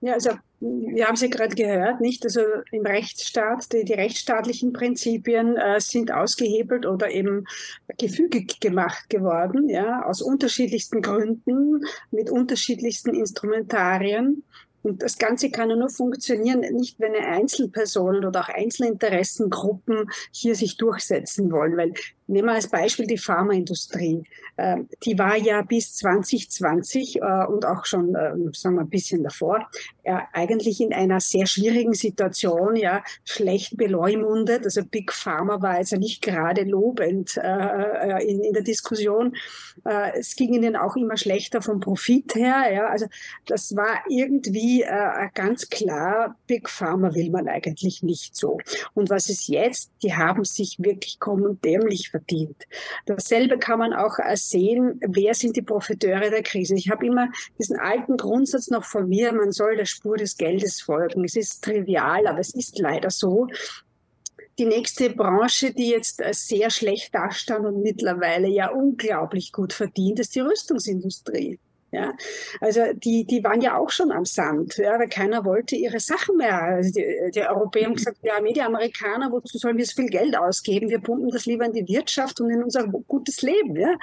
Ja, 0.00 0.14
also 0.14 0.30
wir 0.60 1.06
haben 1.06 1.14
es 1.14 1.20
ja 1.20 1.28
gerade 1.28 1.54
gehört, 1.54 2.00
nicht? 2.00 2.24
Also 2.24 2.40
im 2.72 2.86
Rechtsstaat, 2.86 3.72
die, 3.72 3.84
die 3.84 3.94
rechtsstaatlichen 3.94 4.72
Prinzipien 4.72 5.56
äh, 5.56 5.80
sind 5.80 6.12
ausgehebelt 6.12 6.86
oder 6.86 7.10
eben 7.10 7.46
gefügig 7.96 8.60
gemacht 8.60 9.08
geworden, 9.08 9.68
ja, 9.68 10.02
aus 10.04 10.22
unterschiedlichsten 10.22 11.02
Gründen, 11.02 11.84
mit 12.10 12.30
unterschiedlichsten 12.30 13.14
Instrumentarien. 13.14 14.44
Und 14.82 15.02
das 15.02 15.18
Ganze 15.18 15.50
kann 15.50 15.68
nur 15.68 15.90
funktionieren, 15.90 16.60
nicht 16.60 17.00
wenn 17.00 17.14
eine 17.14 17.26
Einzelperson 17.26 18.24
oder 18.24 18.40
auch 18.40 18.48
Einzelinteressengruppen 18.48 20.08
hier 20.30 20.54
sich 20.54 20.76
durchsetzen 20.76 21.50
wollen. 21.50 21.76
Weil 21.76 21.92
nehmen 22.28 22.48
wir 22.48 22.54
als 22.54 22.68
Beispiel 22.68 23.06
die 23.06 23.18
Pharmaindustrie. 23.18 24.22
Ähm, 24.56 24.88
die 25.04 25.18
war 25.18 25.36
ja 25.36 25.62
bis 25.62 25.94
2020 25.96 27.16
äh, 27.16 27.44
und 27.46 27.64
auch 27.64 27.84
schon, 27.84 28.14
ähm, 28.14 28.52
sagen 28.52 28.76
wir, 28.76 28.82
ein 28.82 28.90
bisschen 28.90 29.22
davor, 29.22 29.68
eigentlich 30.32 30.80
in 30.80 30.94
einer 30.94 31.20
sehr 31.20 31.46
schwierigen 31.46 31.92
Situation, 31.92 32.76
ja, 32.76 33.04
schlecht 33.24 33.76
beleumundet. 33.76 34.64
Also 34.64 34.82
Big 34.82 35.12
Pharma 35.12 35.60
war 35.60 35.72
also 35.72 35.96
nicht 35.96 36.22
gerade 36.22 36.62
lobend 36.64 37.36
äh, 37.36 37.42
äh, 37.42 38.24
in, 38.26 38.54
der 38.54 38.62
Diskussion. 38.62 39.36
Es 39.84 40.34
ging 40.34 40.54
ihnen 40.54 40.76
auch 40.76 40.96
immer 40.96 41.18
schlechter 41.18 41.60
vom 41.60 41.80
Profit 41.80 42.34
her. 42.36 42.72
Ja, 42.72 42.86
also 42.86 43.06
das 43.44 43.76
war 43.76 44.02
irgendwie 44.08 44.82
ganz 45.34 45.68
klar, 45.68 46.36
Big 46.46 46.70
Pharma 46.70 47.14
will 47.14 47.30
man 47.30 47.46
eigentlich 47.46 48.02
nicht 48.02 48.34
so. 48.34 48.58
Und 48.94 49.10
was 49.10 49.28
ist 49.28 49.46
jetzt? 49.48 49.90
Die 50.02 50.14
haben 50.14 50.44
sich 50.44 50.78
wirklich 50.78 51.20
kaum 51.20 51.42
und 51.42 51.62
dämlich 51.64 52.12
verdient. 52.18 52.64
Dasselbe 53.06 53.58
kann 53.58 53.78
man 53.78 53.92
auch 53.92 54.18
sehen, 54.34 55.00
wer 55.06 55.34
sind 55.34 55.56
die 55.56 55.62
Profiteure 55.62 56.30
der 56.30 56.42
Krise. 56.42 56.74
Ich 56.74 56.90
habe 56.90 57.06
immer 57.06 57.28
diesen 57.58 57.78
alten 57.78 58.16
Grundsatz 58.16 58.68
noch 58.70 58.84
von 58.84 59.08
mir, 59.08 59.32
man 59.32 59.52
soll 59.52 59.76
der 59.76 59.86
Spur 59.86 60.16
des 60.16 60.36
Geldes 60.36 60.80
folgen. 60.80 61.24
Es 61.24 61.36
ist 61.36 61.62
trivial, 61.62 62.26
aber 62.26 62.40
es 62.40 62.54
ist 62.54 62.78
leider 62.78 63.10
so. 63.10 63.46
die 64.58 64.66
nächste 64.66 65.10
Branche, 65.10 65.72
die 65.72 65.90
jetzt 65.90 66.20
äh, 66.20 66.32
sehr 66.34 66.70
schlecht 66.70 67.14
dastand 67.14 67.64
und 67.64 67.82
mittlerweile 67.82 68.48
ja 68.48 68.70
unglaublich 68.70 69.52
gut 69.52 69.72
verdient, 69.72 70.18
ist 70.18 70.34
die 70.34 70.40
Rüstungsindustrie. 70.40 71.60
Ja, 71.90 72.12
also 72.60 72.82
die, 72.92 73.24
die 73.24 73.42
waren 73.42 73.62
ja 73.62 73.78
auch 73.78 73.90
schon 73.90 74.12
am 74.12 74.26
Sand, 74.26 74.76
ja, 74.76 74.98
weil 74.98 75.08
keiner 75.08 75.46
wollte 75.46 75.74
ihre 75.74 76.00
Sachen 76.00 76.36
mehr. 76.36 76.60
Also 76.60 76.92
die, 76.92 77.30
die 77.34 77.42
Europäer 77.42 77.86
haben 77.86 77.94
gesagt, 77.94 78.18
ja, 78.22 78.38
die 78.40 78.60
Amerikaner, 78.60 79.32
wozu 79.32 79.56
sollen 79.56 79.78
wir 79.78 79.86
so 79.86 79.94
viel 79.94 80.10
Geld 80.10 80.36
ausgeben? 80.36 80.90
Wir 80.90 81.00
pumpen 81.00 81.30
das 81.30 81.46
lieber 81.46 81.64
in 81.64 81.72
die 81.72 81.88
Wirtschaft 81.88 82.42
und 82.42 82.50
in 82.50 82.62
unser 82.62 82.86
gutes 82.88 83.40
Leben. 83.40 83.76
Ja. 83.76 83.94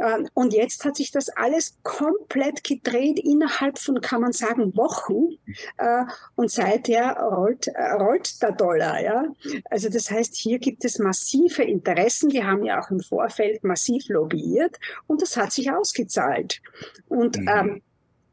Ähm, 0.00 0.28
und 0.34 0.54
jetzt 0.54 0.84
hat 0.84 0.96
sich 0.96 1.10
das 1.10 1.28
alles 1.28 1.76
komplett 1.82 2.62
gedreht 2.62 3.18
innerhalb 3.18 3.78
von, 3.78 4.00
kann 4.00 4.20
man 4.20 4.32
sagen, 4.32 4.76
Wochen. 4.76 5.36
Äh, 5.78 6.04
und 6.36 6.50
seither 6.50 7.16
rollt, 7.16 7.66
äh, 7.66 7.92
rollt 7.94 8.42
der 8.42 8.52
Dollar. 8.52 9.02
Ja. 9.02 9.24
Also 9.70 9.88
das 9.88 10.10
heißt, 10.10 10.36
hier 10.36 10.60
gibt 10.60 10.84
es 10.84 11.00
massive 11.00 11.64
Interessen. 11.64 12.28
Die 12.28 12.44
haben 12.44 12.64
ja 12.64 12.80
auch 12.80 12.90
im 12.90 13.00
Vorfeld 13.00 13.64
massiv 13.64 14.08
lobbyiert 14.08 14.78
und 15.06 15.20
das 15.20 15.36
hat 15.36 15.52
sich 15.52 15.70
ausgezahlt. 15.70 16.60
Und 17.08 17.23
und 17.24 17.38
mhm. 17.38 17.48
ähm, 17.48 17.82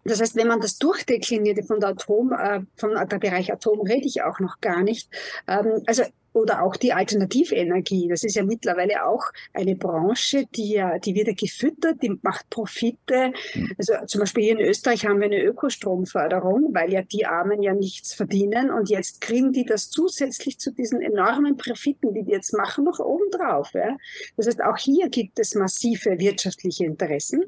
das 0.03 0.19
heißt, 0.19 0.35
wenn 0.35 0.47
man 0.47 0.61
das 0.61 0.77
durchdekliniert 0.77 1.63
von 1.65 1.79
der 1.79 1.89
Atom, 1.89 2.33
äh, 2.33 2.61
vom 2.75 2.93
der 2.93 3.19
Bereich 3.19 3.53
Atom 3.53 3.81
rede 3.81 4.07
ich 4.07 4.23
auch 4.23 4.39
noch 4.39 4.59
gar 4.59 4.81
nicht. 4.81 5.09
Ähm, 5.47 5.83
also 5.85 6.03
oder 6.33 6.63
auch 6.63 6.77
die 6.77 6.93
Alternativenergie. 6.93 8.07
Das 8.07 8.23
ist 8.23 8.35
ja 8.35 8.43
mittlerweile 8.43 9.05
auch 9.05 9.23
eine 9.53 9.75
Branche, 9.75 10.45
die 10.55 10.73
ja, 10.73 10.97
die 10.97 11.13
wird 11.13 11.27
ja 11.27 11.33
gefüttert, 11.33 12.01
die 12.01 12.17
macht 12.21 12.49
Profite. 12.49 13.33
Mhm. 13.53 13.71
Also 13.77 13.93
zum 14.07 14.21
Beispiel 14.21 14.43
hier 14.43 14.59
in 14.59 14.65
Österreich 14.65 15.05
haben 15.05 15.19
wir 15.19 15.25
eine 15.25 15.43
Ökostromförderung, 15.43 16.73
weil 16.73 16.91
ja 16.93 17.01
die 17.01 17.25
Armen 17.25 17.61
ja 17.61 17.73
nichts 17.73 18.13
verdienen 18.13 18.71
und 18.71 18.89
jetzt 18.89 19.19
kriegen 19.19 19.51
die 19.51 19.65
das 19.65 19.89
zusätzlich 19.89 20.57
zu 20.57 20.71
diesen 20.71 21.01
enormen 21.01 21.57
Profiten, 21.57 22.13
die 22.13 22.23
die 22.23 22.31
jetzt 22.31 22.53
machen, 22.53 22.85
noch 22.85 22.99
obendrauf. 22.99 23.73
Ja? 23.73 23.97
Das 24.37 24.47
heißt, 24.47 24.63
auch 24.63 24.77
hier 24.77 25.09
gibt 25.09 25.37
es 25.37 25.53
massive 25.53 26.17
wirtschaftliche 26.17 26.85
Interessen. 26.85 27.43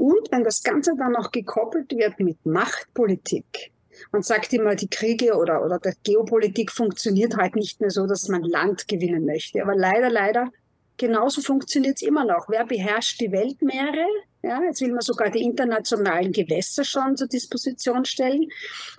Und 0.00 0.32
wenn 0.32 0.44
das 0.44 0.62
Ganze 0.62 0.94
dann 0.96 1.12
noch 1.12 1.30
gekoppelt 1.30 1.92
wird 1.92 2.20
mit 2.20 2.46
Machtpolitik, 2.46 3.70
man 4.12 4.22
sagt 4.22 4.50
immer, 4.54 4.74
die 4.74 4.88
Kriege 4.88 5.36
oder, 5.36 5.62
oder 5.62 5.78
die 5.78 5.92
Geopolitik 6.02 6.72
funktioniert 6.72 7.36
halt 7.36 7.54
nicht 7.54 7.82
mehr 7.82 7.90
so, 7.90 8.06
dass 8.06 8.26
man 8.28 8.42
Land 8.42 8.88
gewinnen 8.88 9.26
möchte. 9.26 9.60
Aber 9.60 9.76
leider, 9.76 10.08
leider, 10.08 10.50
genauso 10.96 11.42
funktioniert 11.42 11.96
es 11.96 12.02
immer 12.02 12.24
noch. 12.24 12.48
Wer 12.48 12.64
beherrscht 12.64 13.20
die 13.20 13.30
Weltmeere? 13.30 14.06
Ja, 14.42 14.62
jetzt 14.62 14.80
will 14.80 14.92
man 14.92 15.02
sogar 15.02 15.28
die 15.28 15.42
internationalen 15.42 16.32
Gewässer 16.32 16.82
schon 16.82 17.18
zur 17.18 17.28
Disposition 17.28 18.06
stellen. 18.06 18.48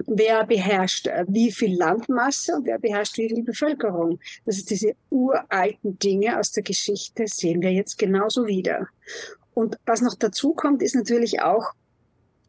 Wer 0.06 0.45
beherrscht 0.45 1.08
äh, 1.08 1.26
wie 1.28 1.52
viel 1.52 1.76
Landmasse 1.76 2.58
und 2.58 2.68
wer 2.68 2.78
beherrscht 2.78 3.18
wie 3.18 3.28
viel 3.28 3.43
Bevölkerung? 3.43 4.20
Das 4.45 4.58
ist 4.58 4.70
diese 4.70 4.93
uralten 5.10 5.97
Dinge 5.97 6.38
aus 6.38 6.52
der 6.52 6.62
Geschichte, 6.62 7.26
sehen 7.26 7.64
wir 7.64 7.72
jetzt 7.72 7.97
genauso 7.97 8.45
wieder. 8.45 8.88
Und 9.54 9.78
was 9.86 10.02
noch 10.02 10.16
dazu 10.16 10.54
kommt, 10.54 10.82
ist 10.82 10.95
natürlich 10.95 11.41
auch, 11.41 11.74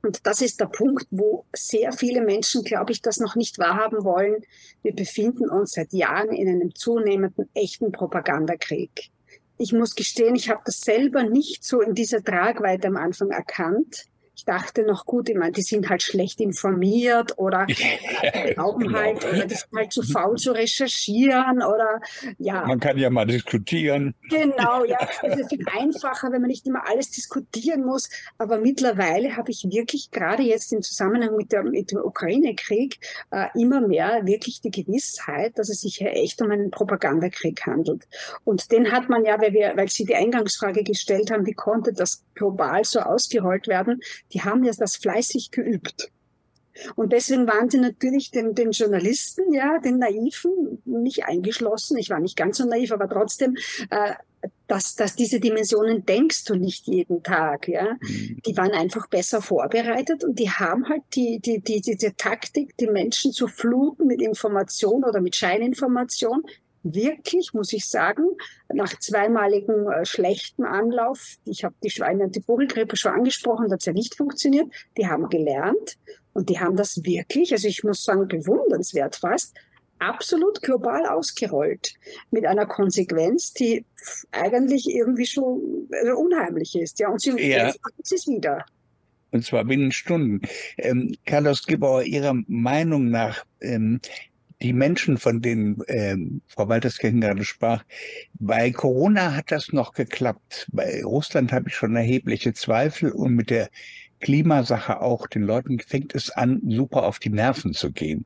und 0.02 0.26
das 0.26 0.40
ist 0.40 0.60
der 0.60 0.66
Punkt, 0.66 1.06
wo 1.10 1.44
sehr 1.54 1.92
viele 1.92 2.22
Menschen, 2.22 2.64
glaube 2.64 2.92
ich, 2.92 3.02
das 3.02 3.18
noch 3.18 3.36
nicht 3.36 3.58
wahrhaben 3.58 4.04
wollen. 4.04 4.42
Wir 4.82 4.94
befinden 4.94 5.48
uns 5.48 5.72
seit 5.72 5.92
Jahren 5.92 6.32
in 6.32 6.48
einem 6.48 6.74
zunehmenden 6.74 7.48
echten 7.54 7.92
Propagandakrieg. 7.92 9.10
Ich 9.58 9.72
muss 9.72 9.94
gestehen, 9.94 10.34
ich 10.34 10.50
habe 10.50 10.62
das 10.64 10.80
selber 10.80 11.22
nicht 11.22 11.64
so 11.64 11.80
in 11.80 11.94
dieser 11.94 12.22
Tragweite 12.22 12.88
am 12.88 12.96
Anfang 12.96 13.30
erkannt 13.30 14.06
ich 14.42 14.46
dachte 14.46 14.82
noch 14.82 15.06
gut, 15.06 15.28
ich 15.28 15.36
meine, 15.36 15.52
die 15.52 15.62
sind 15.62 15.88
halt 15.88 16.02
schlecht 16.02 16.40
informiert 16.40 17.38
oder 17.38 17.64
glauben 18.54 18.88
genau. 18.88 18.98
halt, 18.98 19.24
oder 19.24 19.46
die 19.46 19.54
sind 19.54 19.72
halt 19.72 19.92
zu 19.92 20.02
faul 20.02 20.36
zu 20.36 20.50
recherchieren 20.50 21.62
oder 21.62 22.00
ja. 22.38 22.66
Man 22.66 22.80
kann 22.80 22.98
ja 22.98 23.08
mal 23.08 23.24
diskutieren. 23.24 24.16
Genau, 24.28 24.84
ja. 24.84 24.98
Es 25.22 25.38
ist 25.38 25.50
viel 25.50 25.64
einfacher, 25.72 26.32
wenn 26.32 26.40
man 26.40 26.48
nicht 26.48 26.66
immer 26.66 26.88
alles 26.88 27.12
diskutieren 27.12 27.84
muss. 27.84 28.10
Aber 28.36 28.58
mittlerweile 28.58 29.36
habe 29.36 29.52
ich 29.52 29.64
wirklich 29.70 30.10
gerade 30.10 30.42
jetzt 30.42 30.72
im 30.72 30.82
Zusammenhang 30.82 31.36
mit, 31.36 31.52
der, 31.52 31.62
mit 31.62 31.92
dem 31.92 31.98
Ukraine-Krieg 31.98 32.98
äh, 33.30 33.46
immer 33.54 33.80
mehr 33.80 34.22
wirklich 34.24 34.60
die 34.60 34.72
Gewissheit, 34.72 35.56
dass 35.56 35.68
es 35.68 35.82
sich 35.82 35.98
hier 35.98 36.12
echt 36.14 36.42
um 36.42 36.50
einen 36.50 36.72
Propagandakrieg 36.72 37.64
handelt. 37.64 38.08
Und 38.42 38.72
den 38.72 38.90
hat 38.90 39.08
man 39.08 39.24
ja, 39.24 39.40
weil 39.40 39.52
wir, 39.52 39.76
weil 39.76 39.88
Sie 39.88 40.04
die 40.04 40.16
Eingangsfrage 40.16 40.82
gestellt 40.82 41.30
haben, 41.30 41.46
wie 41.46 41.52
konnte 41.52 41.92
das 41.92 42.24
global 42.34 42.82
so 42.84 42.98
ausgerollt 42.98 43.68
werden? 43.68 44.00
Die 44.32 44.42
haben 44.42 44.64
ja 44.64 44.72
das 44.76 44.96
fleißig 44.96 45.50
geübt. 45.50 46.10
Und 46.96 47.12
deswegen 47.12 47.46
waren 47.46 47.68
sie 47.68 47.78
natürlich 47.78 48.30
den, 48.30 48.54
den 48.54 48.70
Journalisten, 48.70 49.52
ja, 49.52 49.78
den 49.78 49.98
Naiven, 49.98 50.82
nicht 50.84 51.24
eingeschlossen. 51.26 51.98
Ich 51.98 52.10
war 52.10 52.20
nicht 52.20 52.36
ganz 52.36 52.58
so 52.58 52.64
naiv, 52.64 52.92
aber 52.92 53.08
trotzdem, 53.08 53.56
äh, 53.90 54.14
dass, 54.66 54.96
dass 54.96 55.14
diese 55.14 55.38
Dimensionen 55.38 56.06
denkst 56.06 56.44
du 56.44 56.54
nicht 56.54 56.86
jeden 56.86 57.22
Tag, 57.22 57.68
ja. 57.68 57.98
Mhm. 58.00 58.40
Die 58.46 58.56
waren 58.56 58.72
einfach 58.72 59.06
besser 59.06 59.42
vorbereitet 59.42 60.24
und 60.24 60.38
die 60.38 60.50
haben 60.50 60.88
halt 60.88 61.02
die, 61.14 61.40
die, 61.40 61.60
die, 61.60 61.80
diese 61.80 62.16
Taktik, 62.16 62.76
die 62.78 62.88
Menschen 62.88 63.32
zu 63.32 63.48
fluten 63.48 64.06
mit 64.06 64.22
Information 64.22 65.04
oder 65.04 65.20
mit 65.20 65.36
Scheininformation, 65.36 66.42
wirklich, 66.82 67.52
muss 67.54 67.72
ich 67.72 67.86
sagen, 67.88 68.24
nach 68.72 68.98
zweimaligem 68.98 69.88
äh, 69.88 70.04
schlechten 70.04 70.64
Anlauf, 70.64 71.36
ich 71.44 71.64
habe 71.64 71.74
die 71.82 71.90
Schweine 71.90 72.24
und 72.24 72.36
die 72.36 72.42
Vogelgrippe 72.42 72.96
schon 72.96 73.12
angesprochen, 73.12 73.68
das 73.68 73.80
hat 73.80 73.86
ja 73.86 73.92
nicht 73.92 74.16
funktioniert, 74.16 74.68
die 74.96 75.06
haben 75.06 75.28
gelernt 75.28 75.96
und 76.32 76.48
die 76.48 76.58
haben 76.58 76.76
das 76.76 77.04
wirklich, 77.04 77.52
also 77.52 77.68
ich 77.68 77.84
muss 77.84 78.04
sagen, 78.04 78.26
bewundernswert 78.28 79.16
fast, 79.16 79.54
absolut 80.02 80.62
global 80.62 81.06
ausgerollt. 81.06 81.94
Mit 82.30 82.44
einer 82.44 82.66
Konsequenz, 82.66 83.52
die 83.52 83.84
eigentlich 84.32 84.88
irgendwie 84.88 85.26
schon 85.26 85.88
also 85.92 86.18
unheimlich 86.18 86.74
ist. 86.74 86.98
Ja, 86.98 87.08
und 87.08 87.20
sie 87.20 87.30
ja. 87.38 87.72
es 88.02 88.26
wieder. 88.26 88.64
Und 89.30 89.44
zwar 89.44 89.64
binnen 89.64 89.92
Stunden. 89.92 90.42
Ähm, 90.76 91.14
Carlos 91.24 91.64
Gebauer, 91.66 92.02
Ihrer 92.02 92.34
Meinung 92.48 93.08
nach, 93.08 93.46
ähm, 93.60 94.00
die 94.62 94.72
Menschen, 94.72 95.18
von 95.18 95.42
denen 95.42 95.82
ähm, 95.88 96.40
Frau 96.46 96.68
Walterskirchen 96.68 97.20
gerade 97.20 97.44
sprach, 97.44 97.84
bei 98.34 98.70
Corona 98.70 99.34
hat 99.34 99.50
das 99.50 99.72
noch 99.72 99.92
geklappt. 99.92 100.68
Bei 100.72 101.02
Russland 101.02 101.52
habe 101.52 101.68
ich 101.68 101.74
schon 101.74 101.96
erhebliche 101.96 102.52
Zweifel 102.54 103.10
und 103.10 103.34
mit 103.34 103.50
der 103.50 103.68
Klimasache 104.20 105.00
auch. 105.00 105.26
Den 105.26 105.42
Leuten 105.42 105.80
fängt 105.80 106.14
es 106.14 106.30
an, 106.30 106.60
super 106.68 107.04
auf 107.04 107.18
die 107.18 107.30
Nerven 107.30 107.72
zu 107.72 107.92
gehen. 107.92 108.24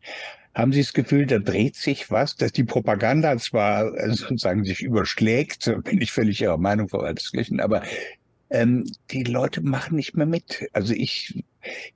Haben 0.55 0.72
Sie 0.72 0.80
das 0.80 0.93
Gefühl, 0.93 1.26
da 1.26 1.39
dreht 1.39 1.76
sich 1.76 2.11
was, 2.11 2.37
dass 2.37 2.53
die 2.53 2.64
Propaganda 2.64 3.37
zwar 3.39 3.95
äh, 3.95 4.11
sozusagen 4.12 4.64
sich 4.64 4.82
überschlägt, 4.82 5.70
bin 5.84 6.01
ich 6.01 6.12
völlig 6.12 6.41
Ihrer 6.41 6.57
Meinung, 6.57 6.89
Frau 6.89 7.01
Walterskirchen, 7.03 7.61
aber 7.61 7.82
ähm, 8.51 8.84
die 9.11 9.24
Leute 9.24 9.61
machen 9.61 9.97
nicht 9.97 10.16
mehr 10.16 10.26
mit. 10.26 10.68
Also 10.72 10.94
ich 10.94 11.44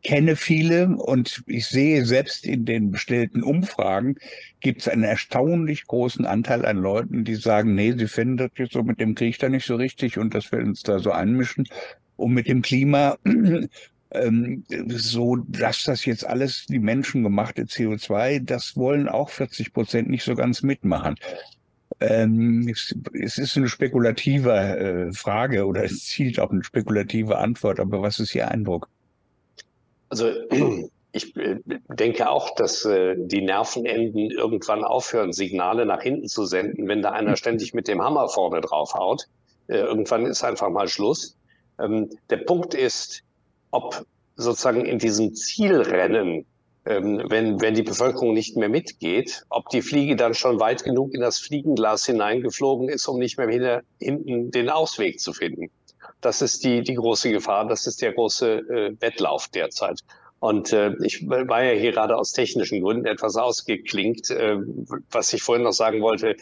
kenne 0.03 0.36
viele 0.36 0.88
und 0.96 1.42
ich 1.46 1.66
sehe 1.66 2.05
selbst 2.05 2.44
in 2.44 2.64
den 2.64 2.90
bestellten 2.90 3.42
Umfragen 3.42 4.16
gibt 4.61 4.80
es 4.82 4.88
einen 4.88 5.05
erstaunlich 5.05 5.86
großen 5.86 6.26
Anteil 6.26 6.64
an 6.64 6.78
Leuten, 6.78 7.24
die 7.24 7.36
sagen, 7.36 7.74
nee, 7.74 7.92
sie 7.92 8.09
finden 8.09 8.36
das 8.36 8.51
jetzt 8.57 8.72
so 8.72 8.82
mit 8.82 9.01
dem 9.01 9.14
Krieg 9.14 9.38
da 9.38 9.48
nicht 9.48 9.66
so 9.66 9.76
richtig 9.76 10.18
und 10.18 10.34
dass 10.34 10.51
wir 10.51 10.59
uns 10.59 10.82
da 10.82 10.98
so 10.98 11.12
einmischen. 11.12 11.68
Und 12.16 12.34
mit 12.34 12.48
dem 12.48 12.62
Klima 12.62 13.16
ähm, 14.12 14.64
so, 14.88 15.36
dass 15.36 15.84
das 15.84 16.05
jetzt 16.05 16.26
alles 16.26 16.66
die 16.66 16.80
menschengemachte 16.80 17.62
CO2, 17.62 18.40
das 18.44 18.76
wollen 18.76 19.09
auch 19.09 19.30
40 19.30 19.72
Prozent 19.72 20.09
nicht 20.09 20.24
so 20.24 20.34
ganz 20.34 20.62
mitmachen. 20.62 21.14
Ähm, 22.01 22.66
es, 22.68 22.94
es, 23.12 23.36
ist 23.36 23.57
eine 23.57 23.68
spekulative 23.68 24.53
äh, 24.53 25.12
Frage 25.12 25.66
oder 25.66 25.84
es 25.84 26.07
zielt 26.07 26.40
auf 26.40 26.51
eine 26.51 26.64
spekulative 26.64 27.38
Antwort, 27.38 27.78
aber 27.78 28.01
was 28.01 28.18
ist 28.20 28.34
Ihr 28.34 28.51
Eindruck? 28.51 28.88
Also 30.09 30.30
ich 31.12 31.36
äh, 31.36 31.59
denke 31.88 32.30
auch, 32.30 32.55
dass 32.55 32.86
äh, 32.86 33.16
die 33.18 33.42
Nervenenden 33.42 34.30
irgendwann 34.30 34.82
aufhören, 34.82 35.32
Signale 35.32 35.84
nach 35.84 36.03
hinten 36.03 36.28
zu 36.28 36.46
senden, 36.46 36.88
wenn 36.88 37.03
da 37.03 37.11
einer 37.11 37.36
ständig 37.36 37.74
mit 37.74 37.86
dem 37.86 38.03
Hammer 38.03 38.28
vorne 38.28 38.62
drauf 38.62 38.94
haut. 38.94 39.26
Äh, 39.68 39.78
irgendwann 39.78 40.24
ist 40.24 40.42
einfach 40.42 40.70
mal 40.70 40.88
Schluss. 40.88 41.36
Ähm, 41.78 42.09
der 42.30 42.38
Punkt 42.38 42.74
ist, 42.74 43.22
ob 43.70 44.07
sozusagen 44.36 44.86
in 44.86 44.98
diesem 44.98 45.34
Zielrennen 45.34 46.46
ähm, 46.91 47.22
wenn, 47.28 47.61
wenn 47.61 47.74
die 47.74 47.82
Bevölkerung 47.82 48.34
nicht 48.34 48.57
mehr 48.57 48.68
mitgeht, 48.68 49.45
ob 49.49 49.68
die 49.68 49.80
Fliege 49.80 50.16
dann 50.16 50.34
schon 50.34 50.59
weit 50.59 50.82
genug 50.82 51.14
in 51.14 51.20
das 51.20 51.38
Fliegenglas 51.38 52.05
hineingeflogen 52.05 52.88
ist, 52.88 53.07
um 53.07 53.18
nicht 53.18 53.38
mehr 53.38 53.49
hinter, 53.49 53.82
hinten 54.01 54.51
den 54.51 54.68
Ausweg 54.68 55.20
zu 55.20 55.32
finden. 55.32 55.70
Das 56.20 56.43
ist 56.43 56.64
die, 56.64 56.82
die 56.82 56.95
große 56.95 57.30
Gefahr, 57.30 57.68
das 57.68 57.86
ist 57.86 58.03
der 58.03 58.12
große 58.12 58.51
äh, 58.51 58.97
Wettlauf 59.01 59.49
derzeit. 59.49 60.01
Und 60.41 60.72
äh, 60.72 60.95
ich 61.05 61.28
war 61.28 61.62
ja 61.62 61.78
hier 61.78 61.93
gerade 61.93 62.16
aus 62.16 62.32
technischen 62.32 62.82
Gründen 62.82 63.07
etwas 63.07 63.36
ausgeklinkt. 63.36 64.30
Äh, 64.30 64.57
was 65.11 65.32
ich 65.32 65.43
vorhin 65.43 65.64
noch 65.64 65.72
sagen 65.72 66.01
wollte, 66.01 66.34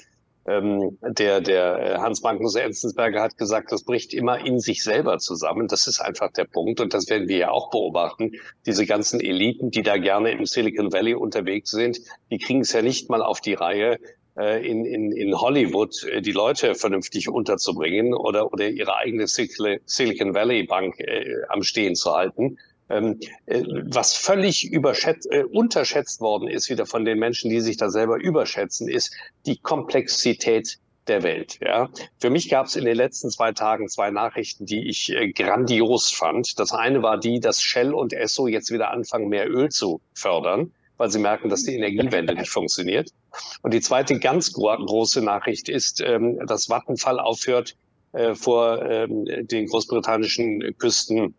ähm, 0.48 0.98
der, 1.02 1.40
der 1.40 1.78
äh, 1.78 1.98
Hans 1.98 2.22
Magnus 2.22 2.54
Enzensberger 2.54 3.22
hat 3.22 3.36
gesagt, 3.36 3.72
das 3.72 3.84
bricht 3.84 4.14
immer 4.14 4.44
in 4.44 4.60
sich 4.60 4.82
selber 4.82 5.18
zusammen. 5.18 5.68
Das 5.68 5.86
ist 5.86 6.00
einfach 6.00 6.32
der 6.32 6.44
Punkt 6.44 6.80
und 6.80 6.94
das 6.94 7.08
werden 7.08 7.28
wir 7.28 7.36
ja 7.36 7.50
auch 7.50 7.70
beobachten. 7.70 8.32
Diese 8.66 8.86
ganzen 8.86 9.20
Eliten, 9.20 9.70
die 9.70 9.82
da 9.82 9.96
gerne 9.96 10.32
im 10.32 10.46
Silicon 10.46 10.92
Valley 10.92 11.14
unterwegs 11.14 11.70
sind, 11.70 12.00
die 12.30 12.38
kriegen 12.38 12.60
es 12.60 12.72
ja 12.72 12.82
nicht 12.82 13.10
mal 13.10 13.22
auf 13.22 13.40
die 13.40 13.54
Reihe, 13.54 13.98
äh, 14.38 14.64
in, 14.64 14.84
in, 14.84 15.10
in 15.10 15.34
Hollywood 15.34 16.04
äh, 16.04 16.22
die 16.22 16.32
Leute 16.32 16.76
vernünftig 16.76 17.28
unterzubringen 17.28 18.14
oder, 18.14 18.52
oder 18.52 18.68
ihre 18.68 18.96
eigene 18.96 19.26
Silicon 19.26 20.34
Valley 20.34 20.62
Bank 20.62 21.00
äh, 21.00 21.42
am 21.48 21.64
Stehen 21.64 21.96
zu 21.96 22.12
halten. 22.14 22.56
Ähm, 22.90 23.20
äh, 23.46 23.62
was 23.84 24.14
völlig 24.14 24.70
überschätzt, 24.70 25.30
äh, 25.30 25.44
unterschätzt 25.44 26.20
worden 26.20 26.48
ist, 26.48 26.70
wieder 26.70 26.86
von 26.86 27.04
den 27.04 27.18
Menschen, 27.18 27.50
die 27.50 27.60
sich 27.60 27.76
da 27.76 27.90
selber 27.90 28.16
überschätzen, 28.16 28.88
ist 28.88 29.14
die 29.46 29.58
Komplexität 29.58 30.78
der 31.08 31.22
Welt. 31.22 31.58
Ja. 31.60 31.88
Für 32.18 32.30
mich 32.30 32.48
gab 32.48 32.66
es 32.66 32.76
in 32.76 32.84
den 32.84 32.96
letzten 32.96 33.30
zwei 33.30 33.52
Tagen 33.52 33.88
zwei 33.88 34.10
Nachrichten, 34.10 34.66
die 34.66 34.88
ich 34.88 35.10
äh, 35.10 35.32
grandios 35.32 36.10
fand. 36.10 36.58
Das 36.58 36.72
eine 36.72 37.02
war 37.02 37.18
die, 37.18 37.40
dass 37.40 37.62
Shell 37.62 37.92
und 37.92 38.12
Esso 38.12 38.46
jetzt 38.46 38.70
wieder 38.70 38.90
anfangen, 38.90 39.28
mehr 39.28 39.50
Öl 39.50 39.70
zu 39.70 40.00
fördern, 40.14 40.72
weil 40.96 41.10
sie 41.10 41.18
merken, 41.18 41.48
dass 41.48 41.64
die 41.64 41.74
Energiewende 41.74 42.34
nicht 42.34 42.50
funktioniert. 42.50 43.10
Und 43.62 43.74
die 43.74 43.80
zweite 43.80 44.18
ganz 44.18 44.52
gro 44.52 44.76
große 44.76 45.22
Nachricht 45.22 45.68
ist, 45.68 46.00
ähm, 46.00 46.38
dass 46.46 46.68
Vattenfall 46.68 47.18
aufhört, 47.20 47.76
äh, 48.12 48.34
vor 48.34 48.82
ähm, 48.82 49.24
den 49.26 49.66
großbritannischen 49.66 50.76
Küsten 50.78 51.34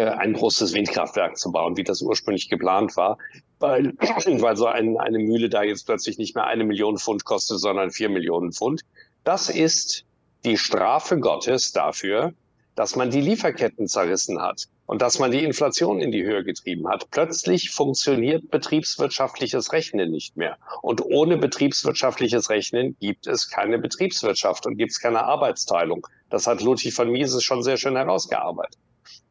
ein 0.00 0.32
großes 0.32 0.72
Windkraftwerk 0.72 1.36
zu 1.36 1.52
bauen, 1.52 1.76
wie 1.76 1.84
das 1.84 2.00
ursprünglich 2.00 2.48
geplant 2.48 2.96
war, 2.96 3.18
weil, 3.58 3.92
weil 3.98 4.56
so 4.56 4.66
ein, 4.66 4.96
eine 4.98 5.18
Mühle 5.18 5.48
da 5.48 5.62
jetzt 5.62 5.86
plötzlich 5.86 6.18
nicht 6.18 6.34
mehr 6.34 6.46
eine 6.46 6.64
Million 6.64 6.98
Pfund 6.98 7.24
kostet, 7.24 7.60
sondern 7.60 7.90
vier 7.90 8.08
Millionen 8.08 8.52
Pfund. 8.52 8.82
Das 9.24 9.48
ist 9.48 10.04
die 10.44 10.58
Strafe 10.58 11.20
Gottes 11.20 11.72
dafür, 11.72 12.32
dass 12.74 12.96
man 12.96 13.10
die 13.10 13.20
Lieferketten 13.20 13.86
zerrissen 13.86 14.40
hat 14.40 14.64
und 14.86 15.02
dass 15.02 15.18
man 15.18 15.30
die 15.30 15.44
Inflation 15.44 16.00
in 16.00 16.10
die 16.10 16.24
Höhe 16.24 16.42
getrieben 16.42 16.88
hat. 16.88 17.10
Plötzlich 17.10 17.70
funktioniert 17.70 18.50
betriebswirtschaftliches 18.50 19.72
Rechnen 19.72 20.10
nicht 20.10 20.36
mehr. 20.36 20.56
Und 20.80 21.02
ohne 21.04 21.36
betriebswirtschaftliches 21.36 22.48
Rechnen 22.50 22.96
gibt 22.98 23.26
es 23.26 23.50
keine 23.50 23.78
Betriebswirtschaft 23.78 24.66
und 24.66 24.78
gibt 24.78 24.92
es 24.92 25.00
keine 25.00 25.24
Arbeitsteilung. 25.24 26.06
Das 26.30 26.46
hat 26.46 26.62
Ludwig 26.62 26.94
von 26.94 27.10
Mises 27.10 27.44
schon 27.44 27.62
sehr 27.62 27.76
schön 27.76 27.96
herausgearbeitet. 27.96 28.78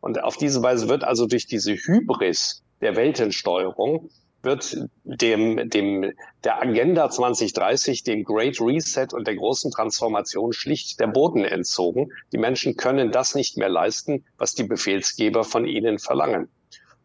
Und 0.01 0.23
auf 0.23 0.37
diese 0.37 0.61
Weise 0.61 0.89
wird 0.89 1.03
also 1.03 1.25
durch 1.27 1.47
diese 1.47 1.73
Hybris 1.73 2.63
der 2.81 2.95
Weltensteuerung 2.95 4.09
wird 4.43 4.75
dem, 5.03 5.69
dem, 5.69 6.13
der 6.43 6.61
Agenda 6.61 7.09
2030, 7.09 8.03
dem 8.03 8.23
Great 8.23 8.59
Reset 8.59 9.07
und 9.13 9.27
der 9.27 9.35
großen 9.35 9.71
Transformation 9.71 10.51
schlicht 10.53 10.99
der 10.99 11.07
Boden 11.07 11.43
entzogen. 11.43 12.11
Die 12.31 12.37
Menschen 12.37 12.75
können 12.75 13.11
das 13.11 13.35
nicht 13.35 13.57
mehr 13.57 13.69
leisten, 13.69 14.25
was 14.37 14.55
die 14.55 14.63
Befehlsgeber 14.63 15.43
von 15.43 15.65
ihnen 15.65 15.99
verlangen. 15.99 16.49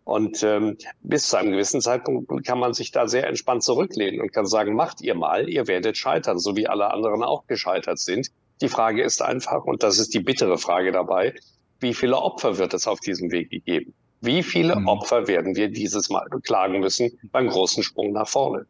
Und 0.05 0.43
ähm, 0.45 0.79
bis 1.03 1.29
zu 1.29 1.37
einem 1.37 1.51
gewissen 1.51 1.81
Zeitpunkt 1.81 2.47
kann 2.47 2.61
man 2.61 2.75
sich 2.75 2.93
da 2.93 3.09
sehr 3.09 3.27
entspannt 3.27 3.65
zurücklehnen 3.65 4.21
und 4.21 4.33
kann 4.33 4.47
sagen, 4.47 4.75
macht 4.75 5.01
ihr 5.01 5.17
mal, 5.17 5.49
ihr 5.49 5.67
werdet 5.67 5.97
scheitern, 5.97 6.39
so 6.39 6.57
wie 6.57 6.69
alle 6.69 6.93
anderen 6.93 7.25
auch 7.25 7.47
gescheitert 7.49 7.99
sind. 7.99 8.29
Die 8.61 8.69
Frage 8.69 9.03
ist 9.03 9.21
einfach, 9.21 9.65
und 9.65 9.83
das 9.83 9.99
ist 9.99 10.15
die 10.15 10.21
bittere 10.21 10.59
Frage 10.59 10.93
dabei, 10.93 11.35
wie 11.81 11.95
viele 11.95 12.17
Opfer 12.17 12.59
wird 12.59 12.75
es 12.75 12.87
auf 12.87 13.01
diesem 13.01 13.31
Weg 13.31 13.51
gegeben? 13.51 13.93
Wie 14.21 14.43
viele 14.43 14.77
mhm. 14.77 14.89
Opfer 14.89 15.29
werden 15.29 15.55
wir 15.57 15.69
dieses 15.69 16.09
Mal 16.09 16.27
beklagen 16.31 16.81
müssen 16.81 17.11
beim 17.33 17.49
großen 17.49 17.83
Sprung 17.83 18.13
nach 18.13 18.29
vorne? 18.29 18.67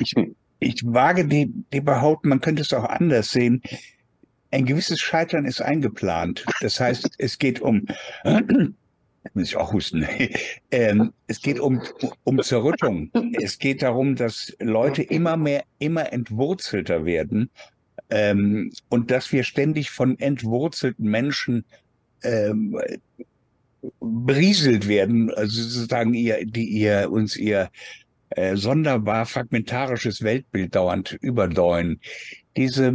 Ich, 0.00 0.14
ich 0.60 0.82
wage 0.84 1.26
die, 1.26 1.52
die 1.72 1.80
behaupten, 1.80 2.28
man 2.28 2.40
könnte 2.40 2.62
es 2.62 2.72
auch 2.72 2.84
anders 2.84 3.32
sehen. 3.32 3.62
Ein 4.50 4.66
gewisses 4.66 5.00
Scheitern 5.00 5.46
ist 5.46 5.60
eingeplant. 5.60 6.44
Das 6.60 6.78
heißt, 6.78 7.10
es 7.18 7.38
geht 7.38 7.60
um, 7.60 7.86
muss 9.34 9.48
ich 9.48 9.56
auch 9.56 9.72
husten, 9.72 10.06
ähm, 10.70 11.12
es 11.26 11.42
geht 11.42 11.58
um, 11.58 11.82
um 12.22 12.40
Zerrüttung. 12.42 13.10
Es 13.32 13.58
geht 13.58 13.82
darum, 13.82 14.14
dass 14.14 14.56
Leute 14.60 15.02
immer 15.02 15.36
mehr, 15.36 15.64
immer 15.80 16.12
entwurzelter 16.12 17.04
werden 17.04 17.50
ähm, 18.14 18.70
und 18.88 19.10
dass 19.10 19.32
wir 19.32 19.42
ständig 19.42 19.90
von 19.90 20.16
entwurzelten 20.20 21.10
Menschen 21.10 21.64
ähm, 22.22 22.78
berieselt 24.00 24.86
werden, 24.86 25.34
also 25.34 25.60
sozusagen 25.62 26.14
ihr, 26.14 26.46
die 26.46 26.68
ihr 26.68 27.10
uns 27.10 27.36
ihr 27.36 27.70
äh, 28.30 28.54
sonderbar 28.54 29.26
fragmentarisches 29.26 30.22
Weltbild 30.22 30.76
dauernd 30.76 31.18
überdeuen. 31.22 32.00
Diese 32.56 32.94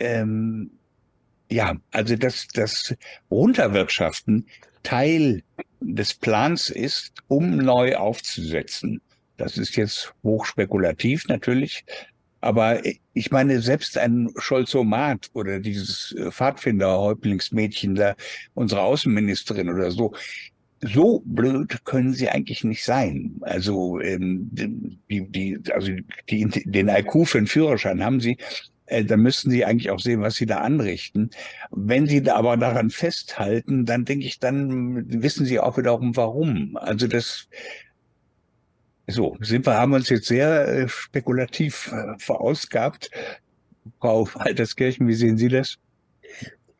ähm, 0.00 0.72
ja, 1.48 1.76
also 1.92 2.16
dass 2.16 2.48
das 2.48 2.92
Runterwirtschaften 3.30 4.48
Teil 4.82 5.44
des 5.80 6.14
Plans 6.14 6.70
ist, 6.70 7.12
um 7.28 7.56
neu 7.56 7.94
aufzusetzen. 7.94 9.00
Das 9.36 9.58
ist 9.58 9.76
jetzt 9.76 10.12
hochspekulativ 10.24 11.28
natürlich, 11.28 11.84
aber 12.46 12.80
ich 13.12 13.30
meine, 13.32 13.60
selbst 13.60 13.98
ein 13.98 14.30
Scholzomat 14.36 15.30
oder 15.32 15.58
dieses 15.58 16.14
äh, 16.16 16.30
Pfadfinder-Häuptlingsmädchen 16.30 17.96
da, 17.96 18.14
unsere 18.54 18.82
Außenministerin 18.82 19.68
oder 19.68 19.90
so, 19.90 20.14
so 20.80 21.22
blöd 21.24 21.84
können 21.84 22.12
sie 22.14 22.28
eigentlich 22.28 22.62
nicht 22.62 22.84
sein. 22.84 23.36
Also 23.40 24.00
ähm, 24.00 24.48
die, 24.52 25.28
die, 25.28 25.58
also 25.72 25.90
die, 26.30 26.46
den 26.64 26.88
IQ 26.88 27.26
für 27.26 27.38
den 27.38 27.46
Führerschein 27.46 28.04
haben 28.04 28.20
sie. 28.20 28.36
Äh, 28.86 29.04
da 29.04 29.16
müssten 29.16 29.50
sie 29.50 29.64
eigentlich 29.64 29.90
auch 29.90 29.98
sehen, 29.98 30.20
was 30.20 30.36
sie 30.36 30.46
da 30.46 30.58
anrichten. 30.58 31.30
Wenn 31.70 32.06
sie 32.06 32.22
da 32.22 32.36
aber 32.36 32.56
daran 32.56 32.90
festhalten, 32.90 33.84
dann 33.84 34.04
denke 34.04 34.26
ich, 34.26 34.38
dann 34.38 35.22
wissen 35.22 35.46
sie 35.46 35.58
auch 35.58 35.76
wiederum 35.78 36.14
warum. 36.16 36.76
Also 36.76 37.08
das 37.08 37.48
so, 39.08 39.36
sind 39.40 39.66
wir, 39.66 39.74
haben 39.74 39.92
uns 39.92 40.08
jetzt 40.08 40.26
sehr 40.26 40.68
äh, 40.68 40.88
spekulativ 40.88 41.92
äh, 41.92 42.18
verausgabt. 42.18 43.10
Frau 44.00 44.28
Alterskirchen, 44.34 45.06
wie 45.06 45.14
sehen 45.14 45.38
Sie 45.38 45.48
das? 45.48 45.78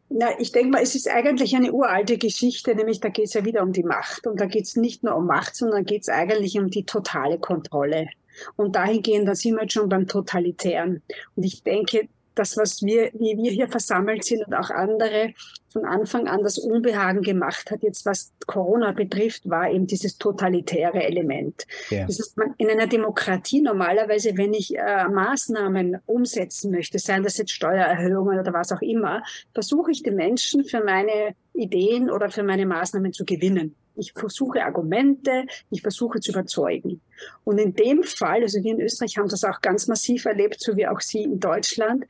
Na, 0.08 0.28
ich 0.38 0.52
denke 0.52 0.70
mal, 0.70 0.82
es 0.82 0.94
ist 0.94 1.08
eigentlich 1.08 1.54
eine 1.54 1.72
uralte 1.72 2.18
Geschichte, 2.18 2.74
nämlich 2.74 3.00
da 3.00 3.08
geht 3.08 3.26
es 3.26 3.34
ja 3.34 3.44
wieder 3.44 3.62
um 3.62 3.72
die 3.72 3.82
Macht. 3.82 4.26
Und 4.26 4.40
da 4.40 4.46
geht 4.46 4.64
es 4.64 4.76
nicht 4.76 5.02
nur 5.02 5.16
um 5.16 5.26
Macht, 5.26 5.56
sondern 5.56 5.84
geht 5.84 6.02
es 6.02 6.08
eigentlich 6.08 6.58
um 6.58 6.70
die 6.70 6.84
totale 6.84 7.38
Kontrolle. 7.38 8.08
Und 8.56 8.76
dahingehend, 8.76 9.28
da 9.28 9.34
sind 9.34 9.54
wir 9.54 9.62
jetzt 9.62 9.72
schon 9.72 9.88
beim 9.88 10.06
Totalitären. 10.06 11.02
Und 11.34 11.42
ich 11.44 11.62
denke, 11.62 12.08
das, 12.34 12.56
was 12.56 12.82
wir, 12.82 13.10
wie 13.14 13.36
wir 13.36 13.50
hier 13.50 13.68
versammelt 13.68 14.24
sind 14.24 14.46
und 14.46 14.54
auch 14.54 14.70
andere 14.70 15.32
von 15.76 15.84
Anfang 15.84 16.26
an 16.26 16.42
das 16.42 16.56
Unbehagen 16.56 17.20
gemacht 17.20 17.70
hat, 17.70 17.82
jetzt 17.82 18.06
was 18.06 18.32
Corona 18.46 18.92
betrifft, 18.92 19.50
war 19.50 19.70
eben 19.70 19.86
dieses 19.86 20.16
totalitäre 20.16 21.02
Element. 21.02 21.66
Ja. 21.90 22.06
Das 22.06 22.18
ist 22.18 22.38
man 22.38 22.54
in 22.56 22.70
einer 22.70 22.86
Demokratie 22.86 23.60
normalerweise, 23.60 24.38
wenn 24.38 24.54
ich 24.54 24.74
äh, 24.74 25.06
Maßnahmen 25.06 25.98
umsetzen 26.06 26.70
möchte, 26.70 26.98
seien 26.98 27.24
das 27.24 27.36
jetzt 27.36 27.52
Steuererhöhungen 27.52 28.40
oder 28.40 28.54
was 28.54 28.72
auch 28.72 28.80
immer, 28.80 29.22
versuche 29.52 29.90
ich 29.90 30.02
die 30.02 30.12
Menschen 30.12 30.64
für 30.64 30.82
meine 30.82 31.34
Ideen 31.52 32.08
oder 32.08 32.30
für 32.30 32.42
meine 32.42 32.64
Maßnahmen 32.64 33.12
zu 33.12 33.26
gewinnen. 33.26 33.74
Ich 33.96 34.14
versuche 34.14 34.64
Argumente, 34.64 35.44
ich 35.70 35.82
versuche 35.82 36.20
zu 36.20 36.32
überzeugen. 36.32 37.02
Und 37.44 37.58
in 37.58 37.74
dem 37.74 38.02
Fall, 38.02 38.40
also 38.40 38.62
wir 38.62 38.72
in 38.72 38.80
Österreich 38.80 39.18
haben 39.18 39.28
das 39.28 39.44
auch 39.44 39.60
ganz 39.60 39.88
massiv 39.88 40.24
erlebt, 40.24 40.58
so 40.58 40.74
wie 40.74 40.86
auch 40.86 41.00
Sie 41.00 41.22
in 41.22 41.38
Deutschland, 41.38 42.06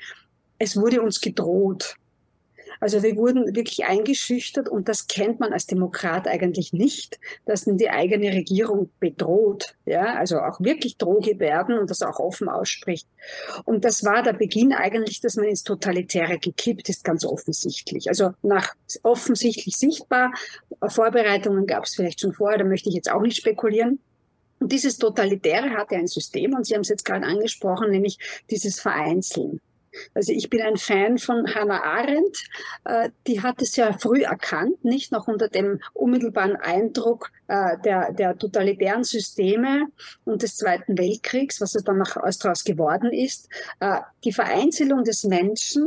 es 0.61 0.77
wurde 0.77 1.03
uns 1.03 1.21
gedroht. 1.21 1.97
Also 2.81 3.03
wir 3.03 3.17
wurden 3.17 3.55
wirklich 3.55 3.85
eingeschüchtert 3.85 4.69
und 4.69 4.89
das 4.89 5.07
kennt 5.07 5.41
man 5.41 5.53
als 5.53 5.67
Demokrat 5.67 6.29
eigentlich 6.29 6.73
nicht, 6.73 7.19
dass 7.45 7.65
die 7.67 7.91
eigene 7.91 8.33
Regierung 8.33 8.91
bedroht, 9.01 9.77
ja, 9.85 10.15
also 10.15 10.41
auch 10.41 10.61
wirklich 10.61 10.97
Drohgebärden 10.99 11.79
und 11.79 11.91
das 11.91 12.03
auch 12.03 12.19
offen 12.19 12.49
ausspricht. 12.49 13.09
Und 13.65 13.85
das 13.85 14.05
war 14.05 14.23
der 14.23 14.35
Beginn 14.35 14.73
eigentlich, 14.73 15.21
dass 15.21 15.37
man 15.37 15.47
ins 15.47 15.63
Totalitäre 15.63 16.39
gekippt 16.39 16.89
ist, 16.89 17.05
ganz 17.05 17.25
offensichtlich. 17.25 18.09
Also 18.09 18.33
nach 18.43 18.75
offensichtlich 19.03 19.77
sichtbar, 19.77 20.33
Vorbereitungen 20.89 21.67
gab 21.67 21.85
es 21.85 21.95
vielleicht 21.95 22.21
schon 22.21 22.33
vorher, 22.33 22.59
da 22.59 22.65
möchte 22.65 22.89
ich 22.89 22.95
jetzt 22.95 23.11
auch 23.11 23.23
nicht 23.23 23.37
spekulieren. 23.37 24.01
Und 24.59 24.73
dieses 24.73 24.99
Totalitäre 24.99 25.71
hatte 25.71 25.97
ein 25.97 26.07
System, 26.07 26.55
und 26.55 26.67
Sie 26.67 26.75
haben 26.75 26.81
es 26.81 26.89
jetzt 26.89 27.05
gerade 27.05 27.27
angesprochen, 27.27 27.91
nämlich 27.91 28.19
dieses 28.51 28.81
Vereinzeln. 28.81 29.61
Also 30.15 30.33
ich 30.33 30.51
bin 30.51 30.63
ein 30.63 30.77
Fan 30.77 31.19
von 31.19 31.47
Hannah 31.55 31.83
Arendt. 31.83 32.45
Äh, 32.85 33.11
die 33.27 33.43
hat 33.43 33.63
es 33.63 33.77
ja 33.77 33.97
früh 33.99 34.23
erkannt, 34.23 34.85
nicht 34.85 35.13
noch 35.13 35.29
unter 35.29 35.49
dem 35.49 35.81
unmittelbaren 35.93 36.57
Eindruck 36.57 37.31
äh, 37.49 37.79
der, 37.85 38.13
der 38.13 38.39
totalitären 38.39 39.05
Systeme 39.05 39.87
und 40.25 40.43
des 40.43 40.57
Zweiten 40.57 40.99
Weltkriegs, 40.99 41.61
was 41.61 41.75
es 41.75 41.85
dann 41.85 41.99
nach 41.99 42.17
Österreich 42.17 42.65
geworden 42.65 43.13
ist. 43.13 43.49
Äh, 43.81 43.99
die 44.25 44.33
Vereinzelung 44.33 45.05
des 45.05 45.25
Menschen 45.25 45.87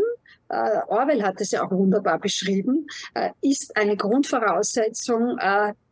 Orwell 0.51 1.21
hat 1.21 1.39
es 1.41 1.51
ja 1.51 1.63
auch 1.63 1.69
wunderbar 1.69 2.17
beschrieben, 2.17 2.87
ist 3.39 3.77
eine 3.77 3.95
Grundvoraussetzung 3.95 5.37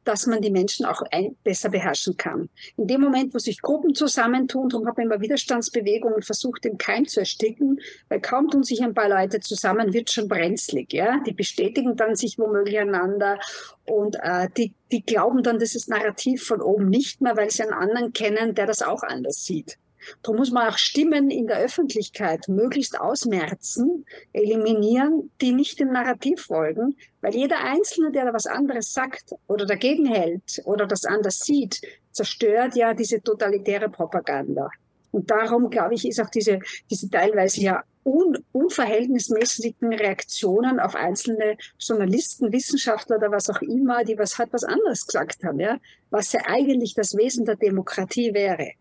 dass 0.08 0.26
man 0.26 0.42
die 0.42 0.52
Menschen 0.52 0.86
auch 0.86 1.02
ein, 1.12 1.36
besser 1.44 1.70
beherrschen 1.70 2.18
kann. 2.18 2.50
In 2.78 2.88
dem 2.88 3.02
Moment, 3.02 3.34
wo 3.34 3.40
sich 3.40 3.62
Gruppen 3.62 3.94
zusammentun, 3.94 4.70
darum 4.70 4.88
hat 4.88 4.98
man 4.98 5.08
immer 5.08 5.22
Widerstandsbewegungen 5.22 6.22
versucht, 6.22 6.64
den 6.64 6.78
Keim 6.78 7.06
zu 7.08 7.20
ersticken, 7.20 7.80
weil 8.10 8.22
kaum 8.22 8.50
tun 8.50 8.64
sich 8.64 8.82
ein 8.82 8.94
paar 8.94 9.10
Leute 9.10 9.40
zusammen, 9.40 9.94
wird 9.94 10.12
schon 10.12 10.28
brenzlig. 10.28 10.94
Ja? 10.94 11.20
Die 11.26 11.34
bestätigen 11.34 11.96
dann 11.96 12.16
sich 12.16 12.40
womöglich 12.40 12.80
einander 12.80 13.40
und 13.86 14.18
äh, 14.22 14.50
die, 14.56 14.74
die 14.92 15.04
glauben 15.04 15.44
dann 15.44 15.60
dieses 15.60 15.88
Narrativ 15.88 16.44
von 16.44 16.62
oben 16.62 16.90
nicht 16.90 17.22
mehr, 17.22 17.36
weil 17.36 17.50
sie 17.50 17.64
einen 17.64 17.74
anderen 17.74 18.14
kennen, 18.14 18.56
der 18.56 18.66
das 18.66 18.82
auch 18.82 19.04
anders 19.04 19.44
sieht. 19.44 19.78
Darum 20.22 20.38
muss 20.38 20.52
man 20.52 20.70
auch 20.70 20.78
Stimmen 20.78 21.30
in 21.30 21.48
der 21.48 21.60
Öffentlichkeit 21.60 22.48
möglichst 22.48 23.00
ausmerzen, 23.00 24.06
eliminieren, 24.34 25.32
die 25.42 25.52
nicht 25.52 25.80
dem 25.80 25.92
Narrativ 25.92 26.42
folgen, 26.42 26.96
weil 27.22 27.36
jeder 27.36 27.60
Einzelne, 27.60 28.12
der 28.12 28.26
da 28.26 28.34
was 28.34 28.46
anderes 28.46 28.94
sagt 28.94 29.34
oder 29.48 29.66
dagegen 29.66 30.06
hält 30.06 30.62
oder 30.66 30.86
das 30.86 31.06
anders 31.06 31.40
sieht, 31.40 31.82
zerstört 32.12 32.76
ja 32.76 32.94
diese 32.94 33.22
totalitäre 33.22 33.90
Propaganda. 33.90 34.70
Und 35.12 35.32
darum, 35.32 35.70
glaube 35.70 35.96
ich, 35.96 36.08
ist 36.08 36.20
auch 36.20 36.30
diese, 36.30 36.60
diese 36.90 37.10
teilweise 37.10 37.62
ja 37.62 37.84
un, 38.08 38.38
unverhältnismäßigen 38.52 39.94
Reaktionen 39.94 40.80
auf 40.80 40.96
einzelne 40.96 41.58
Journalisten, 41.80 42.52
Wissenschaftler 42.52 43.18
oder 43.18 43.32
was 43.32 43.50
auch 43.50 43.62
immer, 43.62 44.04
die 44.04 44.18
was 44.18 44.38
hat 44.38 44.50
was 44.52 44.64
anderes 44.64 45.06
gesagt 45.06 45.44
haben, 45.44 45.60
ja, 45.60 45.78
was 46.10 46.32
ja 46.32 46.42
eigentlich 46.46 46.94
das 46.94 47.16
Wesen 47.18 47.46
der 47.46 47.58
Demokratie 47.58 48.34
wäre. 48.34 48.72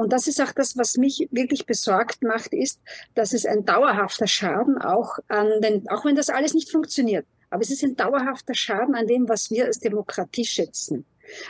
Und 0.00 0.14
das 0.14 0.26
ist 0.26 0.40
auch 0.40 0.52
das, 0.52 0.78
was 0.78 0.96
mich 0.96 1.28
wirklich 1.30 1.66
besorgt 1.66 2.22
macht, 2.22 2.54
ist, 2.54 2.80
dass 3.14 3.34
es 3.34 3.44
ein 3.44 3.66
dauerhafter 3.66 4.26
Schaden 4.26 4.78
auch 4.78 5.18
an 5.28 5.60
den, 5.60 5.86
auch 5.90 6.06
wenn 6.06 6.16
das 6.16 6.30
alles 6.30 6.54
nicht 6.54 6.70
funktioniert, 6.70 7.26
aber 7.50 7.60
es 7.60 7.68
ist 7.68 7.84
ein 7.84 7.96
dauerhafter 7.96 8.54
Schaden 8.54 8.94
an 8.94 9.06
dem, 9.06 9.28
was 9.28 9.50
wir 9.50 9.66
als 9.66 9.78
Demokratie 9.78 10.46
schätzen. 10.46 11.04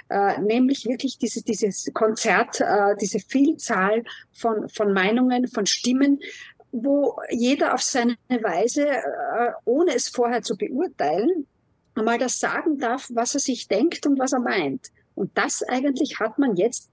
Äh, 0.09 0.40
nämlich 0.40 0.84
wirklich 0.84 1.16
diese, 1.16 1.44
dieses 1.44 1.92
Konzert, 1.94 2.61
äh, 2.61 2.96
diese 3.01 3.20
Vielzahl 3.20 4.03
von, 4.32 4.68
von 4.68 4.92
Meinungen, 4.92 5.46
von 5.46 5.66
Stimmen, 5.66 6.18
wo 6.72 7.20
jeder 7.30 7.72
auf 7.72 7.82
seine 7.82 8.16
Weise, 8.28 8.88
äh, 8.88 9.53
ohne 9.64 9.94
es 9.94 10.09
vorher 10.09 10.42
zu 10.42 10.57
beurteilen, 10.57 11.46
einmal 11.94 12.18
das 12.18 12.40
sagen 12.40 12.78
darf, 12.78 13.11
was 13.14 13.34
er 13.34 13.40
sich 13.40 13.68
denkt 13.68 14.09
und 14.09 14.18
was 14.18 14.32
er 14.32 14.40
meint. 14.40 14.88
Und 15.14 15.38
das 15.38 15.62
eigentlich 15.62 16.18
hat 16.18 16.36
man 16.36 16.57
jetzt 16.57 16.89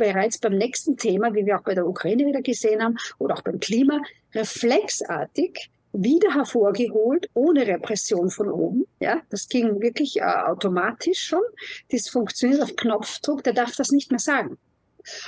bereits 0.00 0.38
beim 0.38 0.56
nächsten 0.56 0.96
Thema, 0.96 1.34
wie 1.34 1.44
wir 1.44 1.58
auch 1.58 1.62
bei 1.62 1.74
der 1.74 1.86
Ukraine 1.86 2.26
wieder 2.26 2.40
gesehen 2.40 2.82
haben, 2.82 2.96
oder 3.18 3.34
auch 3.34 3.42
beim 3.42 3.60
Klima, 3.60 4.00
reflexartig 4.34 5.70
wieder 5.92 6.34
hervorgeholt, 6.34 7.28
ohne 7.34 7.66
Repression 7.66 8.30
von 8.30 8.48
oben. 8.48 8.84
Ja, 9.00 9.20
das 9.28 9.48
ging 9.48 9.80
wirklich 9.82 10.18
äh, 10.18 10.22
automatisch 10.22 11.20
schon. 11.20 11.42
Das 11.90 12.08
funktioniert 12.08 12.62
auf 12.62 12.76
Knopfdruck, 12.76 13.44
der 13.44 13.52
darf 13.52 13.76
das 13.76 13.90
nicht 13.90 14.10
mehr 14.10 14.20
sagen. 14.20 14.56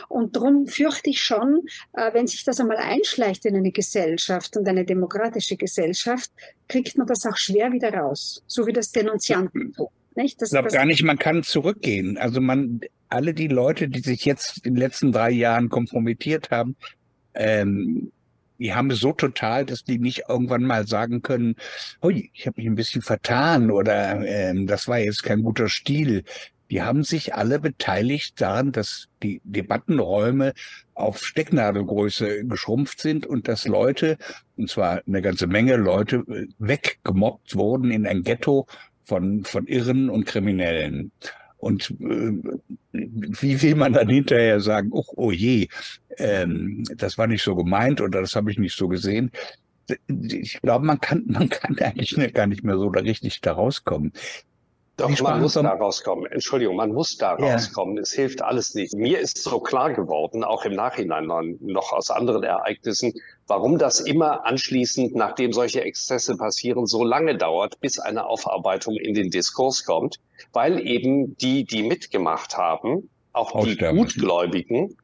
Und 0.09 0.37
darum 0.37 0.67
fürchte 0.67 1.11
ich 1.11 1.21
schon, 1.21 1.67
äh, 1.93 2.15
wenn 2.15 2.27
sich 2.27 2.45
das 2.45 2.61
einmal 2.61 2.79
einschleicht 2.79 3.45
in 3.45 3.57
eine 3.57 3.73
Gesellschaft 3.73 4.57
und 4.57 4.67
eine 4.69 4.85
demokratische 4.85 5.57
Gesellschaft, 5.57 6.31
kriegt 6.69 6.97
man 6.97 7.07
das 7.07 7.27
auch 7.27 7.37
schwer 7.37 7.73
wieder 7.73 7.93
raus, 7.93 8.43
so 8.47 8.67
wie 8.67 8.73
das 8.73 8.93
Denunzianten 8.93 9.73
tun. 9.75 9.89
Nicht? 10.15 10.41
Das, 10.41 10.49
ich 10.49 10.53
glaube 10.53 10.69
gar 10.69 10.85
nicht, 10.85 11.03
man 11.03 11.19
kann 11.19 11.43
zurückgehen. 11.43 12.19
Also 12.19 12.41
man, 12.41 12.81
alle 13.13 13.35
die 13.35 13.49
Leute, 13.49 13.89
die 13.89 14.01
sich 14.01 14.25
jetzt 14.25 14.65
in 14.67 14.75
den 14.75 14.81
letzten 14.81 15.13
drei 15.13 15.31
Jahren 15.31 15.69
kompromittiert 15.69 16.51
haben, 16.51 16.77
ähm, 17.35 18.13
die 18.59 18.75
haben 18.75 18.91
es 18.91 19.01
so 19.01 19.13
total, 19.13 19.67
dass 19.67 19.83
die 19.83 19.99
nicht 19.99 20.25
irgendwann 20.29 20.63
mal 20.63 20.87
sagen 20.87 21.23
können, 21.23 21.57
hui, 22.01 22.31
ich 22.33 22.47
habe 22.47 22.61
mich 22.61 22.67
ein 22.67 22.77
bisschen 22.77 23.03
vertan 23.03 23.71
oder 23.73 24.25
ähm, 24.25 24.67
das 24.67 24.87
war 24.87 24.99
jetzt 24.99 25.25
kein 25.25 25.43
guter 25.43 25.69
Stil 25.69 26.25
die 26.73 26.81
haben 26.81 27.05
sich 27.05 27.35
alle 27.35 27.61
beteiligt 27.61 28.41
daran, 28.41 28.73
dass 28.73 29.09
die 29.23 29.43
Debattenräume 29.45 30.55
auf 30.95 31.23
Stecknadelgröße 31.23 32.47
geschrumpft 32.47 32.99
sind 32.99 33.27
und 33.27 33.47
dass 33.47 33.67
Leute, 33.67 34.17
und 34.57 34.71
zwar 34.71 35.03
eine 35.07 35.21
ganze 35.21 35.47
Menge 35.47 35.77
Leute, 35.77 36.25
weggemobbt 36.59 37.57
wurden 37.57 37.91
in 37.91 38.07
ein 38.07 38.23
Ghetto 38.23 38.67
von, 39.05 39.45
von 39.45 39.67
Irren 39.67 40.09
und 40.09 40.25
Kriminellen. 40.25 41.13
Und 41.63 41.95
äh, 42.01 42.33
wie 42.93 43.63
will 43.63 43.77
man 43.77 43.93
dann 43.93 44.09
hinterher 44.09 44.59
sagen, 44.59 44.91
oh, 44.93 45.31
je, 45.31 45.69
ähm, 46.19 46.83
das 46.97 47.19
war 47.19 47.29
nicht 47.29 47.45
so 47.45 47.55
gemeint 47.55 48.01
oder 48.01 48.21
das 48.21 48.35
habe 48.35 48.51
ich 48.51 48.59
nicht 48.59 48.77
so 48.77 48.89
gesehen. 48.89 49.31
Ich 50.09 50.61
glaube, 50.61 50.85
man 50.85 51.01
kann, 51.01 51.23
man 51.29 51.49
kann 51.49 51.79
eigentlich 51.81 52.35
gar 52.35 52.49
nicht 52.49 52.65
mehr 52.65 52.77
so 52.77 52.89
richtig 52.89 53.41
da 53.43 53.53
rauskommen. 53.53 54.13
Doch, 55.03 55.21
man 55.21 55.41
muss 55.41 55.55
da 55.55 55.69
rauskommen. 55.69 56.27
Entschuldigung, 56.27 56.77
man 56.77 56.93
muss 56.93 57.17
da 57.17 57.37
ja. 57.39 57.55
rauskommen. 57.55 57.99
Es 57.99 58.13
hilft 58.13 58.43
alles 58.43 58.75
nicht. 58.75 58.95
Mir 58.95 59.19
ist 59.19 59.43
so 59.43 59.59
klar 59.61 59.93
geworden, 59.93 60.45
auch 60.45 60.65
im 60.65 60.75
Nachhinein 60.75 61.27
noch 61.61 61.93
aus 61.93 62.11
anderen 62.11 62.45
Ereignissen, 62.45 63.13
warum 63.47 63.79
das 63.79 64.01
immer 64.01 64.47
anschließend, 64.47 65.15
nachdem 65.15 65.53
solche 65.53 65.83
Exzesse 65.83 66.37
passieren, 66.37 66.87
so 66.87 67.05
lange 67.05 67.37
dauert, 67.37 67.81
bis 67.81 67.99
eine 67.99 68.27
Aufarbeitung 68.27 68.97
in 68.97 69.15
den 69.15 69.31
Diskurs 69.31 69.85
kommt, 69.85 70.19
weil 70.53 70.87
eben 70.87 71.37
die, 71.37 71.65
die 71.65 71.83
mitgemacht 71.83 72.57
haben, 72.57 73.11
auch 73.33 73.65
die 73.65 73.77
Gutgläubigen, 73.77 74.97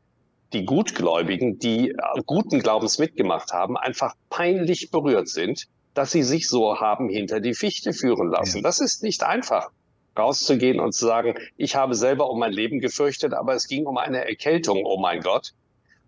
die 0.52 0.64
Gutgläubigen, 0.64 1.58
die 1.58 1.94
guten 2.26 2.60
Glaubens 2.60 2.98
mitgemacht 2.98 3.52
haben, 3.52 3.76
einfach 3.76 4.14
peinlich 4.30 4.90
berührt 4.90 5.28
sind, 5.28 5.66
dass 5.94 6.12
sie 6.12 6.22
sich 6.22 6.48
so 6.48 6.78
haben 6.78 7.08
hinter 7.08 7.40
die 7.40 7.54
Fichte 7.54 7.92
führen 7.92 8.28
lassen. 8.28 8.62
Das 8.62 8.80
ist 8.80 9.02
nicht 9.02 9.24
einfach 9.24 9.70
rauszugehen 10.18 10.80
und 10.80 10.92
zu 10.92 11.06
sagen, 11.06 11.34
ich 11.56 11.76
habe 11.76 11.94
selber 11.94 12.30
um 12.30 12.38
mein 12.38 12.52
Leben 12.52 12.80
gefürchtet, 12.80 13.34
aber 13.34 13.54
es 13.54 13.68
ging 13.68 13.86
um 13.86 13.96
eine 13.96 14.28
Erkältung, 14.28 14.84
oh 14.84 14.98
mein 14.98 15.20
Gott. 15.20 15.52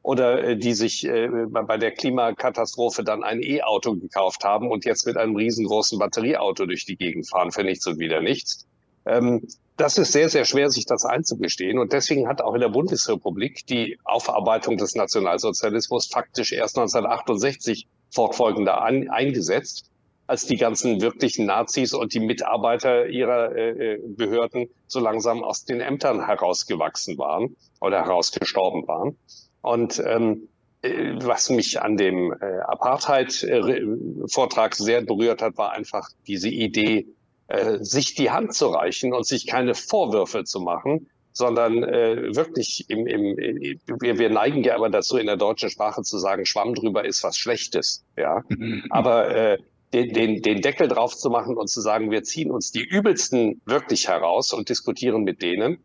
Oder 0.03 0.43
äh, 0.43 0.57
die 0.57 0.73
sich 0.73 1.07
äh, 1.07 1.29
bei 1.49 1.77
der 1.77 1.91
Klimakatastrophe 1.93 3.05
dann 3.05 3.23
ein 3.23 3.43
E-Auto 3.43 3.97
gekauft 3.97 4.45
haben 4.45 4.71
und 4.71 4.85
jetzt 4.87 5.07
mit 5.07 5.17
einem 5.17 5.37
riesengroßen 5.37 5.99
Batterieauto 5.99 6.65
durch 6.65 6.87
die 6.87 6.97
Gegend 6.97 7.29
fahren 7.29 7.53
für 7.53 7.65
nichts 7.65 7.87
und 7.87 7.99
wieder 7.99 8.23
nichts. 8.23 8.67
Ähm, 9.05 9.47
das 9.77 9.97
ist 9.99 10.13
sehr, 10.13 10.29
sehr 10.29 10.45
schwer, 10.45 10.71
sich 10.71 10.87
das 10.87 11.05
einzugestehen. 11.05 11.79
Und 11.79 11.93
deswegen 11.93 12.29
hat 12.29 12.43
auch 12.43 12.55
in 12.55 12.61
der 12.61 12.69
Bundesrepublik 12.69 13.67
die 13.67 13.99
Aufarbeitung 14.05 14.77
des 14.77 14.95
Nationalsozialismus 14.95 16.07
faktisch 16.07 16.53
erst 16.53 16.79
1968 16.79 17.87
fortfolgender 18.11 18.83
an, 18.83 19.09
eingesetzt 19.09 19.91
als 20.31 20.47
die 20.47 20.57
ganzen 20.57 21.01
wirklichen 21.01 21.47
Nazis 21.47 21.93
und 21.93 22.15
die 22.15 22.21
Mitarbeiter 22.21 23.09
ihrer 23.09 23.57
äh, 23.57 23.95
äh, 23.95 24.01
Behörden 24.07 24.71
so 24.87 25.01
langsam 25.01 25.43
aus 25.43 25.65
den 25.65 25.81
Ämtern 25.81 26.25
herausgewachsen 26.25 27.19
waren 27.19 27.57
oder 27.81 28.05
herausgestorben 28.05 28.87
waren. 28.87 29.19
Und 29.61 30.01
ähm, 30.07 30.47
äh, 30.83 31.15
was 31.17 31.51
mich 31.51 31.83
an 31.83 31.97
dem 31.97 32.33
äh, 32.33 32.61
Apartheid-Vortrag 32.61 34.77
sehr 34.77 35.03
berührt 35.03 35.43
hat, 35.43 35.59
war 35.59 35.73
einfach 35.73 36.09
diese 36.29 36.49
Idee, 36.49 37.09
äh, 37.49 37.79
sich 37.81 38.15
die 38.15 38.31
Hand 38.31 38.55
zu 38.55 38.69
reichen 38.69 39.13
und 39.13 39.27
sich 39.27 39.49
keine 39.49 39.75
Vorwürfe 39.75 40.45
zu 40.45 40.61
machen, 40.61 41.09
sondern 41.33 41.83
äh, 41.83 42.37
wirklich 42.37 42.89
im, 42.89 43.09
im, 43.09 43.37
wir, 43.37 44.19
wir 44.19 44.31
neigen 44.31 44.63
ja 44.63 44.77
aber 44.77 44.91
dazu 44.91 45.17
in 45.17 45.27
der 45.27 45.37
deutschen 45.37 45.71
Sprache 45.71 46.03
zu 46.03 46.19
sagen, 46.19 46.47
Schwamm 46.47 46.77
drüber 46.77 47.05
ist 47.05 47.25
was 47.25 47.37
Schlechtes, 47.37 48.05
ja. 48.17 48.45
Aber 48.91 49.35
äh, 49.35 49.59
den, 49.93 50.13
den, 50.13 50.43
den 50.43 50.61
Deckel 50.61 50.89
drauf 50.89 51.17
zu 51.17 51.31
machen 51.31 51.57
und 51.57 51.69
zu 51.69 51.81
sagen, 51.81 52.11
wir 52.11 52.23
ziehen 52.23 52.51
uns 52.51 52.71
die 52.71 52.85
übelsten 52.85 53.61
wirklich 53.65 54.09
heraus 54.09 54.53
und 54.53 54.69
diskutieren 54.69 55.25
mit 55.25 55.43
denen. 55.43 55.79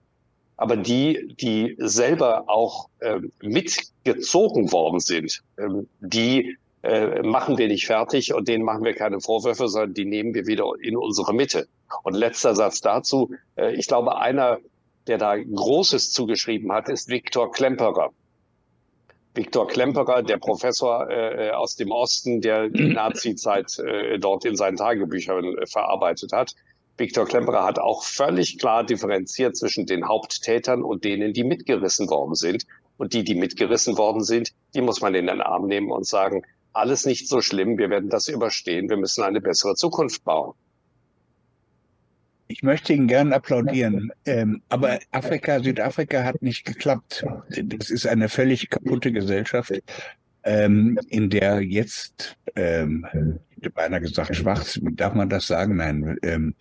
Aber 0.57 0.77
die, 0.77 1.35
die 1.39 1.75
selber 1.79 2.45
auch 2.47 2.87
ähm, 3.01 3.31
mitgezogen 3.41 4.71
worden 4.71 4.99
sind, 4.99 5.41
ähm, 5.57 5.87
die 5.99 6.57
äh, 6.81 7.23
machen 7.23 7.57
wir 7.57 7.67
nicht 7.67 7.87
fertig 7.87 8.33
und 8.33 8.47
denen 8.47 8.63
machen 8.63 8.83
wir 8.85 8.93
keine 8.93 9.19
Vorwürfe, 9.19 9.67
sondern 9.67 9.95
die 9.95 10.05
nehmen 10.05 10.33
wir 10.33 10.45
wieder 10.45 10.65
in 10.81 10.95
unsere 10.95 11.33
Mitte. 11.33 11.67
Und 12.03 12.13
letzter 12.13 12.55
Satz 12.55 12.79
dazu. 12.79 13.31
Äh, 13.55 13.75
ich 13.75 13.87
glaube, 13.87 14.17
einer, 14.17 14.59
der 15.07 15.17
da 15.17 15.35
Großes 15.35 16.11
zugeschrieben 16.11 16.71
hat, 16.71 16.87
ist 16.89 17.09
Viktor 17.09 17.51
Klemperer. 17.51 18.11
Viktor 19.35 19.67
Klemperer, 19.67 20.23
der 20.23 20.37
Professor 20.37 21.09
äh, 21.09 21.51
aus 21.51 21.75
dem 21.75 21.91
Osten, 21.91 22.41
der 22.41 22.69
die 22.69 22.89
Nazi-Zeit 22.93 23.77
äh, 23.79 24.17
dort 24.17 24.45
in 24.45 24.55
seinen 24.55 24.77
Tagebüchern 24.77 25.57
äh, 25.57 25.67
verarbeitet 25.67 26.31
hat. 26.31 26.55
Viktor 26.97 27.25
Klemperer 27.25 27.65
hat 27.65 27.77
auch 27.77 28.03
völlig 28.03 28.57
klar 28.57 28.85
differenziert 28.85 29.57
zwischen 29.57 29.85
den 29.85 30.07
Haupttätern 30.07 30.81
und 30.81 31.03
denen, 31.03 31.33
die 31.33 31.43
mitgerissen 31.43 32.09
worden 32.09 32.35
sind. 32.35 32.65
Und 32.97 33.13
die, 33.13 33.25
die 33.25 33.35
mitgerissen 33.35 33.97
worden 33.97 34.23
sind, 34.23 34.53
die 34.73 34.81
muss 34.81 35.01
man 35.01 35.13
in 35.15 35.27
den 35.27 35.41
Arm 35.41 35.67
nehmen 35.67 35.91
und 35.91 36.07
sagen, 36.07 36.43
alles 36.71 37.05
nicht 37.05 37.27
so 37.27 37.41
schlimm, 37.41 37.77
wir 37.77 37.89
werden 37.89 38.09
das 38.09 38.29
überstehen, 38.29 38.89
wir 38.89 38.97
müssen 38.97 39.23
eine 39.23 39.41
bessere 39.41 39.75
Zukunft 39.75 40.23
bauen. 40.23 40.53
Ich 42.47 42.61
möchte 42.61 42.93
Ihnen 42.93 43.07
gern 43.07 43.33
applaudieren, 43.33 44.11
ähm, 44.25 44.61
aber 44.69 44.99
Afrika, 45.11 45.59
Südafrika 45.59 46.23
hat 46.23 46.41
nicht 46.41 46.63
geklappt. 46.65 47.25
Das 47.49 47.89
ist 47.89 48.05
eine 48.05 48.29
völlig 48.29 48.69
kaputte 48.69 49.11
Gesellschaft, 49.11 49.73
ähm, 50.43 50.99
in 51.09 51.29
der 51.31 51.61
jetzt, 51.61 52.37
ähm, 52.55 53.07
ich 53.57 53.65
habe 53.65 53.81
einer 53.81 53.99
gesagt, 53.99 54.35
schwarz, 54.35 54.79
darf 54.91 55.15
man 55.15 55.29
das 55.29 55.47
sagen? 55.47 55.77
Nein, 55.77 56.17
ähm, 56.21 56.53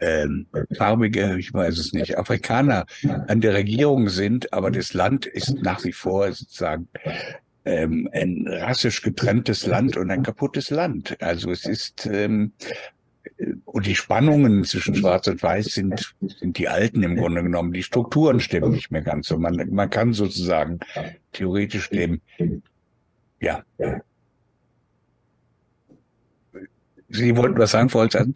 ähm, 0.00 0.46
farbige, 0.76 1.36
ich 1.38 1.52
weiß 1.52 1.78
es 1.78 1.92
nicht, 1.92 2.18
Afrikaner 2.18 2.86
an 3.28 3.40
der 3.40 3.54
Regierung 3.54 4.08
sind, 4.08 4.52
aber 4.52 4.70
das 4.70 4.94
Land 4.94 5.26
ist 5.26 5.62
nach 5.62 5.84
wie 5.84 5.92
vor 5.92 6.32
sozusagen 6.32 6.88
ähm, 7.64 8.08
ein 8.12 8.46
rassisch 8.48 9.02
getrenntes 9.02 9.66
Land 9.66 9.96
und 9.96 10.10
ein 10.10 10.22
kaputtes 10.22 10.70
Land. 10.70 11.16
Also 11.20 11.50
es 11.50 11.66
ist 11.66 12.06
ähm, 12.06 12.52
und 13.64 13.86
die 13.86 13.94
Spannungen 13.94 14.64
zwischen 14.64 14.94
Schwarz 14.94 15.26
und 15.28 15.42
Weiß 15.42 15.66
sind, 15.66 16.14
sind 16.20 16.58
die 16.58 16.68
alten 16.68 17.02
im 17.02 17.16
Grunde 17.16 17.42
genommen. 17.42 17.72
Die 17.72 17.82
Strukturen 17.82 18.40
stimmen 18.40 18.72
nicht 18.72 18.90
mehr 18.90 19.02
ganz 19.02 19.28
so. 19.28 19.38
Man, 19.38 19.68
man 19.70 19.90
kann 19.90 20.12
sozusagen 20.12 20.80
theoretisch 21.32 21.90
dem, 21.90 22.20
ja. 23.40 23.62
Sie 27.08 27.36
wollten 27.36 27.58
was 27.58 27.72
sagen, 27.72 27.88
Frau 27.88 28.00
Holzern? 28.00 28.34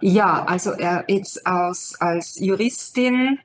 Ja, 0.00 0.44
also 0.44 0.72
äh, 0.72 1.02
jetzt 1.08 1.44
aus, 1.46 1.94
als 1.98 2.38
Juristin 2.38 3.38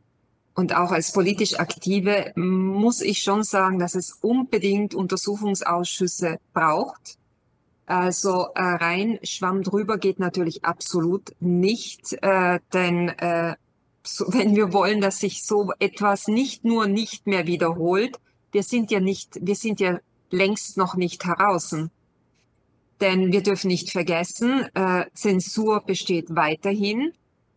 und 0.54 0.76
auch 0.76 0.92
als 0.92 1.12
politisch 1.12 1.60
Aktive 1.60 2.32
muss 2.36 3.02
ich 3.02 3.24
schon 3.24 3.44
sagen, 3.44 3.80
dass 3.80 3.96
es 3.96 4.12
unbedingt 4.22 4.94
Untersuchungsausschüsse 4.94 6.38
braucht. 6.54 7.18
Also 7.86 8.48
äh, 8.56 8.62
rein 8.62 9.20
Schwamm 9.24 9.62
drüber 9.62 9.98
geht 9.98 10.20
natürlich 10.20 10.64
absolut 10.64 11.34
nicht, 11.40 12.14
äh, 12.22 12.60
denn 12.74 13.10
äh, 13.10 13.56
so, 14.04 14.26
wenn 14.34 14.56
wir 14.56 14.74
wollen, 14.74 15.02
dass 15.02 15.20
sich 15.20 15.44
so 15.44 15.72
etwas 15.80 16.28
nicht 16.28 16.64
nur 16.64 16.88
nicht 16.88 17.28
mehr 17.28 17.48
wiederholt, 17.48 18.20
wir 18.52 18.64
sind 18.64 18.92
ja 18.92 19.00
nicht, 19.00 19.40
wir 19.42 19.56
sind 19.56 19.80
ja 19.80 20.00
längst 20.30 20.78
noch 20.78 20.96
nicht 20.96 21.26
heraus. 21.26 21.76
Denn 23.02 23.32
wir 23.32 23.42
dürfen 23.42 23.68
nicht 23.68 23.92
vergessen, 23.92 24.68
äh, 24.76 25.06
Zensur 25.14 25.82
besteht 25.82 26.36
weiterhin. 26.36 27.14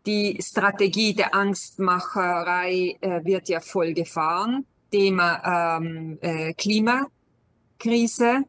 Die 0.06 0.38
Strategie 0.40 1.14
der 1.14 1.34
Angstmacherei 1.34 2.96
äh, 3.00 3.24
wird 3.24 3.48
ja 3.48 3.60
voll 3.60 3.92
gefahren. 3.92 4.64
Thema 4.90 5.78
ähm, 5.78 6.18
äh, 6.20 6.54
Klimakrise. 6.54 8.44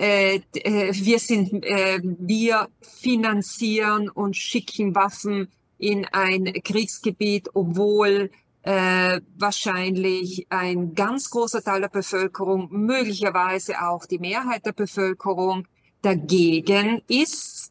Äh, 0.00 0.40
äh, 0.54 0.94
wir 0.94 1.18
sind, 1.18 1.62
äh, 1.62 2.00
wir 2.02 2.68
finanzieren 2.80 4.08
und 4.08 4.34
schicken 4.34 4.94
Waffen 4.94 5.48
in 5.76 6.06
ein 6.06 6.54
Kriegsgebiet, 6.64 7.50
obwohl 7.52 8.30
äh, 8.62 9.20
wahrscheinlich 9.36 10.46
ein 10.48 10.94
ganz 10.94 11.28
großer 11.28 11.62
Teil 11.62 11.82
der 11.82 11.88
Bevölkerung, 11.88 12.68
möglicherweise 12.70 13.82
auch 13.82 14.06
die 14.06 14.18
Mehrheit 14.18 14.64
der 14.64 14.72
Bevölkerung 14.72 15.68
dagegen 16.00 17.02
ist. 17.06 17.70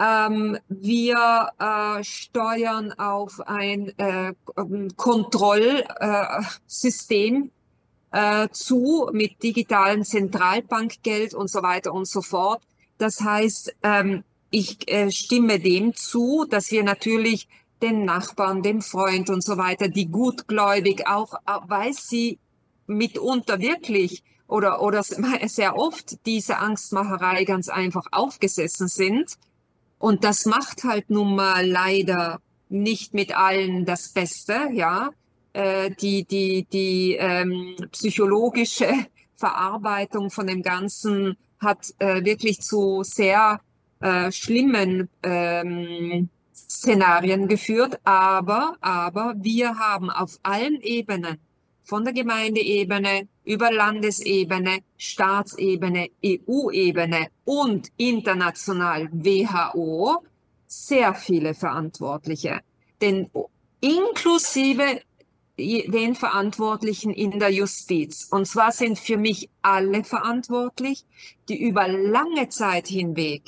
Ähm, 0.00 0.58
wir 0.68 1.50
äh, 1.60 2.02
steuern 2.02 2.90
auf 2.94 3.40
ein 3.46 3.96
äh, 3.96 4.34
Kontrollsystem 4.96 7.52
äh, 8.14 8.48
zu 8.52 9.10
mit 9.12 9.42
digitalem 9.42 10.04
Zentralbankgeld 10.04 11.34
und 11.34 11.50
so 11.50 11.64
weiter 11.64 11.92
und 11.92 12.06
so 12.06 12.22
fort. 12.22 12.62
Das 12.96 13.20
heißt, 13.20 13.74
ähm, 13.82 14.22
ich 14.50 14.88
äh, 14.88 15.10
stimme 15.10 15.58
dem 15.58 15.96
zu, 15.96 16.46
dass 16.48 16.70
wir 16.70 16.84
natürlich 16.84 17.48
den 17.82 18.04
Nachbarn, 18.04 18.62
dem 18.62 18.82
Freund 18.82 19.30
und 19.30 19.42
so 19.42 19.58
weiter, 19.58 19.88
die 19.88 20.06
gutgläubig 20.06 21.08
auch, 21.08 21.34
weil 21.66 21.92
sie 21.92 22.38
mitunter 22.86 23.58
wirklich 23.58 24.22
oder, 24.46 24.80
oder 24.80 25.02
sehr 25.46 25.76
oft 25.76 26.24
diese 26.24 26.58
Angstmacherei 26.58 27.44
ganz 27.44 27.68
einfach 27.68 28.06
aufgesessen 28.12 28.86
sind. 28.86 29.38
Und 29.98 30.22
das 30.22 30.46
macht 30.46 30.84
halt 30.84 31.10
nun 31.10 31.34
mal 31.34 31.66
leider 31.66 32.40
nicht 32.68 33.12
mit 33.12 33.36
allen 33.36 33.84
das 33.84 34.10
Beste, 34.10 34.68
ja. 34.72 35.10
Äh, 35.54 35.92
die 35.92 36.24
die, 36.24 36.64
die 36.64 37.14
ähm, 37.14 37.76
psychologische 37.92 38.92
Verarbeitung 39.36 40.28
von 40.30 40.48
dem 40.48 40.62
Ganzen 40.62 41.36
hat 41.60 41.94
äh, 42.00 42.24
wirklich 42.24 42.60
zu 42.60 43.04
sehr 43.04 43.60
äh, 44.00 44.32
schlimmen 44.32 45.08
ähm, 45.22 46.28
Szenarien 46.52 47.46
geführt. 47.46 48.00
Aber, 48.02 48.76
aber 48.80 49.34
wir 49.36 49.78
haben 49.78 50.10
auf 50.10 50.40
allen 50.42 50.80
Ebenen 50.80 51.38
von 51.84 52.02
der 52.04 52.14
Gemeindeebene 52.14 53.28
über 53.44 53.70
Landesebene, 53.70 54.80
Staatsebene, 54.96 56.08
EU-Ebene 56.24 57.28
und 57.44 57.92
international 57.96 59.08
WHO 59.12 60.16
sehr 60.66 61.14
viele 61.14 61.54
Verantwortliche. 61.54 62.60
Denn 63.00 63.30
inklusive 63.80 65.00
den 65.58 66.14
Verantwortlichen 66.14 67.12
in 67.12 67.38
der 67.38 67.50
Justiz. 67.50 68.28
Und 68.30 68.46
zwar 68.46 68.72
sind 68.72 68.98
für 68.98 69.16
mich 69.16 69.48
alle 69.62 70.04
verantwortlich, 70.04 71.04
die 71.48 71.60
über 71.60 71.86
lange 71.86 72.48
Zeit 72.48 72.88
hinweg 72.88 73.42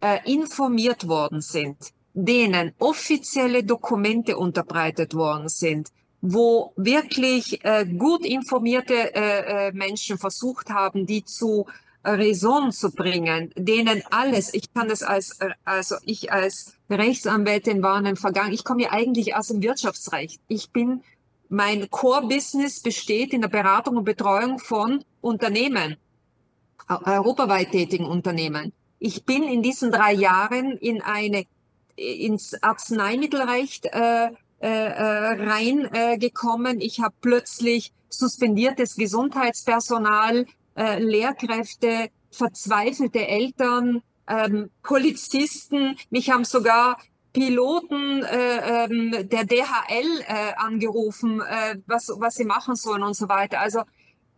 äh, 0.00 0.18
informiert 0.30 1.06
worden 1.08 1.40
sind, 1.40 1.76
denen 2.14 2.72
offizielle 2.78 3.64
Dokumente 3.64 4.38
unterbreitet 4.38 5.14
worden 5.14 5.48
sind, 5.48 5.88
wo 6.20 6.72
wirklich 6.76 7.64
äh, 7.64 7.84
gut 7.84 8.24
informierte 8.24 9.14
äh, 9.14 9.68
äh, 9.68 9.72
Menschen 9.72 10.18
versucht 10.18 10.70
haben, 10.70 11.06
die 11.06 11.24
zu 11.24 11.66
Raison 12.04 12.72
zu 12.72 12.90
bringen, 12.90 13.52
denen 13.56 14.02
alles, 14.10 14.54
ich 14.54 14.72
kann 14.72 14.88
das 14.88 15.02
als, 15.02 15.40
äh, 15.40 15.50
also 15.64 15.96
ich 16.04 16.32
als 16.32 16.74
Rechtsanwältin 16.88 17.82
war 17.82 17.98
in 17.98 18.04
den 18.04 18.16
Vergangen, 18.16 18.52
ich 18.52 18.64
komme 18.64 18.84
ja 18.84 18.92
eigentlich 18.92 19.34
aus 19.34 19.48
dem 19.48 19.62
Wirtschaftsrecht. 19.62 20.40
Ich 20.48 20.70
bin, 20.70 21.02
mein 21.48 21.90
Core-Business 21.90 22.80
besteht 22.80 23.32
in 23.32 23.40
der 23.40 23.48
Beratung 23.48 23.96
und 23.96 24.04
Betreuung 24.04 24.58
von 24.58 25.04
Unternehmen, 25.20 25.96
europaweit 26.88 27.72
tätigen 27.72 28.06
Unternehmen. 28.06 28.72
Ich 28.98 29.24
bin 29.24 29.44
in 29.44 29.62
diesen 29.62 29.92
drei 29.92 30.12
Jahren 30.12 30.76
in 30.78 31.02
eine, 31.02 31.44
ins 31.96 32.60
Arzneimittelrecht 32.62 33.86
äh, 33.86 34.30
äh, 34.60 34.66
äh, 34.66 35.48
reingekommen. 35.48 36.80
Äh, 36.80 36.84
ich 36.84 37.00
habe 37.00 37.14
plötzlich 37.20 37.92
suspendiertes 38.08 38.96
Gesundheitspersonal, 38.96 40.46
äh, 40.76 40.98
Lehrkräfte, 40.98 42.08
verzweifelte 42.30 43.26
Eltern, 43.26 44.02
ähm, 44.26 44.70
Polizisten. 44.82 45.96
Mich 46.10 46.30
haben 46.30 46.44
sogar 46.44 46.98
Piloten 47.38 48.24
äh, 48.24 48.86
ähm, 48.86 49.28
der 49.28 49.44
DHL 49.44 50.22
äh, 50.26 50.54
angerufen, 50.56 51.40
äh, 51.40 51.76
was, 51.86 52.10
was 52.16 52.34
sie 52.34 52.44
machen 52.44 52.74
sollen 52.74 53.04
und 53.04 53.14
so 53.14 53.28
weiter. 53.28 53.60
Also 53.60 53.82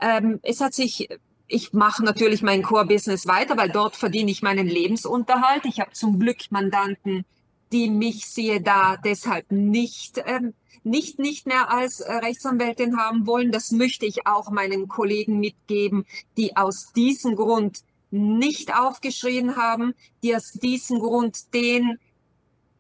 ähm, 0.02 0.38
es 0.42 0.60
hat 0.60 0.74
sich, 0.74 1.08
ich 1.46 1.72
mache 1.72 2.04
natürlich 2.04 2.42
mein 2.42 2.62
Core-Business 2.62 3.26
weiter, 3.26 3.56
weil 3.56 3.70
dort 3.70 3.96
verdiene 3.96 4.30
ich 4.30 4.42
meinen 4.42 4.66
Lebensunterhalt. 4.66 5.64
Ich 5.64 5.80
habe 5.80 5.92
zum 5.92 6.18
Glück 6.20 6.40
Mandanten, 6.50 7.24
die 7.72 7.88
mich 7.88 8.26
siehe 8.26 8.60
da 8.60 8.98
deshalb 8.98 9.50
nicht 9.50 10.22
ähm, 10.26 10.52
nicht 10.82 11.18
nicht 11.18 11.46
mehr 11.46 11.70
als 11.70 12.00
äh, 12.00 12.12
Rechtsanwältin 12.12 12.98
haben 12.98 13.26
wollen. 13.26 13.50
Das 13.50 13.70
möchte 13.70 14.04
ich 14.04 14.26
auch 14.26 14.50
meinen 14.50 14.88
Kollegen 14.88 15.40
mitgeben, 15.40 16.04
die 16.36 16.54
aus 16.54 16.92
diesem 16.94 17.34
Grund 17.34 17.78
nicht 18.10 18.76
aufgeschrien 18.76 19.56
haben, 19.56 19.94
die 20.22 20.36
aus 20.36 20.52
diesem 20.52 20.98
Grund 20.98 21.54
den 21.54 21.98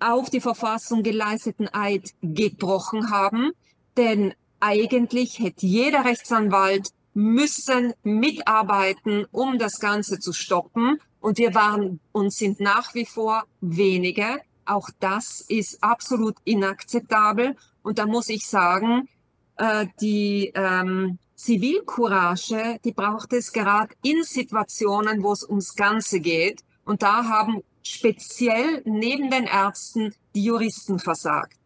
auf 0.00 0.30
die 0.30 0.40
Verfassung 0.40 1.02
geleisteten 1.02 1.68
Eid 1.72 2.10
gebrochen 2.22 3.10
haben. 3.10 3.52
Denn 3.96 4.34
eigentlich 4.58 5.38
hätte 5.38 5.66
jeder 5.66 6.04
Rechtsanwalt 6.04 6.90
müssen 7.14 7.92
mitarbeiten, 8.02 9.26
um 9.30 9.58
das 9.58 9.80
Ganze 9.80 10.18
zu 10.18 10.32
stoppen. 10.32 10.98
Und 11.20 11.38
wir 11.38 11.54
waren 11.54 12.00
und 12.12 12.32
sind 12.32 12.60
nach 12.60 12.94
wie 12.94 13.04
vor 13.04 13.44
wenige. 13.60 14.40
Auch 14.64 14.88
das 15.00 15.42
ist 15.48 15.82
absolut 15.82 16.36
inakzeptabel. 16.44 17.56
Und 17.82 17.98
da 17.98 18.06
muss 18.06 18.28
ich 18.28 18.46
sagen, 18.46 19.08
äh, 19.56 19.86
die 20.00 20.52
ähm, 20.54 21.18
Zivilcourage, 21.34 22.78
die 22.84 22.92
braucht 22.92 23.32
es 23.32 23.52
gerade 23.52 23.94
in 24.02 24.22
Situationen, 24.22 25.22
wo 25.22 25.32
es 25.32 25.42
ums 25.42 25.74
Ganze 25.74 26.20
geht. 26.20 26.62
Und 26.84 27.02
da 27.02 27.24
haben 27.24 27.62
speziell 27.82 28.82
neben 28.84 29.30
den 29.30 29.44
Ärzten 29.44 30.14
die 30.34 30.44
Juristen 30.44 30.98
versagt. 30.98 31.56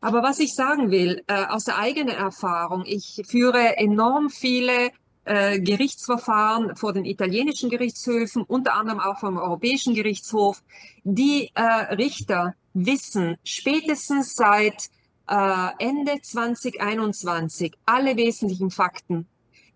Aber 0.00 0.22
was 0.22 0.38
ich 0.38 0.54
sagen 0.54 0.90
will, 0.90 1.22
äh, 1.26 1.46
aus 1.46 1.64
der 1.64 1.78
eigenen 1.78 2.14
Erfahrung, 2.14 2.84
ich 2.86 3.22
führe 3.26 3.76
enorm 3.76 4.30
viele 4.30 4.90
äh, 5.24 5.58
Gerichtsverfahren 5.58 6.76
vor 6.76 6.92
den 6.92 7.04
italienischen 7.04 7.70
Gerichtshöfen, 7.70 8.42
unter 8.42 8.74
anderem 8.74 9.00
auch 9.00 9.18
vom 9.18 9.38
Europäischen 9.38 9.94
Gerichtshof. 9.94 10.62
Die 11.02 11.50
äh, 11.54 11.62
Richter 11.94 12.54
wissen 12.74 13.36
spätestens 13.42 14.34
seit 14.34 14.88
äh, 15.28 15.68
Ende 15.78 16.20
2021 16.22 17.74
alle 17.84 18.16
wesentlichen 18.16 18.70
Fakten. 18.70 19.26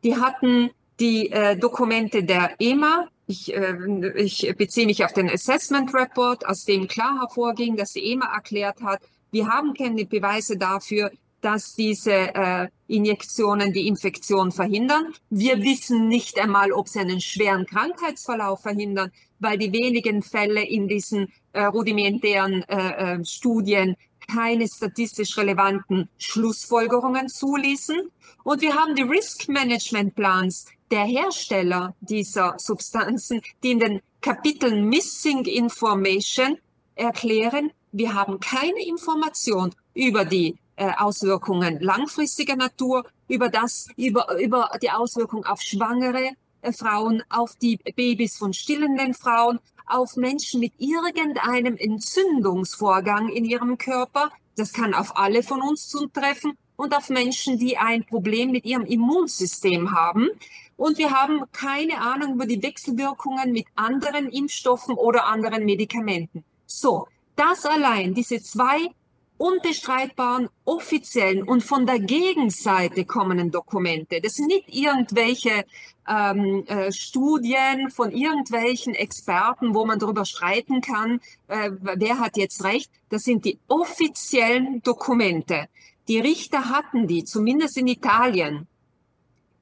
Die 0.04 0.16
hatten 0.16 0.70
die 1.00 1.30
äh, 1.30 1.56
Dokumente 1.56 2.22
der 2.22 2.54
EMA. 2.60 3.08
Ich, 3.30 3.54
äh, 3.54 3.76
ich 4.16 4.52
beziehe 4.58 4.86
mich 4.86 5.04
auf 5.04 5.12
den 5.12 5.30
Assessment 5.30 5.94
Report, 5.94 6.44
aus 6.44 6.64
dem 6.64 6.88
klar 6.88 7.20
hervorging, 7.20 7.76
dass 7.76 7.92
die 7.92 8.10
EMA 8.10 8.26
erklärt 8.26 8.82
hat, 8.82 9.00
wir 9.30 9.46
haben 9.46 9.72
keine 9.74 10.04
Beweise 10.04 10.56
dafür, 10.56 11.12
dass 11.40 11.74
diese 11.76 12.34
äh, 12.34 12.68
Injektionen 12.88 13.72
die 13.72 13.86
Infektion 13.86 14.50
verhindern. 14.50 15.14
Wir 15.30 15.62
wissen 15.62 16.08
nicht 16.08 16.40
einmal, 16.40 16.72
ob 16.72 16.88
sie 16.88 16.98
einen 16.98 17.20
schweren 17.20 17.66
Krankheitsverlauf 17.66 18.62
verhindern, 18.62 19.12
weil 19.38 19.56
die 19.56 19.72
wenigen 19.72 20.22
Fälle 20.22 20.64
in 20.66 20.88
diesen 20.88 21.32
äh, 21.52 21.62
rudimentären 21.62 22.64
äh, 22.64 23.14
äh, 23.14 23.24
Studien 23.24 23.94
keine 24.26 24.66
statistisch 24.66 25.38
relevanten 25.38 26.08
Schlussfolgerungen 26.18 27.28
zuließen. 27.28 28.10
Und 28.42 28.60
wir 28.60 28.74
haben 28.74 28.96
die 28.96 29.02
Risk 29.02 29.48
Management 29.48 30.16
Plans 30.16 30.66
der 30.90 31.04
Hersteller 31.04 31.94
dieser 32.00 32.54
Substanzen, 32.58 33.42
die 33.62 33.72
in 33.72 33.78
den 33.78 34.00
Kapiteln 34.20 34.88
Missing 34.88 35.44
Information 35.44 36.58
erklären, 36.94 37.70
wir 37.92 38.14
haben 38.14 38.38
keine 38.40 38.84
Information 38.86 39.74
über 39.94 40.24
die 40.24 40.56
äh, 40.76 40.92
Auswirkungen 40.96 41.80
langfristiger 41.80 42.56
Natur, 42.56 43.04
über 43.28 43.48
das, 43.48 43.88
über, 43.96 44.38
über 44.38 44.70
die 44.80 44.90
Auswirkung 44.90 45.44
auf 45.44 45.60
schwangere 45.60 46.30
äh, 46.62 46.72
Frauen, 46.72 47.22
auf 47.28 47.56
die 47.56 47.76
Babys 47.76 48.36
von 48.38 48.52
stillenden 48.52 49.14
Frauen, 49.14 49.58
auf 49.86 50.16
Menschen 50.16 50.60
mit 50.60 50.72
irgendeinem 50.78 51.76
Entzündungsvorgang 51.76 53.28
in 53.28 53.44
ihrem 53.44 53.76
Körper. 53.76 54.30
Das 54.56 54.72
kann 54.72 54.94
auf 54.94 55.16
alle 55.16 55.42
von 55.42 55.62
uns 55.62 55.88
zutreffen 55.88 56.56
und 56.80 56.96
auf 56.96 57.10
Menschen, 57.10 57.58
die 57.58 57.76
ein 57.76 58.04
Problem 58.04 58.50
mit 58.50 58.64
ihrem 58.64 58.86
Immunsystem 58.86 59.92
haben. 59.92 60.28
Und 60.76 60.96
wir 60.98 61.10
haben 61.10 61.42
keine 61.52 62.00
Ahnung 62.00 62.34
über 62.34 62.46
die 62.46 62.62
Wechselwirkungen 62.62 63.52
mit 63.52 63.66
anderen 63.76 64.30
Impfstoffen 64.30 64.94
oder 64.94 65.26
anderen 65.26 65.64
Medikamenten. 65.66 66.42
So, 66.66 67.06
das 67.36 67.66
allein, 67.66 68.14
diese 68.14 68.42
zwei 68.42 68.88
unbestreitbaren 69.36 70.50
offiziellen 70.66 71.42
und 71.42 71.62
von 71.62 71.86
der 71.86 71.98
Gegenseite 71.98 73.06
kommenden 73.06 73.50
Dokumente. 73.50 74.20
Das 74.20 74.34
sind 74.34 74.48
nicht 74.48 74.68
irgendwelche 74.68 75.64
ähm, 76.06 76.64
äh, 76.66 76.92
Studien 76.92 77.90
von 77.90 78.10
irgendwelchen 78.10 78.94
Experten, 78.94 79.74
wo 79.74 79.86
man 79.86 79.98
darüber 79.98 80.26
streiten 80.26 80.82
kann, 80.82 81.20
äh, 81.48 81.70
wer 81.80 82.18
hat 82.18 82.36
jetzt 82.36 82.64
recht. 82.64 82.90
Das 83.08 83.22
sind 83.22 83.46
die 83.46 83.58
offiziellen 83.68 84.82
Dokumente. 84.82 85.68
Die 86.10 86.18
Richter 86.18 86.68
hatten 86.70 87.06
die, 87.06 87.22
zumindest 87.22 87.76
in 87.76 87.86
Italien. 87.86 88.66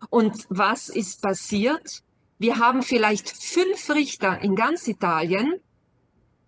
Und 0.08 0.46
was 0.48 0.88
ist 0.88 1.20
passiert? 1.20 2.02
Wir 2.38 2.56
haben 2.56 2.82
vielleicht 2.82 3.28
fünf 3.28 3.90
Richter 3.90 4.40
in 4.40 4.56
ganz 4.56 4.88
Italien, 4.88 5.60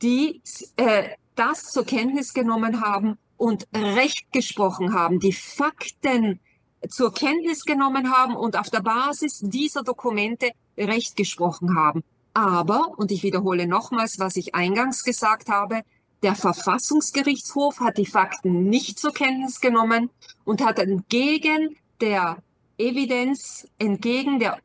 die 0.01 0.41
äh, 0.77 1.11
das 1.35 1.71
zur 1.71 1.85
Kenntnis 1.85 2.33
genommen 2.33 2.81
haben 2.81 3.19
und 3.37 3.69
Recht 3.75 4.33
gesprochen 4.33 4.95
haben, 4.95 5.21
die 5.21 5.35
Fakten 5.35 6.41
zur 6.89 7.13
Kenntnis 7.13 7.67
genommen 7.67 8.11
haben 8.11 8.37
und 8.37 8.57
auf 8.57 8.71
der 8.71 8.81
Basis 8.81 9.41
dieser 9.43 9.83
Dokumente 9.83 10.53
Recht 10.79 11.15
gesprochen 11.15 11.77
haben. 11.77 12.05
Aber, 12.33 12.95
und 12.97 13.13
ich 13.13 13.23
wiederhole 13.23 13.67
nochmals, 13.67 14.19
was 14.19 14.37
ich 14.37 14.55
eingangs 14.55 15.05
gesagt 15.05 15.51
habe, 15.51 15.83
der 16.23 16.35
Verfassungsgerichtshof 16.35 17.81
hat 17.81 17.99
die 17.99 18.07
Fakten 18.07 18.69
nicht 18.69 18.99
zur 18.99 19.13
Kenntnis 19.13 19.61
genommen 19.61 20.11
und 20.45 20.65
hat 20.65 20.79
entgegen 20.79 21.77
der 22.01 22.39
Evidenz, 22.79 23.67
entgegen 23.79 24.39
der 24.39 24.59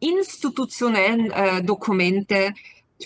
institutionellen 0.00 1.30
äh, 1.30 1.62
Dokumente 1.62 2.52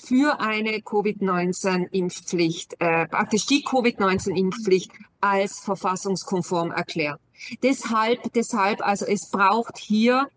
für 0.05 0.41
eine 0.41 0.81
Covid-19-Impfpflicht, 0.81 2.77
äh, 2.79 3.07
praktisch 3.09 3.47
die 3.47 3.63
Covid-19-Impfpflicht 3.63 4.93
als 5.21 5.61
verfassungskonform 5.61 6.71
erklärt. 6.71 7.21
Deshalb, 7.63 8.33
deshalb, 8.35 8.87
also 8.87 9.05
es 9.05 9.31
braucht 9.31 9.79
hier 9.79 10.29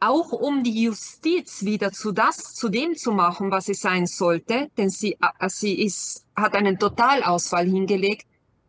auch 0.00 0.32
um 0.32 0.62
die 0.62 0.82
Justiz 0.82 1.64
wieder 1.64 1.92
zu 1.92 2.12
das, 2.12 2.54
zu 2.54 2.68
dem 2.68 2.96
zu 2.96 3.12
machen, 3.12 3.50
was 3.50 3.66
sie 3.66 3.74
sein 3.74 4.06
sollte, 4.06 4.70
denn 4.76 4.90
sie, 4.90 5.14
äh, 5.14 5.48
sie 5.48 5.82
ist, 5.82 6.24
hat 6.36 6.54
einen 6.54 6.78
Totalausfall 6.78 7.66
hingelegt 7.66 8.26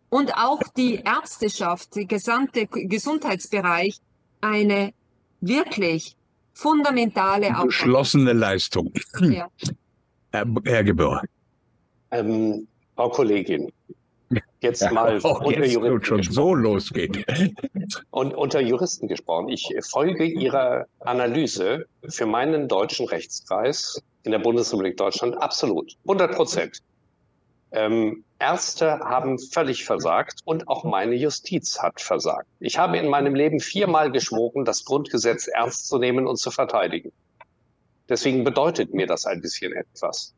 und 0.10 0.34
auch 0.34 0.62
die 0.76 0.96
Ärzteschaft, 0.96 1.96
der 1.96 2.06
gesamte 2.06 2.66
Gesundheitsbereich 2.68 4.00
eine 4.42 4.94
wirklich 5.42 6.16
fundamentale 6.54 7.56
Beschlossene 7.64 8.34
Leistung. 8.34 8.92
Ja. 9.22 9.48
Herr, 10.32 10.46
Herr 10.66 10.84
Gebauer. 10.84 11.24
Ähm, 12.12 12.68
Frau 12.96 13.10
Kollegin, 13.10 13.72
jetzt 14.62 14.82
ja, 14.82 14.92
mal 14.92 15.20
oh, 15.24 15.40
unter 15.44 15.62
jetzt 15.62 15.74
Juristen 15.74 16.04
schon 16.04 16.18
gesprochen. 16.18 16.34
so 16.36 16.54
losgeht. 16.54 17.26
Und 18.12 18.34
unter 18.34 18.60
Juristen 18.60 19.08
gesprochen. 19.08 19.50
Ich 19.50 19.74
folge 19.90 20.26
Ihrer 20.26 20.86
Analyse 21.00 21.86
für 22.08 22.26
meinen 22.26 22.68
deutschen 22.68 23.08
Rechtskreis 23.08 24.02
in 24.24 24.32
der 24.32 24.40
Bundesrepublik 24.40 24.98
Deutschland 24.98 25.42
absolut. 25.42 25.96
100 26.04 26.36
Prozent. 26.36 26.80
Ähm, 27.72 28.24
Ärzte 28.40 29.00
haben 29.00 29.38
völlig 29.38 29.86
versagt 29.86 30.42
und 30.46 30.68
auch 30.68 30.84
meine 30.84 31.16
Justiz 31.16 31.80
hat 31.80 32.02
versagt. 32.02 32.48
Ich 32.60 32.78
habe 32.78 32.98
in 32.98 33.08
meinem 33.08 33.36
Leben 33.36 33.60
viermal 33.60 34.12
geschworen, 34.12 34.66
das 34.66 34.86
Grundgesetz 34.86 35.48
ernst 35.48 35.88
zu 35.88 35.98
nehmen 35.98 36.26
und 36.26 36.38
zu 36.38 36.50
verteidigen. 36.50 37.12
Deswegen 38.08 38.44
bedeutet 38.44 38.94
mir 38.94 39.06
das 39.06 39.26
ein 39.26 39.42
bisschen 39.42 39.74
etwas. 39.74 40.34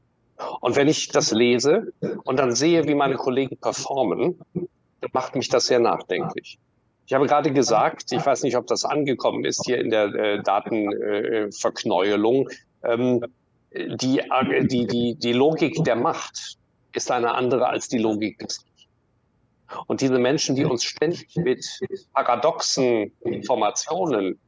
Und 0.60 0.76
wenn 0.76 0.88
ich 0.88 1.10
das 1.10 1.32
lese 1.32 1.94
und 2.24 2.40
dann 2.40 2.54
sehe, 2.54 2.88
wie 2.88 2.96
meine 2.96 3.16
Kollegen 3.16 3.58
performen, 3.58 4.40
dann 4.54 4.68
macht 5.14 5.36
mich 5.36 5.50
das 5.50 5.66
sehr 5.66 5.80
nachdenklich. 5.80 6.60
Ich 7.06 7.14
habe 7.14 7.28
gerade 7.28 7.52
gesagt, 7.52 8.12
ich 8.12 8.26
weiß 8.26 8.44
nicht, 8.44 8.56
ob 8.56 8.68
das 8.68 8.86
angekommen 8.86 9.44
ist 9.44 9.66
hier 9.66 9.80
in 9.80 9.90
der 9.90 10.14
äh, 10.14 10.42
Datenverknäuelung, 10.42 12.50
äh, 12.84 12.94
ähm, 12.94 13.26
die, 13.74 14.20
äh, 14.20 14.66
die, 14.66 14.88
die, 14.88 15.16
die 15.16 15.34
Logik 15.34 15.84
der 15.84 15.96
Macht 15.96 16.58
ist 16.94 17.12
eine 17.12 17.34
andere 17.34 17.68
als 17.68 17.88
die 17.88 17.98
Logik 17.98 18.40
des 18.40 18.64
und 19.88 20.02
diese 20.02 20.20
Menschen, 20.20 20.56
die 20.56 20.66
uns 20.66 20.84
ständig 20.84 21.36
mit 21.36 21.66
paradoxen 22.14 23.12
Informationen 23.22 24.40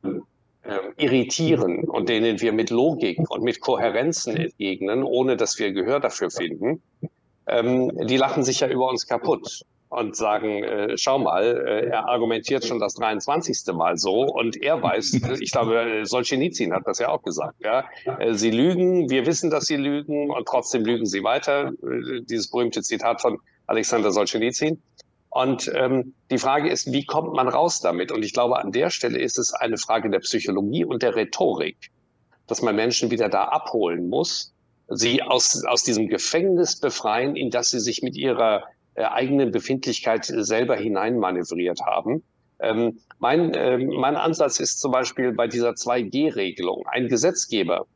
irritieren 0.97 1.84
und 1.84 2.09
denen 2.09 2.39
wir 2.39 2.53
mit 2.53 2.70
Logik 2.70 3.20
und 3.30 3.43
mit 3.43 3.59
Kohärenzen 3.59 4.38
entgegnen, 4.38 5.03
ohne 5.03 5.36
dass 5.36 5.59
wir 5.59 5.72
Gehör 5.74 5.99
dafür 5.99 6.32
finden, 6.32 6.82
ähm, 7.47 7.91
die 8.05 8.18
lachen 8.18 8.43
sich 8.43 8.61
ja 8.61 8.68
über 8.68 8.88
uns 8.88 9.07
kaputt 9.07 9.64
und 9.89 10.16
sagen, 10.16 10.64
äh, 10.64 10.97
schau 10.97 11.20
mal, 11.20 11.43
äh, 11.43 11.89
er 11.89 12.07
argumentiert 12.07 12.66
schon 12.66 12.80
das 12.80 12.95
23. 12.95 13.74
Mal 13.74 13.97
so 13.97 14.24
und 14.24 14.61
er 14.61 14.82
weiß, 14.82 15.14
ich 15.39 15.51
glaube, 15.51 16.01
Solzhenitsyn 16.03 16.74
hat 16.74 16.84
das 16.86 16.99
ja 16.99 17.09
auch 17.09 17.22
gesagt, 17.22 17.55
ja, 17.64 17.86
äh, 18.20 18.34
sie 18.34 18.51
lügen, 18.51 19.09
wir 19.09 19.26
wissen, 19.26 19.51
dass 19.51 19.66
sie 19.66 19.76
lügen 19.76 20.32
und 20.32 20.47
trotzdem 20.47 20.84
lügen 20.84 21.05
sie 21.05 21.24
weiter, 21.24 21.74
äh, 21.84 22.22
dieses 22.22 22.49
berühmte 22.49 22.82
Zitat 22.82 23.22
von 23.22 23.39
Alexander 23.68 24.11
Solzhenitsyn. 24.11 24.82
Und 25.34 25.71
ähm, 25.73 26.13
die 26.29 26.38
Frage 26.38 26.69
ist, 26.69 26.91
wie 26.91 27.05
kommt 27.05 27.34
man 27.34 27.47
raus 27.47 27.81
damit? 27.81 28.11
Und 28.11 28.23
ich 28.23 28.34
glaube, 28.34 28.59
an 28.59 28.71
der 28.71 28.91
Stelle 28.91 29.19
ist 29.19 29.39
es 29.39 29.51
eine 29.51 29.77
Frage 29.77 30.11
der 30.11 30.19
Psychologie 30.19 30.86
und 30.86 31.01
der 31.01 31.15
Rhetorik, 31.15 31.89
dass 32.45 32.61
man 32.61 32.75
Menschen 32.75 33.09
wieder 33.09 33.29
da 33.29 33.45
abholen 33.45 34.09
muss, 34.09 34.53
sie 34.89 35.23
aus, 35.23 35.63
aus 35.65 35.84
diesem 35.84 36.07
Gefängnis 36.07 36.79
befreien, 36.79 37.36
in 37.36 37.49
das 37.49 37.71
sie 37.71 37.79
sich 37.79 38.03
mit 38.03 38.15
ihrer 38.15 38.65
äh, 38.93 39.05
eigenen 39.05 39.49
Befindlichkeit 39.49 40.25
selber 40.25 40.75
hineinmanövriert 40.75 41.81
haben. 41.81 42.21
Ähm, 42.59 42.99
mein, 43.17 43.55
äh, 43.55 43.79
mein 43.79 44.15
Ansatz 44.15 44.59
ist 44.59 44.81
zum 44.81 44.91
Beispiel 44.91 45.31
bei 45.31 45.47
dieser 45.47 45.71
2G-Regelung. 45.71 46.86
Ein 46.86 47.07
Gesetzgeber 47.07 47.88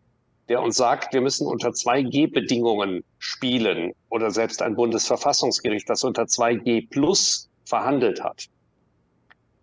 der 0.50 0.62
uns 0.62 0.78
sagt, 0.78 1.14
wir 1.14 1.22
müssen 1.22 1.46
unter 1.48 1.70
2G-Bedingungen 1.70 3.04
spielen 3.20 3.94
oder 4.10 4.32
selbst 4.32 4.62
ein 4.62 4.76
Bundesverfassungsgericht, 4.76 5.90
das 5.90 6.04
unter 6.04 6.24
2G 6.24 6.90
plus 6.90 7.50
verhandelt 7.66 8.24
hat. 8.24 8.48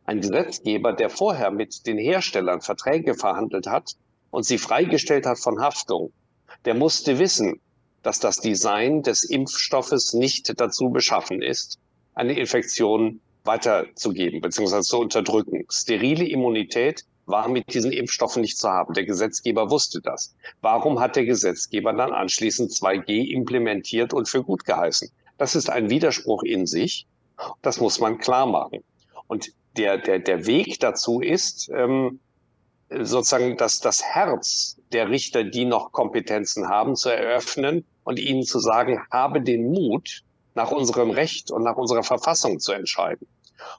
Ein 0.04 0.20
Gesetzgeber, 0.20 0.92
der 0.92 1.08
vorher 1.08 1.50
mit 1.50 1.86
den 1.86 1.96
Herstellern 1.96 2.60
Verträge 2.60 3.14
verhandelt 3.14 3.66
hat 3.66 3.92
und 4.30 4.44
sie 4.44 4.58
freigestellt 4.58 5.24
hat 5.24 5.38
von 5.38 5.60
Haftung, 5.60 6.12
der 6.66 6.74
musste 6.74 7.18
wissen, 7.18 7.60
dass 8.02 8.20
das 8.20 8.36
Design 8.36 9.02
des 9.02 9.24
Impfstoffes 9.24 10.12
nicht 10.12 10.60
dazu 10.60 10.90
beschaffen 10.90 11.40
ist, 11.40 11.78
eine 12.14 12.38
Infektion 12.38 13.20
weiterzugeben 13.44 14.40
bzw. 14.40 14.80
zu 14.82 14.98
unterdrücken. 14.98 15.64
Sterile 15.70 16.26
Immunität 16.26 17.04
war 17.26 17.48
mit 17.48 17.72
diesen 17.72 17.92
Impfstoffen 17.92 18.42
nicht 18.42 18.58
zu 18.58 18.68
haben. 18.68 18.94
Der 18.94 19.04
Gesetzgeber 19.04 19.70
wusste 19.70 20.00
das. 20.00 20.34
Warum 20.60 21.00
hat 21.00 21.16
der 21.16 21.24
Gesetzgeber 21.24 21.92
dann 21.92 22.12
anschließend 22.12 22.70
2G 22.70 23.30
implementiert 23.30 24.12
und 24.12 24.28
für 24.28 24.42
gut 24.42 24.64
geheißen? 24.64 25.10
Das 25.38 25.54
ist 25.54 25.70
ein 25.70 25.90
Widerspruch 25.90 26.42
in 26.42 26.66
sich. 26.66 27.06
Das 27.62 27.80
muss 27.80 27.98
man 27.98 28.18
klar 28.18 28.46
machen. 28.46 28.84
Und 29.26 29.52
der, 29.76 29.98
der, 29.98 30.18
der 30.20 30.46
Weg 30.46 30.78
dazu 30.80 31.20
ist, 31.20 31.70
ähm, 31.74 32.20
sozusagen 32.88 33.56
das, 33.56 33.80
das 33.80 34.02
Herz 34.02 34.76
der 34.92 35.08
Richter, 35.08 35.42
die 35.42 35.64
noch 35.64 35.90
Kompetenzen 35.92 36.68
haben, 36.68 36.94
zu 36.94 37.08
eröffnen 37.08 37.84
und 38.04 38.18
ihnen 38.20 38.44
zu 38.44 38.60
sagen, 38.60 39.00
habe 39.10 39.40
den 39.40 39.72
Mut, 39.72 40.22
nach 40.54 40.70
unserem 40.70 41.10
Recht 41.10 41.50
und 41.50 41.64
nach 41.64 41.76
unserer 41.76 42.04
Verfassung 42.04 42.60
zu 42.60 42.72
entscheiden. 42.72 43.26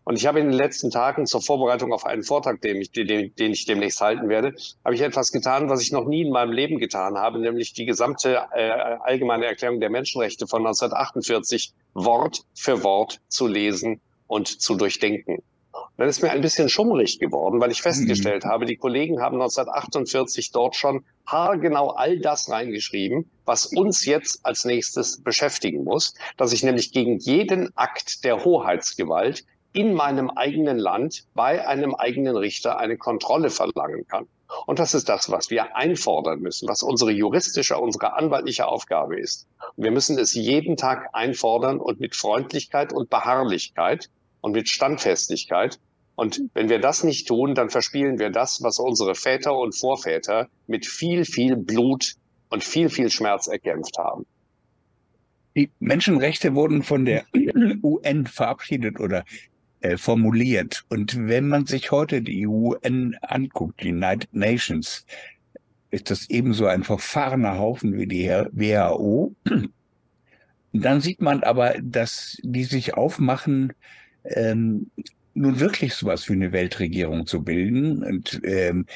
Und 0.03 0.17
ich 0.17 0.25
habe 0.25 0.39
in 0.39 0.47
den 0.47 0.57
letzten 0.57 0.91
Tagen 0.91 1.25
zur 1.25 1.41
Vorbereitung 1.41 1.93
auf 1.93 2.05
einen 2.05 2.23
Vortrag, 2.23 2.61
den 2.61 2.81
ich, 2.81 2.91
den, 2.91 3.33
den 3.35 3.51
ich 3.51 3.65
demnächst 3.65 4.01
halten 4.01 4.29
werde, 4.29 4.55
habe 4.83 4.95
ich 4.95 5.01
etwas 5.01 5.31
getan, 5.31 5.69
was 5.69 5.81
ich 5.81 5.91
noch 5.91 6.05
nie 6.05 6.23
in 6.23 6.31
meinem 6.31 6.51
Leben 6.51 6.79
getan 6.79 7.17
habe, 7.17 7.39
nämlich 7.39 7.73
die 7.73 7.85
gesamte 7.85 8.47
äh, 8.53 8.69
allgemeine 9.03 9.45
Erklärung 9.45 9.79
der 9.79 9.89
Menschenrechte 9.89 10.47
von 10.47 10.65
1948 10.65 11.73
Wort 11.93 12.41
für 12.53 12.83
Wort 12.83 13.21
zu 13.27 13.47
lesen 13.47 14.01
und 14.27 14.47
zu 14.47 14.75
durchdenken. 14.75 15.41
dann 15.97 16.09
ist 16.09 16.21
mir 16.21 16.31
ein 16.31 16.41
bisschen 16.41 16.69
schummrig 16.69 17.19
geworden, 17.19 17.59
weil 17.61 17.71
ich 17.71 17.81
festgestellt 17.81 18.43
mhm. 18.43 18.49
habe, 18.49 18.65
die 18.65 18.77
Kollegen 18.77 19.21
haben 19.21 19.35
1948 19.35 20.51
dort 20.51 20.75
schon 20.75 21.05
haargenau 21.25 21.89
all 21.89 22.19
das 22.19 22.49
reingeschrieben, 22.49 23.29
was 23.45 23.67
uns 23.67 24.05
jetzt 24.05 24.45
als 24.45 24.65
nächstes 24.65 25.21
beschäftigen 25.21 25.83
muss, 25.83 26.13
dass 26.37 26.53
ich 26.53 26.63
nämlich 26.63 26.91
gegen 26.91 27.19
jeden 27.19 27.75
Akt 27.77 28.23
der 28.23 28.43
Hoheitsgewalt 28.43 29.45
in 29.75 29.93
meinem 29.93 30.29
eigenen 30.29 30.79
Land 30.79 31.25
bei 31.33 31.67
einem 31.67 31.93
eigenen 31.95 32.37
Richter 32.37 32.79
eine 32.79 32.97
Kontrolle 32.97 33.49
verlangen 33.49 34.07
kann. 34.07 34.25
Und 34.65 34.79
das 34.79 34.93
ist 34.93 35.09
das, 35.09 35.29
was 35.29 35.49
wir 35.49 35.75
einfordern 35.75 36.39
müssen, 36.39 36.69
was 36.69 36.81
unsere 36.81 37.11
juristische, 37.11 37.77
unsere 37.77 38.13
anwaltliche 38.13 38.67
Aufgabe 38.67 39.19
ist. 39.19 39.47
Wir 39.75 39.91
müssen 39.91 40.17
es 40.17 40.33
jeden 40.33 40.77
Tag 40.77 41.09
einfordern 41.11 41.79
und 41.79 41.99
mit 41.99 42.15
Freundlichkeit 42.15 42.93
und 42.93 43.09
Beharrlichkeit 43.09 44.09
und 44.39 44.53
mit 44.53 44.69
Standfestigkeit. 44.69 45.79
Und 46.15 46.41
wenn 46.53 46.69
wir 46.69 46.79
das 46.79 47.03
nicht 47.03 47.27
tun, 47.27 47.53
dann 47.53 47.69
verspielen 47.69 48.17
wir 48.17 48.29
das, 48.29 48.63
was 48.63 48.79
unsere 48.79 49.13
Väter 49.13 49.57
und 49.57 49.77
Vorväter 49.77 50.47
mit 50.67 50.85
viel, 50.85 51.25
viel 51.25 51.57
Blut 51.57 52.13
und 52.49 52.63
viel, 52.63 52.89
viel 52.89 53.09
Schmerz 53.09 53.47
erkämpft 53.47 53.97
haben. 53.97 54.25
Die 55.57 55.69
Menschenrechte 55.79 56.55
wurden 56.55 56.83
von 56.83 57.03
der 57.03 57.25
UN 57.83 58.27
verabschiedet 58.27 58.99
oder 58.99 59.25
äh, 59.85 59.97
formuliert. 59.97 60.83
Und 60.89 61.27
wenn 61.27 61.47
man 61.47 61.67
sich 61.67 61.91
heute 61.91 62.23
die 62.23 62.47
UN 62.47 63.15
anguckt, 63.21 63.83
die 63.83 63.91
United 63.91 64.33
Nations, 64.33 65.05
ist 65.91 66.09
das 66.09 66.27
ebenso 66.29 66.65
ein 66.65 66.83
verfahrener 66.83 67.59
Haufen 67.59 67.95
wie 67.95 68.07
die 68.07 68.27
WHO. 68.27 69.35
Dann 70.73 71.01
sieht 71.01 71.21
man 71.21 71.43
aber, 71.43 71.75
dass 71.81 72.37
die 72.41 72.63
sich 72.63 72.95
aufmachen, 72.95 73.73
ähm, 74.23 74.89
nun 75.35 75.59
wirklich 75.59 75.93
sowas 75.93 76.27
wie 76.29 76.33
eine 76.33 76.51
Weltregierung 76.51 77.27
zu 77.27 77.43
bilden. 77.43 78.03
Und 78.03 78.41
ähm, 78.43 78.87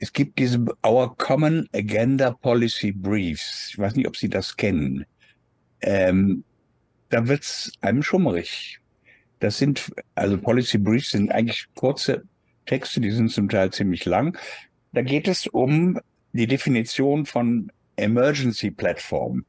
es 0.00 0.12
gibt 0.14 0.38
diese 0.38 0.64
Our 0.86 1.14
Common 1.18 1.68
Agenda 1.74 2.30
Policy 2.30 2.92
Briefs. 2.92 3.68
Ich 3.70 3.78
weiß 3.78 3.96
nicht, 3.96 4.08
ob 4.08 4.16
Sie 4.16 4.30
das 4.30 4.56
kennen. 4.56 5.04
Ähm, 5.82 6.42
da 7.10 7.28
wird's 7.28 7.70
einem 7.82 8.02
schummerig. 8.02 8.77
Das 9.40 9.58
sind, 9.58 9.92
also 10.14 10.38
Policy 10.38 10.78
Briefs 10.78 11.10
sind 11.10 11.30
eigentlich 11.30 11.66
kurze 11.74 12.24
Texte, 12.66 13.00
die 13.00 13.10
sind 13.10 13.30
zum 13.30 13.48
Teil 13.48 13.70
ziemlich 13.70 14.04
lang. 14.04 14.36
Da 14.92 15.02
geht 15.02 15.28
es 15.28 15.46
um 15.46 15.98
die 16.32 16.46
Definition 16.46 17.26
von 17.26 17.70
Emergency 17.96 18.70
Platform. 18.70 19.44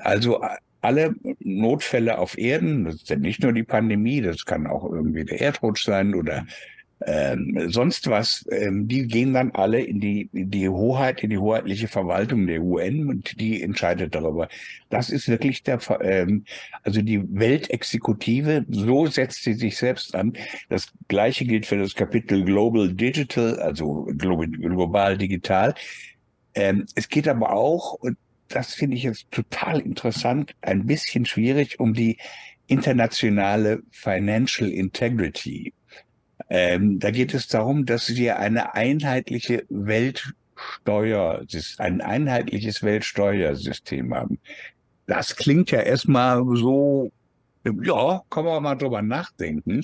Also 0.00 0.42
alle 0.80 1.14
Notfälle 1.40 2.18
auf 2.18 2.36
Erden, 2.36 2.84
das 2.84 2.96
ist 2.96 3.08
ja 3.08 3.16
nicht 3.16 3.42
nur 3.42 3.52
die 3.52 3.62
Pandemie, 3.62 4.20
das 4.20 4.44
kann 4.44 4.66
auch 4.66 4.84
irgendwie 4.84 5.24
der 5.24 5.40
Erdrutsch 5.40 5.84
sein 5.84 6.14
oder 6.14 6.46
ähm, 7.06 7.70
sonst 7.70 8.08
was, 8.08 8.46
ähm, 8.50 8.88
die 8.88 9.06
gehen 9.06 9.34
dann 9.34 9.50
alle 9.52 9.80
in 9.80 10.00
die, 10.00 10.30
in 10.32 10.50
die 10.50 10.68
Hoheit, 10.68 11.22
in 11.22 11.30
die 11.30 11.38
hoheitliche 11.38 11.88
Verwaltung 11.88 12.46
der 12.46 12.62
UN 12.62 13.08
und 13.08 13.40
die 13.40 13.62
entscheidet 13.62 14.14
darüber. 14.14 14.48
Das 14.90 15.10
ist 15.10 15.28
wirklich 15.28 15.62
der, 15.62 15.80
ähm, 16.00 16.44
also 16.82 17.02
die 17.02 17.22
Weltexekutive, 17.38 18.64
so 18.68 19.06
setzt 19.06 19.42
sie 19.42 19.54
sich 19.54 19.76
selbst 19.76 20.14
an. 20.14 20.34
Das 20.68 20.92
gleiche 21.08 21.44
gilt 21.44 21.66
für 21.66 21.78
das 21.78 21.94
Kapitel 21.94 22.44
Global 22.44 22.92
Digital, 22.92 23.58
also 23.58 24.08
global 24.16 25.18
digital. 25.18 25.74
Ähm, 26.54 26.86
es 26.94 27.08
geht 27.08 27.28
aber 27.28 27.52
auch, 27.52 27.94
und 27.94 28.16
das 28.48 28.74
finde 28.74 28.96
ich 28.96 29.02
jetzt 29.02 29.30
total 29.30 29.80
interessant, 29.80 30.54
ein 30.62 30.86
bisschen 30.86 31.26
schwierig 31.26 31.80
um 31.80 31.92
die 31.92 32.18
internationale 32.66 33.82
Financial 33.90 34.70
Integrity. 34.70 35.72
Ähm, 36.56 37.00
da 37.00 37.10
geht 37.10 37.34
es 37.34 37.48
darum, 37.48 37.84
dass 37.84 38.14
wir 38.14 38.38
eine 38.38 38.76
einheitliche 38.76 39.64
Weltsteuer, 39.70 41.44
ein 41.78 42.00
einheitliches 42.00 42.84
Weltsteuersystem 42.84 44.14
haben. 44.14 44.38
Das 45.06 45.34
klingt 45.34 45.72
ja 45.72 45.80
erstmal 45.80 46.44
so, 46.54 47.10
ja, 47.64 48.22
kann 48.30 48.44
man 48.44 48.62
mal 48.62 48.76
drüber 48.76 49.02
nachdenken. 49.02 49.82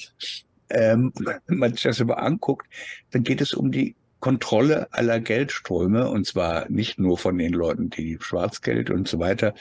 Ähm, 0.69 1.13
wenn 1.49 1.59
man 1.59 1.73
sich 1.73 1.83
das 1.83 2.01
aber 2.01 2.23
anguckt, 2.23 2.69
dann 3.11 3.25
geht 3.25 3.41
es 3.41 3.53
um 3.53 3.73
die 3.73 3.97
Kontrolle 4.21 4.87
aller 4.93 5.19
Geldströme 5.19 6.09
und 6.09 6.25
zwar 6.25 6.71
nicht 6.71 7.01
nur 7.01 7.19
von 7.19 7.37
den 7.37 7.53
Leuten, 7.53 7.91
die 7.91 8.17
Schwarzgeld 8.21 8.91
und 8.91 9.09
so 9.09 9.19
weiter 9.19 9.55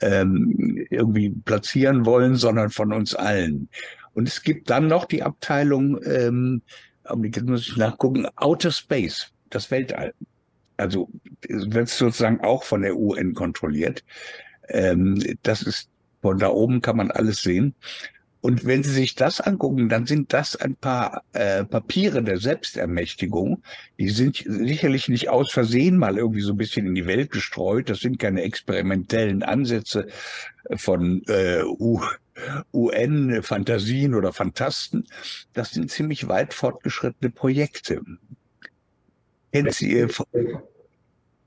ähm, 0.00 0.84
irgendwie 0.90 1.30
platzieren 1.30 2.06
wollen, 2.06 2.34
sondern 2.34 2.70
von 2.70 2.92
uns 2.92 3.14
allen. 3.14 3.68
Und 4.14 4.28
es 4.28 4.42
gibt 4.42 4.70
dann 4.70 4.88
noch 4.88 5.04
die 5.04 5.22
Abteilung, 5.22 6.00
ähm, 6.04 6.62
jetzt 7.22 7.42
muss 7.42 7.68
ich 7.68 7.76
nachgucken, 7.76 8.26
Outer 8.36 8.72
Space, 8.72 9.32
das 9.50 9.70
Weltall. 9.70 10.14
Also 10.76 11.08
wird 11.48 11.88
sozusagen 11.88 12.40
auch 12.40 12.64
von 12.64 12.82
der 12.82 12.96
UN 12.96 13.34
kontrolliert. 13.34 14.04
Ähm, 14.68 15.22
das 15.42 15.62
ist 15.62 15.90
von 16.22 16.38
da 16.38 16.48
oben 16.48 16.80
kann 16.80 16.96
man 16.96 17.10
alles 17.10 17.42
sehen. 17.42 17.74
Und 18.42 18.64
wenn 18.64 18.82
Sie 18.82 18.92
sich 18.92 19.14
das 19.14 19.40
angucken, 19.40 19.90
dann 19.90 20.06
sind 20.06 20.32
das 20.32 20.56
ein 20.56 20.74
paar 20.74 21.24
äh, 21.34 21.64
Papiere 21.64 22.22
der 22.22 22.38
Selbstermächtigung. 22.38 23.62
Die 23.98 24.08
sind 24.08 24.42
sicherlich 24.46 25.08
nicht 25.08 25.28
aus 25.28 25.52
Versehen 25.52 25.98
mal 25.98 26.16
irgendwie 26.16 26.40
so 26.40 26.52
ein 26.52 26.56
bisschen 26.56 26.86
in 26.86 26.94
die 26.94 27.06
Welt 27.06 27.30
gestreut. 27.30 27.90
Das 27.90 28.00
sind 28.00 28.18
keine 28.18 28.42
experimentellen 28.42 29.42
Ansätze 29.42 30.06
von 30.76 31.22
äh, 31.26 31.62
UN-Fantasien 32.72 34.14
oder 34.14 34.32
Fantasten. 34.32 35.06
Das 35.52 35.70
sind 35.70 35.90
ziemlich 35.90 36.28
weit 36.28 36.54
fortgeschrittene 36.54 37.30
Projekte. 37.30 38.02
Kennen 39.52 39.72
Sie 39.72 40.06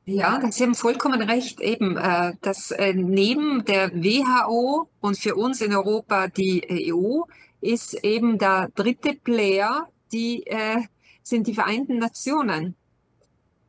ja, 0.05 0.41
Sie 0.51 0.63
haben 0.63 0.75
vollkommen 0.75 1.21
recht, 1.21 1.61
eben, 1.61 1.95
äh, 1.95 2.33
dass 2.41 2.71
äh, 2.71 2.93
neben 2.93 3.63
der 3.63 3.93
WHO 3.93 4.89
und 4.99 5.17
für 5.17 5.35
uns 5.35 5.61
in 5.61 5.73
Europa 5.73 6.27
die 6.27 6.91
EU 6.91 7.21
ist 7.61 7.93
eben 8.03 8.37
der 8.37 8.69
dritte 8.75 9.13
Player, 9.13 9.87
die 10.11 10.45
äh, 10.45 10.81
sind 11.23 11.47
die 11.47 11.53
Vereinten 11.53 11.99
Nationen. 11.99 12.75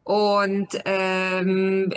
Und 0.05 0.69
ähm, 0.85 1.93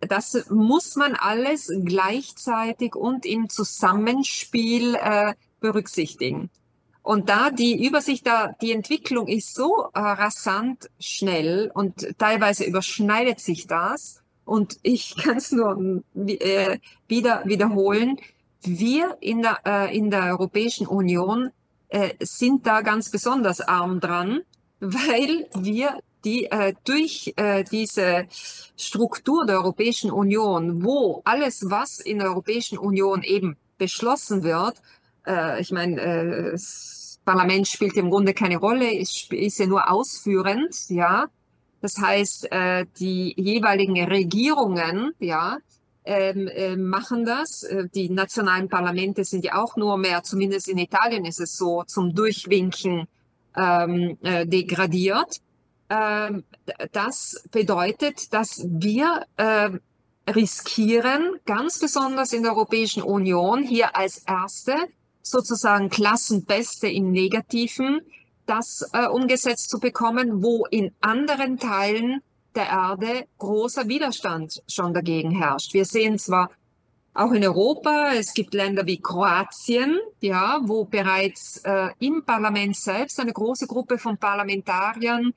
das 0.00 0.46
muss 0.48 0.96
man 0.96 1.14
alles 1.14 1.70
gleichzeitig 1.84 2.96
und 2.96 3.26
im 3.26 3.50
Zusammenspiel 3.50 4.94
äh, 4.94 5.34
berücksichtigen. 5.60 6.50
Und 7.02 7.28
da 7.28 7.50
die 7.50 7.86
Übersicht, 7.86 8.26
da 8.26 8.56
die 8.62 8.72
Entwicklung 8.72 9.28
ist 9.28 9.54
so 9.54 9.90
äh, 9.92 10.00
rasant 10.00 10.88
schnell 10.98 11.70
und 11.74 12.18
teilweise 12.18 12.64
überschneidet 12.64 13.40
sich 13.40 13.66
das. 13.66 14.22
Und 14.46 14.78
ich 14.82 15.14
kann 15.22 15.36
es 15.36 15.52
nur 15.52 16.02
äh, 16.16 16.78
wieder 17.06 17.42
wiederholen. 17.44 18.18
Wir 18.62 19.18
in 19.20 19.42
der, 19.42 19.58
äh, 19.66 19.94
in 19.94 20.10
der 20.10 20.24
Europäischen 20.30 20.86
Union 20.86 21.50
äh, 21.88 22.14
sind 22.20 22.66
da 22.66 22.80
ganz 22.80 23.10
besonders 23.10 23.60
arm 23.60 24.00
dran, 24.00 24.40
weil 24.80 25.46
wir 25.54 26.00
die 26.24 26.46
äh, 26.46 26.74
durch 26.84 27.32
äh, 27.36 27.64
diese 27.64 28.26
Struktur 28.76 29.46
der 29.46 29.56
Europäischen 29.56 30.10
Union, 30.10 30.84
wo 30.84 31.22
alles, 31.24 31.66
was 31.68 32.00
in 32.00 32.18
der 32.18 32.28
Europäischen 32.28 32.78
Union 32.78 33.22
eben 33.22 33.56
beschlossen 33.78 34.42
wird, 34.42 34.80
äh, 35.26 35.60
ich 35.60 35.70
meine, 35.70 36.00
äh, 36.00 36.50
das 36.52 37.20
Parlament 37.24 37.68
spielt 37.68 37.96
im 37.96 38.10
Grunde 38.10 38.34
keine 38.34 38.56
Rolle, 38.56 38.92
ist, 38.92 39.32
ist 39.32 39.58
ja 39.58 39.66
nur 39.66 39.90
ausführend, 39.90 40.74
ja. 40.88 41.26
Das 41.80 41.98
heißt, 41.98 42.50
äh, 42.50 42.86
die 42.98 43.34
jeweiligen 43.36 44.02
Regierungen, 44.04 45.12
ja, 45.18 45.58
ähm, 46.04 46.48
äh, 46.48 46.76
machen 46.76 47.24
das. 47.24 47.62
Äh, 47.62 47.88
die 47.94 48.10
nationalen 48.10 48.68
Parlamente 48.68 49.24
sind 49.24 49.44
ja 49.44 49.62
auch 49.62 49.76
nur 49.76 49.96
mehr, 49.96 50.22
zumindest 50.22 50.68
in 50.68 50.78
Italien 50.78 51.24
ist 51.24 51.40
es 51.40 51.56
so, 51.56 51.82
zum 51.84 52.14
Durchwinken 52.14 53.06
ähm, 53.56 54.18
äh, 54.22 54.46
degradiert. 54.46 55.40
Ähm, 55.90 56.44
das 56.92 57.44
bedeutet, 57.50 58.32
dass 58.32 58.64
wir 58.66 59.26
äh, 59.36 59.70
riskieren, 60.30 61.36
ganz 61.44 61.78
besonders 61.78 62.32
in 62.32 62.42
der 62.42 62.52
Europäischen 62.52 63.02
Union, 63.02 63.62
hier 63.62 63.96
als 63.96 64.18
Erste 64.26 64.74
sozusagen 65.22 65.88
Klassenbeste 65.88 66.88
im 66.88 67.10
Negativen, 67.10 68.00
das 68.46 68.88
äh, 68.92 69.06
umgesetzt 69.06 69.70
zu 69.70 69.80
bekommen, 69.80 70.42
wo 70.42 70.66
in 70.66 70.92
anderen 71.00 71.58
Teilen 71.58 72.20
der 72.54 72.68
Erde 72.68 73.26
großer 73.38 73.88
Widerstand 73.88 74.62
schon 74.68 74.94
dagegen 74.94 75.30
herrscht. 75.30 75.74
Wir 75.74 75.84
sehen 75.84 76.18
zwar 76.18 76.50
auch 77.14 77.32
in 77.32 77.44
Europa. 77.44 78.12
Es 78.12 78.34
gibt 78.34 78.54
Länder 78.54 78.86
wie 78.86 79.00
Kroatien, 79.00 79.98
ja, 80.20 80.60
wo 80.62 80.84
bereits 80.84 81.58
äh, 81.64 81.88
im 82.00 82.24
Parlament 82.24 82.76
selbst 82.76 83.18
eine 83.18 83.32
große 83.32 83.66
Gruppe 83.66 83.98
von 83.98 84.18
Parlamentariern 84.18 85.32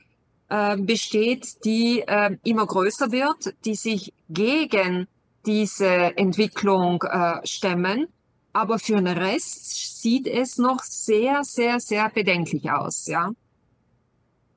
äh, 0.50 0.78
besteht, 0.78 1.64
die 1.66 2.02
äh, 2.02 2.38
immer 2.44 2.66
größer 2.66 3.12
wird, 3.12 3.54
die 3.66 3.76
sich 3.76 4.14
gegen 4.30 5.08
diese 5.46 6.18
Entwicklung 6.18 7.02
äh, 7.04 7.46
stemmen. 7.46 8.08
Aber 8.54 8.80
für 8.80 8.96
den 8.96 9.08
Rest 9.08 10.02
sieht 10.02 10.28
es 10.28 10.58
noch 10.58 10.82
sehr, 10.84 11.44
sehr, 11.44 11.80
sehr 11.80 12.10
bedenklich 12.10 12.72
aus, 12.72 13.06
ja. 13.08 13.32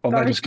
Oh, 0.03 0.11
darf, 0.11 0.29
ich, 0.29 0.43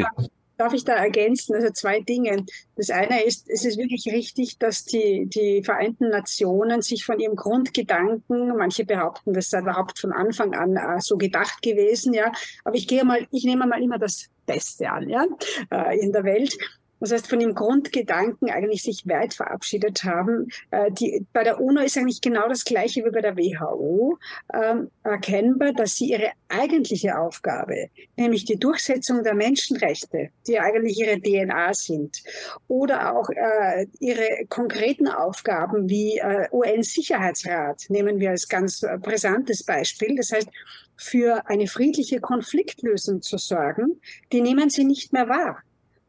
darf 0.64 0.74
ich 0.74 0.86
da 0.86 0.94
ergänzen? 0.94 1.56
Also 1.56 1.70
zwei 1.72 2.00
Dinge. 2.00 2.46
Das 2.76 2.90
eine 2.90 3.24
ist, 3.24 3.50
es 3.50 3.66
ist 3.66 3.78
wirklich 3.78 4.08
richtig, 4.08 4.58
dass 4.58 4.86
die, 4.86 5.28
die 5.28 5.62
Vereinten 5.64 6.10
Nationen 6.10 6.82
sich 6.82 7.04
von 7.04 7.20
ihrem 7.20 7.36
Grundgedanken, 7.36 8.56
manche 8.58 8.86
behaupten, 8.86 9.34
das 9.34 9.50
sei 9.50 9.60
überhaupt 9.60 10.00
von 10.00 10.14
Anfang 10.14 10.54
an 10.56 10.76
äh, 10.78 11.02
so 11.02 11.18
gedacht 11.18 11.62
gewesen, 11.62 12.14
ja. 12.14 12.32
Aber 12.64 12.76
ich 12.76 12.88
gehe 12.88 13.04
mal, 13.04 13.28
ich 13.32 13.44
nehme 13.44 13.68
mal 13.68 13.82
immer 13.82 14.00
das 14.00 14.30
Beste 14.46 14.90
an, 14.90 15.10
ja, 15.10 15.26
äh, 15.70 16.00
in 16.00 16.12
der 16.12 16.24
Welt. 16.24 16.58
Das 17.04 17.12
heißt, 17.12 17.28
von 17.28 17.40
dem 17.40 17.54
Grundgedanken 17.54 18.50
eigentlich 18.50 18.82
sich 18.82 19.06
weit 19.06 19.34
verabschiedet 19.34 20.06
haben. 20.06 20.48
Äh, 20.72 20.90
die, 20.90 21.26
bei 21.34 21.44
der 21.44 21.60
UNO 21.60 21.82
ist 21.82 21.98
eigentlich 21.98 22.22
genau 22.22 22.48
das 22.48 22.64
Gleiche 22.64 23.04
wie 23.04 23.10
bei 23.10 23.20
der 23.20 23.36
WHO 23.36 24.18
ähm, 24.54 24.90
erkennbar, 25.04 25.74
dass 25.74 25.98
sie 25.98 26.12
ihre 26.12 26.32
eigentliche 26.48 27.20
Aufgabe, 27.20 27.90
nämlich 28.16 28.46
die 28.46 28.56
Durchsetzung 28.56 29.22
der 29.22 29.34
Menschenrechte, 29.36 30.30
die 30.48 30.62
eigentlich 30.62 30.98
ihre 30.98 31.20
DNA 31.20 31.74
sind, 31.74 32.24
oder 32.70 33.14
auch 33.14 33.30
äh, 33.32 33.86
ihre 34.00 34.46
konkreten 34.48 35.10
Aufgaben 35.10 35.90
wie 35.90 36.20
äh, 36.20 36.48
UN-Sicherheitsrat, 36.54 37.84
nehmen 37.90 38.22
wir 38.22 38.30
als 38.30 38.48
ganz 38.48 38.82
äh, 38.82 38.98
brisantes 38.98 39.66
Beispiel. 39.66 40.16
Das 40.16 40.32
heißt, 40.32 40.48
für 40.96 41.50
eine 41.50 41.68
friedliche 41.68 42.22
Konfliktlösung 42.22 43.22
zu 43.22 43.38
sorgen, 43.38 44.00
die 44.32 44.40
nehmen 44.40 44.70
sie 44.70 44.86
nicht 44.86 45.12
mehr 45.12 45.28
wahr 45.28 45.62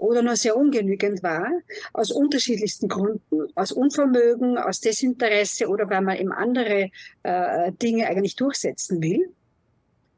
oder 0.05 0.22
nur 0.22 0.36
sehr 0.36 0.56
ungenügend 0.56 1.22
war, 1.22 1.51
aus 1.93 2.10
unterschiedlichsten 2.10 2.89
Gründen, 2.89 3.48
aus 3.55 3.72
Unvermögen, 3.72 4.59
aus 4.59 4.81
Desinteresse 4.81 5.68
oder 5.68 5.89
weil 5.89 6.02
man 6.02 6.18
eben 6.18 6.32
andere 6.32 6.90
äh, 7.22 7.72
Dinge 7.72 8.06
eigentlich 8.06 8.36
durchsetzen 8.36 9.02
will. 9.02 9.32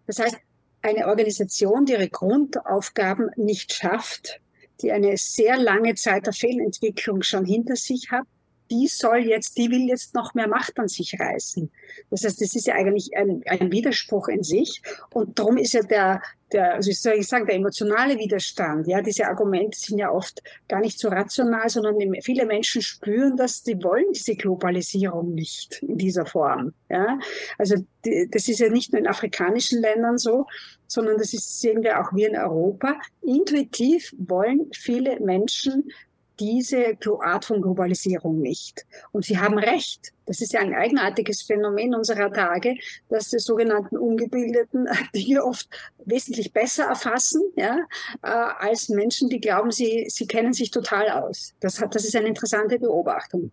Das 0.06 0.18
heißt, 0.18 0.36
eine 0.82 1.06
Organisation, 1.06 1.84
die 1.84 1.92
ihre 1.92 2.08
Grundaufgaben 2.08 3.30
nicht 3.36 3.72
schafft, 3.72 4.40
die 4.80 4.92
eine 4.92 5.16
sehr 5.16 5.56
lange 5.56 5.94
Zeit 5.94 6.26
der 6.26 6.32
Fehlentwicklung 6.32 7.22
schon 7.22 7.44
hinter 7.44 7.76
sich 7.76 8.10
hat, 8.10 8.26
die 8.70 8.86
soll 8.88 9.18
jetzt, 9.18 9.56
die 9.56 9.70
will 9.70 9.88
jetzt 9.88 10.14
noch 10.14 10.34
mehr 10.34 10.48
Macht 10.48 10.78
an 10.78 10.88
sich 10.88 11.18
reißen. 11.18 11.70
Das 12.10 12.24
heißt, 12.24 12.40
das 12.40 12.54
ist 12.54 12.66
ja 12.66 12.74
eigentlich 12.74 13.16
ein, 13.16 13.42
ein 13.46 13.70
Widerspruch 13.70 14.28
in 14.28 14.42
sich. 14.42 14.82
Und 15.10 15.38
darum 15.38 15.56
ist 15.56 15.72
ja 15.72 15.82
der, 15.82 16.22
der, 16.52 16.74
also 16.74 16.90
soll 16.92 17.14
ich 17.14 17.26
sagen, 17.26 17.46
der 17.46 17.56
emotionale 17.56 18.18
Widerstand, 18.18 18.86
ja, 18.86 19.02
diese 19.02 19.26
Argumente 19.26 19.78
sind 19.78 19.98
ja 19.98 20.10
oft 20.10 20.42
gar 20.68 20.80
nicht 20.80 20.98
so 20.98 21.08
rational, 21.08 21.68
sondern 21.68 21.96
viele 22.22 22.46
Menschen 22.46 22.82
spüren 22.82 23.36
dass 23.36 23.62
die 23.62 23.82
wollen 23.82 24.12
diese 24.14 24.36
Globalisierung 24.36 25.34
nicht 25.34 25.82
in 25.82 25.98
dieser 25.98 26.26
Form, 26.26 26.72
ja. 26.88 27.18
Also, 27.58 27.76
die, 28.04 28.28
das 28.30 28.48
ist 28.48 28.60
ja 28.60 28.68
nicht 28.68 28.92
nur 28.92 29.00
in 29.00 29.08
afrikanischen 29.08 29.80
Ländern 29.80 30.18
so, 30.18 30.46
sondern 30.86 31.18
das 31.18 31.32
ist, 31.32 31.60
sehen 31.60 31.82
wir 31.82 32.00
auch 32.00 32.12
wir 32.14 32.28
in 32.28 32.36
Europa. 32.36 32.94
Intuitiv 33.22 34.14
wollen 34.18 34.70
viele 34.72 35.18
Menschen 35.20 35.90
diese 36.38 36.96
Art 37.22 37.44
von 37.44 37.62
Globalisierung 37.62 38.40
nicht. 38.40 38.86
Und 39.12 39.24
Sie 39.24 39.38
haben 39.38 39.58
recht. 39.58 40.12
Das 40.26 40.40
ist 40.40 40.52
ja 40.52 40.60
ein 40.60 40.74
eigenartiges 40.74 41.42
Phänomen 41.42 41.94
unserer 41.94 42.32
Tage, 42.32 42.74
dass 43.08 43.30
die 43.30 43.38
sogenannten 43.38 43.96
Ungebildeten 43.96 44.88
Dinge 45.14 45.44
oft 45.44 45.68
wesentlich 46.04 46.52
besser 46.52 46.84
erfassen, 46.84 47.42
ja, 47.56 47.78
äh, 48.22 48.28
als 48.28 48.88
Menschen, 48.88 49.28
die 49.28 49.40
glauben, 49.40 49.70
sie, 49.70 50.06
sie 50.08 50.26
kennen 50.26 50.52
sich 50.52 50.70
total 50.70 51.10
aus. 51.10 51.54
Das 51.60 51.80
hat, 51.80 51.94
das 51.94 52.04
ist 52.04 52.16
eine 52.16 52.28
interessante 52.28 52.78
Beobachtung. 52.78 53.52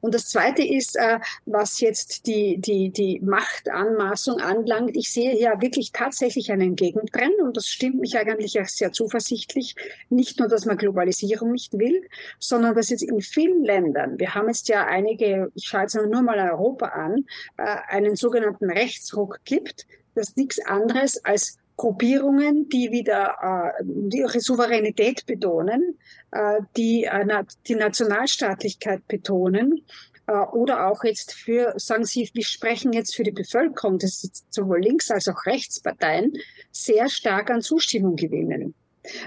Und 0.00 0.14
das 0.14 0.28
Zweite 0.28 0.62
ist, 0.62 0.96
äh, 0.96 1.18
was 1.46 1.80
jetzt 1.80 2.26
die, 2.26 2.58
die, 2.58 2.90
die 2.90 3.20
Machtanmaßung 3.20 4.40
anlangt. 4.40 4.96
Ich 4.96 5.12
sehe 5.12 5.38
ja 5.38 5.60
wirklich 5.60 5.92
tatsächlich 5.92 6.50
einen 6.52 6.76
Gegentrend 6.76 7.34
und 7.40 7.56
das 7.56 7.66
stimmt 7.66 8.00
mich 8.00 8.18
eigentlich 8.18 8.60
auch 8.60 8.66
sehr 8.66 8.92
zuversichtlich. 8.92 9.74
Nicht 10.10 10.38
nur, 10.38 10.48
dass 10.48 10.64
man 10.64 10.76
Globalisierung 10.76 11.52
nicht 11.52 11.72
will, 11.78 12.06
sondern 12.38 12.74
dass 12.74 12.90
jetzt 12.90 13.02
in 13.02 13.20
vielen 13.20 13.62
Ländern, 13.62 14.18
wir 14.18 14.34
haben 14.34 14.48
jetzt 14.48 14.68
ja 14.68 14.86
einige, 14.86 15.50
ich 15.54 15.66
schaue 15.66 15.82
jetzt 15.82 15.94
nur 15.94 16.22
mal 16.22 16.38
Europa 16.38 16.86
an, 16.86 17.26
äh, 17.56 17.76
einen 17.88 18.16
sogenannten 18.16 18.70
Rechtsruck 18.70 19.40
gibt, 19.44 19.86
das 20.14 20.36
nichts 20.36 20.58
anderes 20.64 21.24
als 21.24 21.58
Gruppierungen, 21.78 22.68
die 22.68 22.90
wieder 22.90 23.36
äh, 23.78 23.84
die 23.84 24.18
ihre 24.18 24.40
Souveränität 24.40 25.24
betonen, 25.26 25.96
äh, 26.32 26.60
die 26.76 27.04
äh, 27.04 27.44
die 27.68 27.76
Nationalstaatlichkeit 27.76 29.06
betonen 29.06 29.84
äh, 30.26 30.32
oder 30.32 30.88
auch 30.88 31.04
jetzt 31.04 31.32
für, 31.32 31.74
sagen 31.76 32.04
Sie, 32.04 32.28
wir 32.34 32.44
sprechen 32.44 32.92
jetzt 32.92 33.14
für 33.14 33.22
die 33.22 33.30
Bevölkerung, 33.30 33.98
das 34.00 34.24
ist 34.24 34.52
sowohl 34.52 34.80
links 34.80 35.08
als 35.12 35.28
auch 35.28 35.46
Rechtsparteien, 35.46 36.32
sehr 36.72 37.08
stark 37.08 37.48
an 37.48 37.62
Zustimmung 37.62 38.16
gewinnen. 38.16 38.74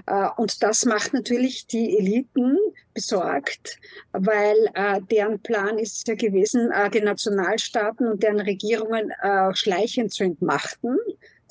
Äh, 0.06 0.28
und 0.36 0.62
das 0.62 0.84
macht 0.84 1.14
natürlich 1.14 1.68
die 1.68 1.98
Eliten 1.98 2.58
besorgt, 2.94 3.80
weil 4.12 4.58
äh, 4.74 5.00
deren 5.10 5.40
Plan 5.40 5.78
ist 5.78 6.06
ja 6.10 6.16
gewesen, 6.16 6.70
äh, 6.72 6.90
die 6.90 7.00
Nationalstaaten 7.00 8.08
und 8.08 8.22
deren 8.22 8.42
Regierungen 8.42 9.14
äh, 9.22 9.56
schleichend 9.56 10.12
zu 10.12 10.26
entmachten 10.26 10.98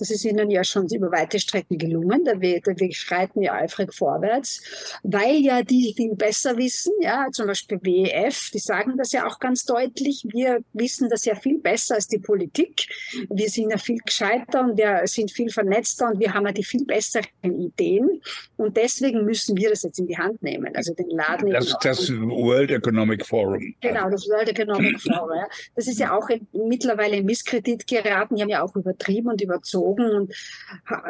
das 0.00 0.10
ist 0.10 0.24
ihnen 0.24 0.50
ja 0.50 0.64
schon 0.64 0.86
über 0.88 1.12
weite 1.12 1.38
Strecken 1.38 1.76
gelungen. 1.76 2.24
Da 2.24 2.40
wir, 2.40 2.60
da 2.60 2.72
wir 2.74 2.92
schreiten 2.92 3.42
ja 3.42 3.52
eifrig 3.52 3.92
vorwärts, 3.92 4.62
weil 5.02 5.36
ja 5.36 5.62
die 5.62 5.92
viel 5.94 6.14
besser 6.16 6.56
wissen, 6.56 6.92
ja, 7.00 7.26
zum 7.32 7.46
Beispiel 7.46 7.78
WEF, 7.82 8.50
die 8.50 8.58
sagen 8.58 8.96
das 8.96 9.12
ja 9.12 9.26
auch 9.26 9.38
ganz 9.38 9.64
deutlich. 9.64 10.24
Wir 10.32 10.60
wissen 10.72 11.10
das 11.10 11.26
ja 11.26 11.34
viel 11.34 11.58
besser 11.58 11.96
als 11.96 12.08
die 12.08 12.18
Politik. 12.18 12.86
Wir 13.28 13.48
sind 13.50 13.70
ja 13.70 13.76
viel 13.76 13.98
gescheiter 13.98 14.62
und 14.62 14.78
wir 14.78 15.02
sind 15.04 15.30
viel 15.30 15.50
vernetzter 15.50 16.08
und 16.08 16.18
wir 16.18 16.32
haben 16.32 16.46
ja 16.46 16.52
die 16.52 16.64
viel 16.64 16.84
besseren 16.86 17.26
Ideen. 17.42 18.22
Und 18.56 18.76
deswegen 18.76 19.24
müssen 19.24 19.56
wir 19.56 19.68
das 19.68 19.82
jetzt 19.82 19.98
in 19.98 20.06
die 20.06 20.16
Hand 20.16 20.42
nehmen. 20.42 20.74
Also 20.74 20.94
den 20.94 21.10
Laden. 21.10 21.50
Das 21.50 21.76
das 21.82 22.10
World 22.10 22.70
Economic 22.70 23.26
Forum. 23.26 23.74
Genau, 23.80 24.08
das 24.08 24.26
World 24.28 24.48
Economic 24.48 25.00
Forum. 25.00 25.30
Ja. 25.36 25.46
Das 25.76 25.86
ist 25.86 25.98
ja 25.98 26.16
auch 26.16 26.28
in, 26.30 26.46
mittlerweile 26.52 27.16
in 27.16 27.26
Misskredit 27.26 27.86
geraten. 27.86 28.36
Die 28.36 28.42
haben 28.42 28.48
ja 28.48 28.62
auch 28.62 28.74
übertrieben 28.74 29.28
und 29.28 29.42
überzogen 29.42 29.89
gezogen 29.94 30.16
und 30.16 30.34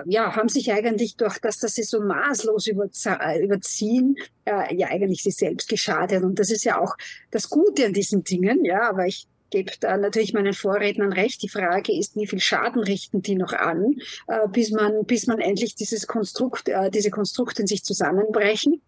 ja, 0.07 0.35
haben 0.35 0.49
sich 0.49 0.73
eigentlich 0.73 1.17
durch 1.17 1.39
das, 1.39 1.59
dass 1.59 1.75
sie 1.75 1.83
so 1.83 2.01
maßlos 2.01 2.67
überziehen, 2.67 4.17
äh, 4.45 4.75
ja 4.75 4.89
eigentlich 4.89 5.23
sich 5.23 5.37
selbst 5.37 5.69
geschadet. 5.69 6.23
Und 6.23 6.39
das 6.39 6.51
ist 6.51 6.65
ja 6.65 6.81
auch 6.81 6.97
das 7.31 7.49
Gute 7.49 7.87
an 7.87 7.93
diesen 7.93 8.25
Dingen, 8.25 8.65
ja, 8.65 8.89
aber 8.89 9.07
ich 9.07 9.27
gebe 9.51 9.73
da 9.81 9.97
natürlich 9.97 10.33
meinen 10.33 10.53
Vorrednern 10.53 11.13
recht. 11.13 11.43
Die 11.43 11.49
Frage 11.49 11.97
ist, 11.97 12.17
wie 12.17 12.27
viel 12.27 12.41
Schaden 12.41 12.83
richten 12.83 13.21
die 13.23 13.35
noch 13.35 13.53
an, 13.53 13.97
äh, 14.29 14.49
bis 14.49 14.71
man, 14.71 15.05
bis 15.05 15.27
man 15.27 15.41
endlich 15.41 15.75
dieses 15.75 16.07
Konstrukt, 16.07 16.69
äh, 16.69 16.91
diese 16.91 17.11
Konstrukte 17.11 17.63
in 17.63 17.67
sich 17.67 17.83
zusammenbrechen. 17.83 18.81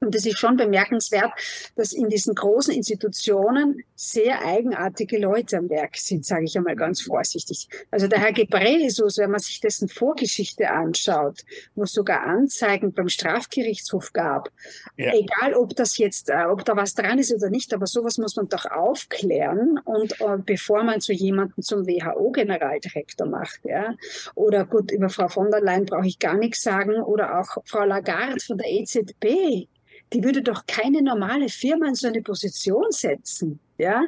Und 0.00 0.14
es 0.14 0.24
ist 0.26 0.38
schon 0.38 0.56
bemerkenswert, 0.56 1.32
dass 1.74 1.92
in 1.92 2.08
diesen 2.08 2.34
großen 2.34 2.72
Institutionen 2.72 3.82
sehr 3.96 4.44
eigenartige 4.44 5.18
Leute 5.18 5.58
am 5.58 5.68
Werk 5.70 5.96
sind, 5.96 6.24
sage 6.24 6.44
ich 6.44 6.56
einmal 6.56 6.76
ganz 6.76 7.00
vorsichtig. 7.00 7.68
Also 7.90 8.06
der 8.06 8.20
Herr 8.20 8.32
Gebresus, 8.32 9.18
wenn 9.18 9.32
man 9.32 9.40
sich 9.40 9.60
dessen 9.60 9.88
Vorgeschichte 9.88 10.70
anschaut, 10.70 11.44
wo 11.74 11.82
es 11.82 11.92
sogar 11.92 12.22
Anzeigen 12.22 12.92
beim 12.92 13.08
Strafgerichtshof 13.08 14.12
gab, 14.12 14.50
ja. 14.96 15.12
egal 15.14 15.54
ob 15.54 15.74
das 15.74 15.98
jetzt, 15.98 16.30
äh, 16.30 16.44
ob 16.48 16.64
da 16.64 16.76
was 16.76 16.94
dran 16.94 17.18
ist 17.18 17.34
oder 17.34 17.50
nicht, 17.50 17.74
aber 17.74 17.86
sowas 17.86 18.18
muss 18.18 18.36
man 18.36 18.48
doch 18.48 18.66
aufklären 18.66 19.80
und 19.84 20.20
uh, 20.20 20.38
bevor 20.38 20.84
man 20.84 21.00
so 21.00 21.12
jemanden 21.12 21.62
zum 21.62 21.86
WHO-Generaldirektor 21.86 23.26
macht, 23.26 23.60
ja. 23.64 23.96
Oder 24.36 24.64
gut, 24.64 24.92
über 24.92 25.08
Frau 25.08 25.26
von 25.26 25.50
der 25.50 25.60
Leyen 25.60 25.86
brauche 25.86 26.06
ich 26.06 26.20
gar 26.20 26.36
nichts 26.36 26.62
sagen, 26.62 27.02
oder 27.02 27.40
auch 27.40 27.58
Frau 27.64 27.84
Lagarde 27.84 28.38
von 28.40 28.58
der 28.58 28.70
EZB 28.70 29.66
die 30.12 30.24
würde 30.24 30.42
doch 30.42 30.66
keine 30.66 31.02
normale 31.02 31.48
Firma 31.48 31.88
in 31.88 31.94
so 31.94 32.08
eine 32.08 32.22
Position 32.22 32.86
setzen. 32.90 33.60
Ja, 33.80 34.04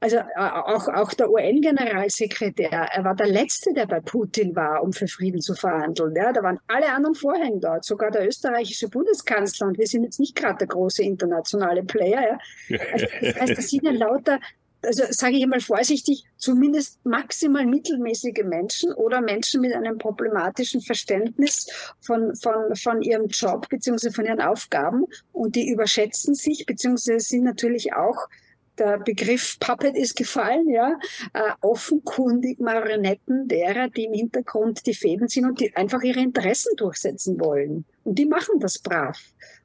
also 0.00 0.18
auch, 0.36 0.88
auch 0.88 1.12
der 1.12 1.30
UN-Generalsekretär, 1.30 2.70
er 2.70 3.04
war 3.04 3.14
der 3.14 3.28
Letzte, 3.28 3.72
der 3.72 3.86
bei 3.86 4.00
Putin 4.00 4.56
war, 4.56 4.82
um 4.82 4.92
für 4.92 5.06
Frieden 5.06 5.40
zu 5.40 5.54
verhandeln. 5.54 6.12
Ja, 6.16 6.32
da 6.32 6.42
waren 6.42 6.58
alle 6.66 6.90
anderen 6.92 7.14
vorhin 7.14 7.60
dort, 7.60 7.84
sogar 7.84 8.10
der 8.10 8.26
österreichische 8.26 8.88
Bundeskanzler. 8.88 9.68
Und 9.68 9.78
wir 9.78 9.86
sind 9.86 10.02
jetzt 10.02 10.18
nicht 10.18 10.34
gerade 10.34 10.58
der 10.58 10.66
große 10.66 11.04
internationale 11.04 11.84
Player. 11.84 12.36
Ja. 12.68 12.78
Also 12.92 13.06
das 13.20 13.36
heißt, 13.36 13.58
das 13.58 13.68
sind 13.68 13.84
ja 13.84 13.92
lauter 13.92 14.40
also 14.82 15.04
sage 15.10 15.36
ich 15.36 15.42
einmal 15.42 15.60
vorsichtig, 15.60 16.24
zumindest 16.36 17.04
maximal 17.04 17.66
mittelmäßige 17.66 18.44
Menschen 18.44 18.92
oder 18.92 19.20
Menschen 19.20 19.60
mit 19.60 19.72
einem 19.72 19.98
problematischen 19.98 20.80
Verständnis 20.80 21.66
von, 22.00 22.34
von, 22.36 22.74
von 22.76 23.02
ihrem 23.02 23.26
Job 23.26 23.68
beziehungsweise 23.68 24.14
von 24.14 24.26
ihren 24.26 24.40
Aufgaben 24.40 25.04
und 25.32 25.56
die 25.56 25.68
überschätzen 25.68 26.34
sich 26.34 26.66
beziehungsweise 26.66 27.20
sind 27.20 27.44
natürlich 27.44 27.94
auch 27.94 28.28
der 28.78 28.98
Begriff 28.98 29.58
Puppet 29.58 29.96
ist 29.96 30.16
gefallen, 30.16 30.68
ja, 30.68 30.98
äh, 31.32 31.52
offenkundig 31.62 32.60
Marionetten 32.60 33.48
derer, 33.48 33.88
die 33.88 34.04
im 34.04 34.12
Hintergrund 34.12 34.86
die 34.86 34.94
Fäden 34.94 35.28
sind 35.28 35.46
und 35.46 35.60
die 35.60 35.74
einfach 35.74 36.02
ihre 36.02 36.20
Interessen 36.20 36.76
durchsetzen 36.76 37.40
wollen. 37.40 37.86
Und 38.04 38.18
die 38.18 38.26
machen 38.26 38.60
das 38.60 38.78
brav. 38.78 39.18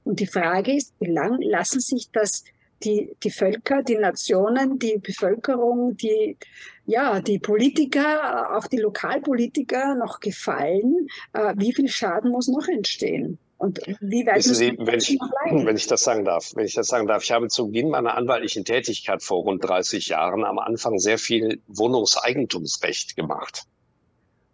Und 0.04 0.20
die 0.20 0.28
Frage 0.28 0.76
ist, 0.76 0.94
wie 1.00 1.12
lang 1.12 1.42
lassen 1.42 1.80
sich 1.80 2.10
das 2.12 2.46
die, 2.84 3.16
die 3.24 3.32
Völker, 3.32 3.84
die 3.84 3.98
Nationen, 3.98 4.80
die 4.80 4.98
Bevölkerung, 4.98 5.95
die, 5.98 6.38
ja, 6.86 7.20
die 7.22 7.40
Politiker, 7.40 8.58
auch 8.58 8.68
die 8.68 8.78
Lokalpolitiker 8.78 9.95
noch 9.95 10.20
gefallen? 10.20 11.08
Äh, 11.34 11.53
wie 11.58 11.74
viel 11.74 11.88
Schaden 11.88 12.32
muss 12.32 12.48
noch 12.48 12.68
entstehen? 12.68 13.38
Und 13.62 13.80
wie 13.99 14.26
weit 14.26 14.41
Sie, 14.41 14.76
wenn, 14.80 14.98
ich, 14.98 15.20
wenn 15.52 15.76
ich 15.76 15.86
das 15.86 16.03
sagen 16.03 16.26
darf, 16.26 16.52
wenn 16.56 16.66
ich 16.66 16.74
das 16.74 16.88
sagen 16.88 17.06
darf, 17.06 17.24
ich 17.24 17.32
habe 17.32 17.48
zu 17.48 17.68
Beginn 17.68 17.91
meiner 17.91 18.16
anwaltlichen 18.16 18.66
Tätigkeit 18.66 19.22
vor 19.22 19.44
rund 19.44 19.64
30 19.64 20.08
Jahren 20.08 20.44
am 20.44 20.58
Anfang 20.58 20.98
sehr 20.98 21.20
viel 21.20 21.62
Wohnungseigentumsrecht 21.68 23.16
gemacht. 23.16 23.66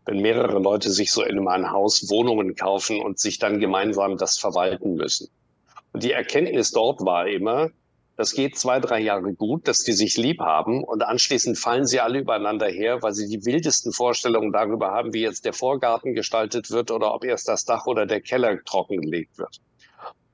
Wenn 0.04 0.20
mehrere 0.20 0.60
Leute 0.60 0.92
sich 0.92 1.14
so 1.14 1.24
in 1.24 1.48
einem 1.48 1.72
Haus 1.72 2.10
Wohnungen 2.10 2.56
kaufen 2.56 3.00
und 3.00 3.18
sich 3.18 3.40
dann 3.40 3.62
gemeinsam 3.62 4.18
das 4.18 4.38
verwalten 4.38 4.96
müssen. 4.96 5.30
Und 5.94 6.04
die 6.04 6.12
Erkenntnis 6.12 6.72
dort 6.72 7.00
war 7.00 7.28
immer, 7.28 7.70
das 8.18 8.34
geht 8.34 8.58
zwei, 8.58 8.80
drei 8.80 9.00
Jahre 9.00 9.34
gut, 9.34 9.68
dass 9.68 9.84
die 9.84 9.94
sich 9.94 10.18
lieb 10.18 10.40
haben 10.40 10.84
und 10.84 11.04
anschließend 11.04 11.58
fallen 11.58 11.86
sie 11.86 12.00
alle 12.00 12.20
übereinander 12.20 12.68
her, 12.68 13.04
weil 13.04 13.14
sie 13.14 13.28
die 13.28 13.46
wildesten 13.46 13.94
Vorstellungen 13.94 14.52
darüber 14.52 14.92
haben, 14.92 15.14
wie 15.14 15.22
jetzt 15.22 15.46
der 15.46 15.54
Vorgarten 15.54 16.16
gestaltet 16.16 16.72
wird 16.72 16.90
oder 16.90 17.14
ob 17.14 17.24
erst 17.24 17.48
das 17.48 17.64
Dach 17.64 17.86
oder 17.86 18.08
der 18.08 18.22
Keller 18.22 18.64
trockengelegt 18.66 19.38
wird. 19.38 19.62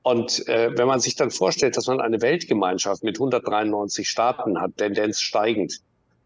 Und 0.02 0.48
äh, 0.48 0.76
wenn 0.76 0.86
man 0.86 1.00
sich 1.00 1.14
dann 1.14 1.30
vorstellt, 1.30 1.76
dass 1.76 1.86
man 1.86 2.00
eine 2.00 2.22
Weltgemeinschaft 2.22 3.04
mit 3.04 3.16
193 3.16 4.08
Staaten 4.08 4.60
hat, 4.60 4.78
Tendenz 4.78 5.20
steigend, 5.20 5.80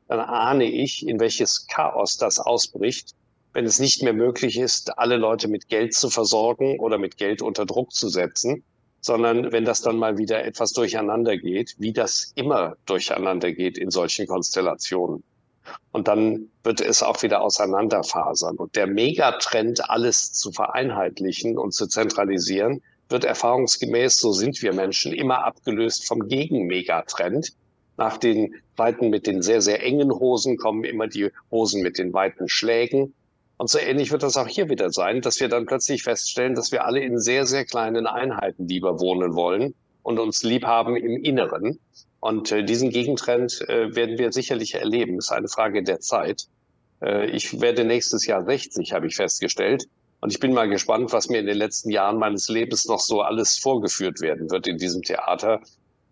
dann 0.07 0.21
ahne 0.21 0.65
ich, 0.65 1.07
in 1.07 1.19
welches 1.19 1.67
Chaos 1.67 2.17
das 2.17 2.39
ausbricht, 2.39 3.15
wenn 3.53 3.65
es 3.65 3.81
nicht 3.81 4.03
mehr 4.05 4.13
möglich 4.13 4.59
ist, 4.59 4.97
alle 4.97 5.17
Leute 5.17 5.49
mit 5.49 5.69
Geld 5.69 5.93
zu 5.95 6.09
versorgen 6.09 6.79
oder 6.79 6.99
mit 6.99 7.17
Geld 7.17 7.43
unter 7.43 7.67
Druck 7.67 7.93
zu 7.93 8.09
setzen, 8.09 8.63
sondern 9.01 9.53
wenn 9.53 9.65
das 9.65 9.83
dann 9.83 9.97
mal 9.97 10.19
wieder 10.19 10.45
etwas 10.45 10.73
durcheinander 10.73 11.37
geht, 11.37 11.77
wie 11.79 11.93
das 11.93 12.33
immer 12.35 12.77
durcheinander 12.87 13.53
geht 13.53 13.79
in 13.79 13.91
solchen 13.91 14.27
Konstellationen. 14.27 15.23
Und 15.93 16.09
dann 16.09 16.49
wird 16.65 16.81
es 16.81 17.03
auch 17.03 17.23
wieder 17.23 17.43
auseinanderfasern. 17.43 18.57
Und 18.57 18.77
der 18.77 18.87
Megatrend, 18.87 19.91
alles 19.91 20.33
zu 20.33 20.53
vereinheitlichen 20.53 21.59
und 21.59 21.75
zu 21.75 21.87
zentralisieren, 21.87 22.83
wird 23.09 23.25
erfahrungsgemäß, 23.25 24.19
so 24.19 24.33
sind 24.33 24.63
wir 24.63 24.73
Menschen, 24.73 25.13
immer 25.13 25.45
abgelöst 25.45 26.07
vom 26.07 26.29
Gegenmegatrend. 26.29 27.53
Nach 27.97 28.17
den 28.17 28.55
Weiten 28.77 29.11
mit 29.11 29.27
den 29.27 29.43
sehr, 29.43 29.61
sehr 29.61 29.83
engen 29.83 30.13
Hosen 30.13 30.57
kommen 30.57 30.85
immer 30.85 31.09
die 31.09 31.31
Hosen 31.51 31.83
mit 31.83 31.99
den 31.99 32.13
weiten 32.13 32.49
Schlägen. 32.49 33.15
Und 33.59 33.69
so 33.69 33.79
ähnlich 33.79 34.13
wird 34.13 34.23
das 34.23 34.37
auch 34.37 34.47
hier 34.47 34.69
wieder 34.69 34.91
sein, 34.91 35.21
dass 35.21 35.41
wir 35.41 35.49
dann 35.49 35.67
plötzlich 35.67 36.05
feststellen, 36.05 36.55
dass 36.55 36.71
wir 36.71 36.85
alle 36.85 37.01
in 37.01 37.19
sehr, 37.19 37.45
sehr 37.45 37.65
kleinen 37.65 38.07
Einheiten 38.07 38.69
lieber 38.69 39.01
wohnen 39.01 39.35
wollen 39.35 39.75
und 40.05 40.21
uns 40.21 40.45
lieb 40.45 40.65
haben 40.65 40.97
im 40.97 41.23
Inneren. 41.23 41.81
Und 42.21 42.53
äh, 42.53 42.65
diesen 42.65 42.91
Gegentrend 42.91 43.61
äh, 43.69 43.95
werden 43.95 44.17
wir 44.17 44.33
sicherlich 44.33 44.77
erleben. 44.77 45.17
Das 45.17 45.27
ist 45.27 45.33
eine 45.33 45.49
Frage 45.49 45.83
der 45.83 46.01
Zeit. 46.01 46.45
Äh, 47.03 47.31
ich 47.31 47.61
werde 47.61 47.85
nächstes 47.85 48.27
Jahr 48.27 48.45
60, 48.45 48.93
habe 48.93 49.09
ich 49.09 49.17
festgestellt. 49.17 49.87
Und 50.21 50.33
ich 50.33 50.41
bin 50.41 50.53
mal 50.53 50.69
gespannt, 50.69 51.13
was 51.13 51.29
mir 51.29 51.39
in 51.41 51.47
den 51.47 51.59
letzten 51.59 51.91
Jahren 51.91 52.19
meines 52.19 52.49
Lebens 52.49 52.87
noch 52.87 53.01
so 53.01 53.23
alles 53.23 53.59
vorgeführt 53.59 54.21
werden 54.21 54.51
wird 54.51 54.69
in 54.69 54.79
diesem 54.79 55.03
Theater. 55.03 55.61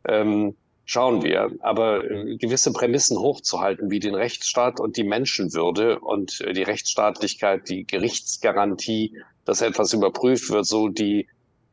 Ähm, 0.07 0.57
schauen 0.87 1.23
wir. 1.23 1.51
Aber 1.61 2.11
äh, 2.11 2.37
gewisse 2.37 2.73
Prämissen 2.73 3.19
hochzuhalten, 3.19 3.91
wie 3.91 4.01
den 4.01 4.15
Rechtsstaat 4.15 4.81
und 4.81 4.97
die 4.97 5.05
Menschenwürde 5.05 5.99
und 5.99 6.41
äh, 6.41 6.55
die 6.55 6.63
Rechtsstaatlichkeit, 6.63 7.69
die 7.69 7.87
Gerichtsgarantie, 7.87 9.15
dass 9.45 9.61
etwas 9.61 9.93
überprüft 9.93 10.49
wird, 10.51 10.65
so 10.65 10.89
die, 10.89 11.29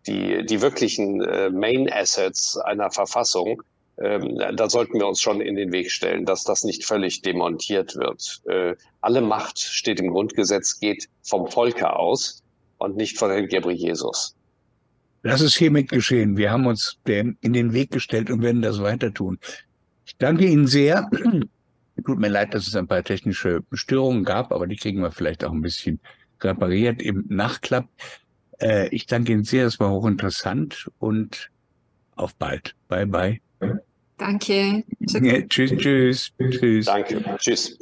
die, 0.08 0.46
die 0.46 0.62
wirklichen 0.62 1.22
äh, 1.22 1.50
Main 1.50 1.90
Assets 1.92 2.58
einer 2.58 2.92
Verfassung, 2.92 3.64
ähm, 3.98 4.40
da 4.56 4.70
sollten 4.70 5.00
wir 5.00 5.08
uns 5.08 5.22
schon 5.22 5.40
in 5.40 5.56
den 5.56 5.72
Weg 5.72 5.92
stellen, 5.92 6.26
dass 6.26 6.44
das 6.44 6.64
nicht 6.64 6.84
völlig 6.84 7.22
demontiert 7.22 7.96
wird. 7.96 8.42
Äh, 8.46 8.76
alle 9.02 9.22
Macht 9.22 9.60
steht 9.60 10.00
im 10.00 10.10
Grundgesetz, 10.10 10.80
geht 10.80 11.10
vom 11.22 11.48
Volke 11.48 11.96
aus 11.96 12.42
und 12.80 12.96
nicht 12.96 13.20
von 13.20 13.30
Herrn 13.30 13.48
Gebri 13.48 13.74
Jesus. 13.74 14.36
Das 15.24 15.40
ist 15.40 15.56
hiermit 15.56 15.90
geschehen. 15.90 16.38
Wir 16.38 16.52
haben 16.52 16.68
uns 16.68 17.00
dem 17.08 17.38
in 17.42 17.54
den 17.54 17.74
Weg 17.74 17.92
gestellt 17.92 18.30
und 18.30 18.42
werden 18.42 18.62
das 18.62 18.82
weiter 18.82 19.14
tun. 19.14 19.40
Ich 20.06 20.18
danke 20.18 20.46
Ihnen 20.46 20.68
sehr. 20.68 21.10
Tut 22.06 22.20
mir 22.20 22.28
leid, 22.28 22.54
dass 22.54 22.68
es 22.68 22.76
ein 22.76 22.88
paar 22.88 23.04
technische 23.04 23.62
Störungen 23.72 24.26
gab, 24.26 24.52
aber 24.52 24.68
die 24.68 24.76
kriegen 24.76 25.02
wir 25.02 25.12
vielleicht 25.12 25.44
auch 25.46 25.52
ein 25.52 25.62
bisschen 25.62 26.00
repariert 26.42 27.02
im 27.02 27.26
Nachklapp. 27.30 27.88
Äh, 28.60 28.90
ich 28.90 29.06
danke 29.06 29.32
Ihnen 29.32 29.46
sehr, 29.46 29.66
es 29.66 29.80
war 29.80 29.92
hochinteressant 29.92 30.90
und 31.00 31.50
auf 32.16 32.36
bald. 32.36 32.76
Bye 32.90 33.08
bye. 33.08 33.40
Danke. 34.18 34.84
Ja, 35.00 35.42
tschüss, 35.48 35.72
tschüss, 35.78 36.32
tschüss. 36.52 36.86
Danke. 36.86 37.24
Tschüss. 37.38 37.78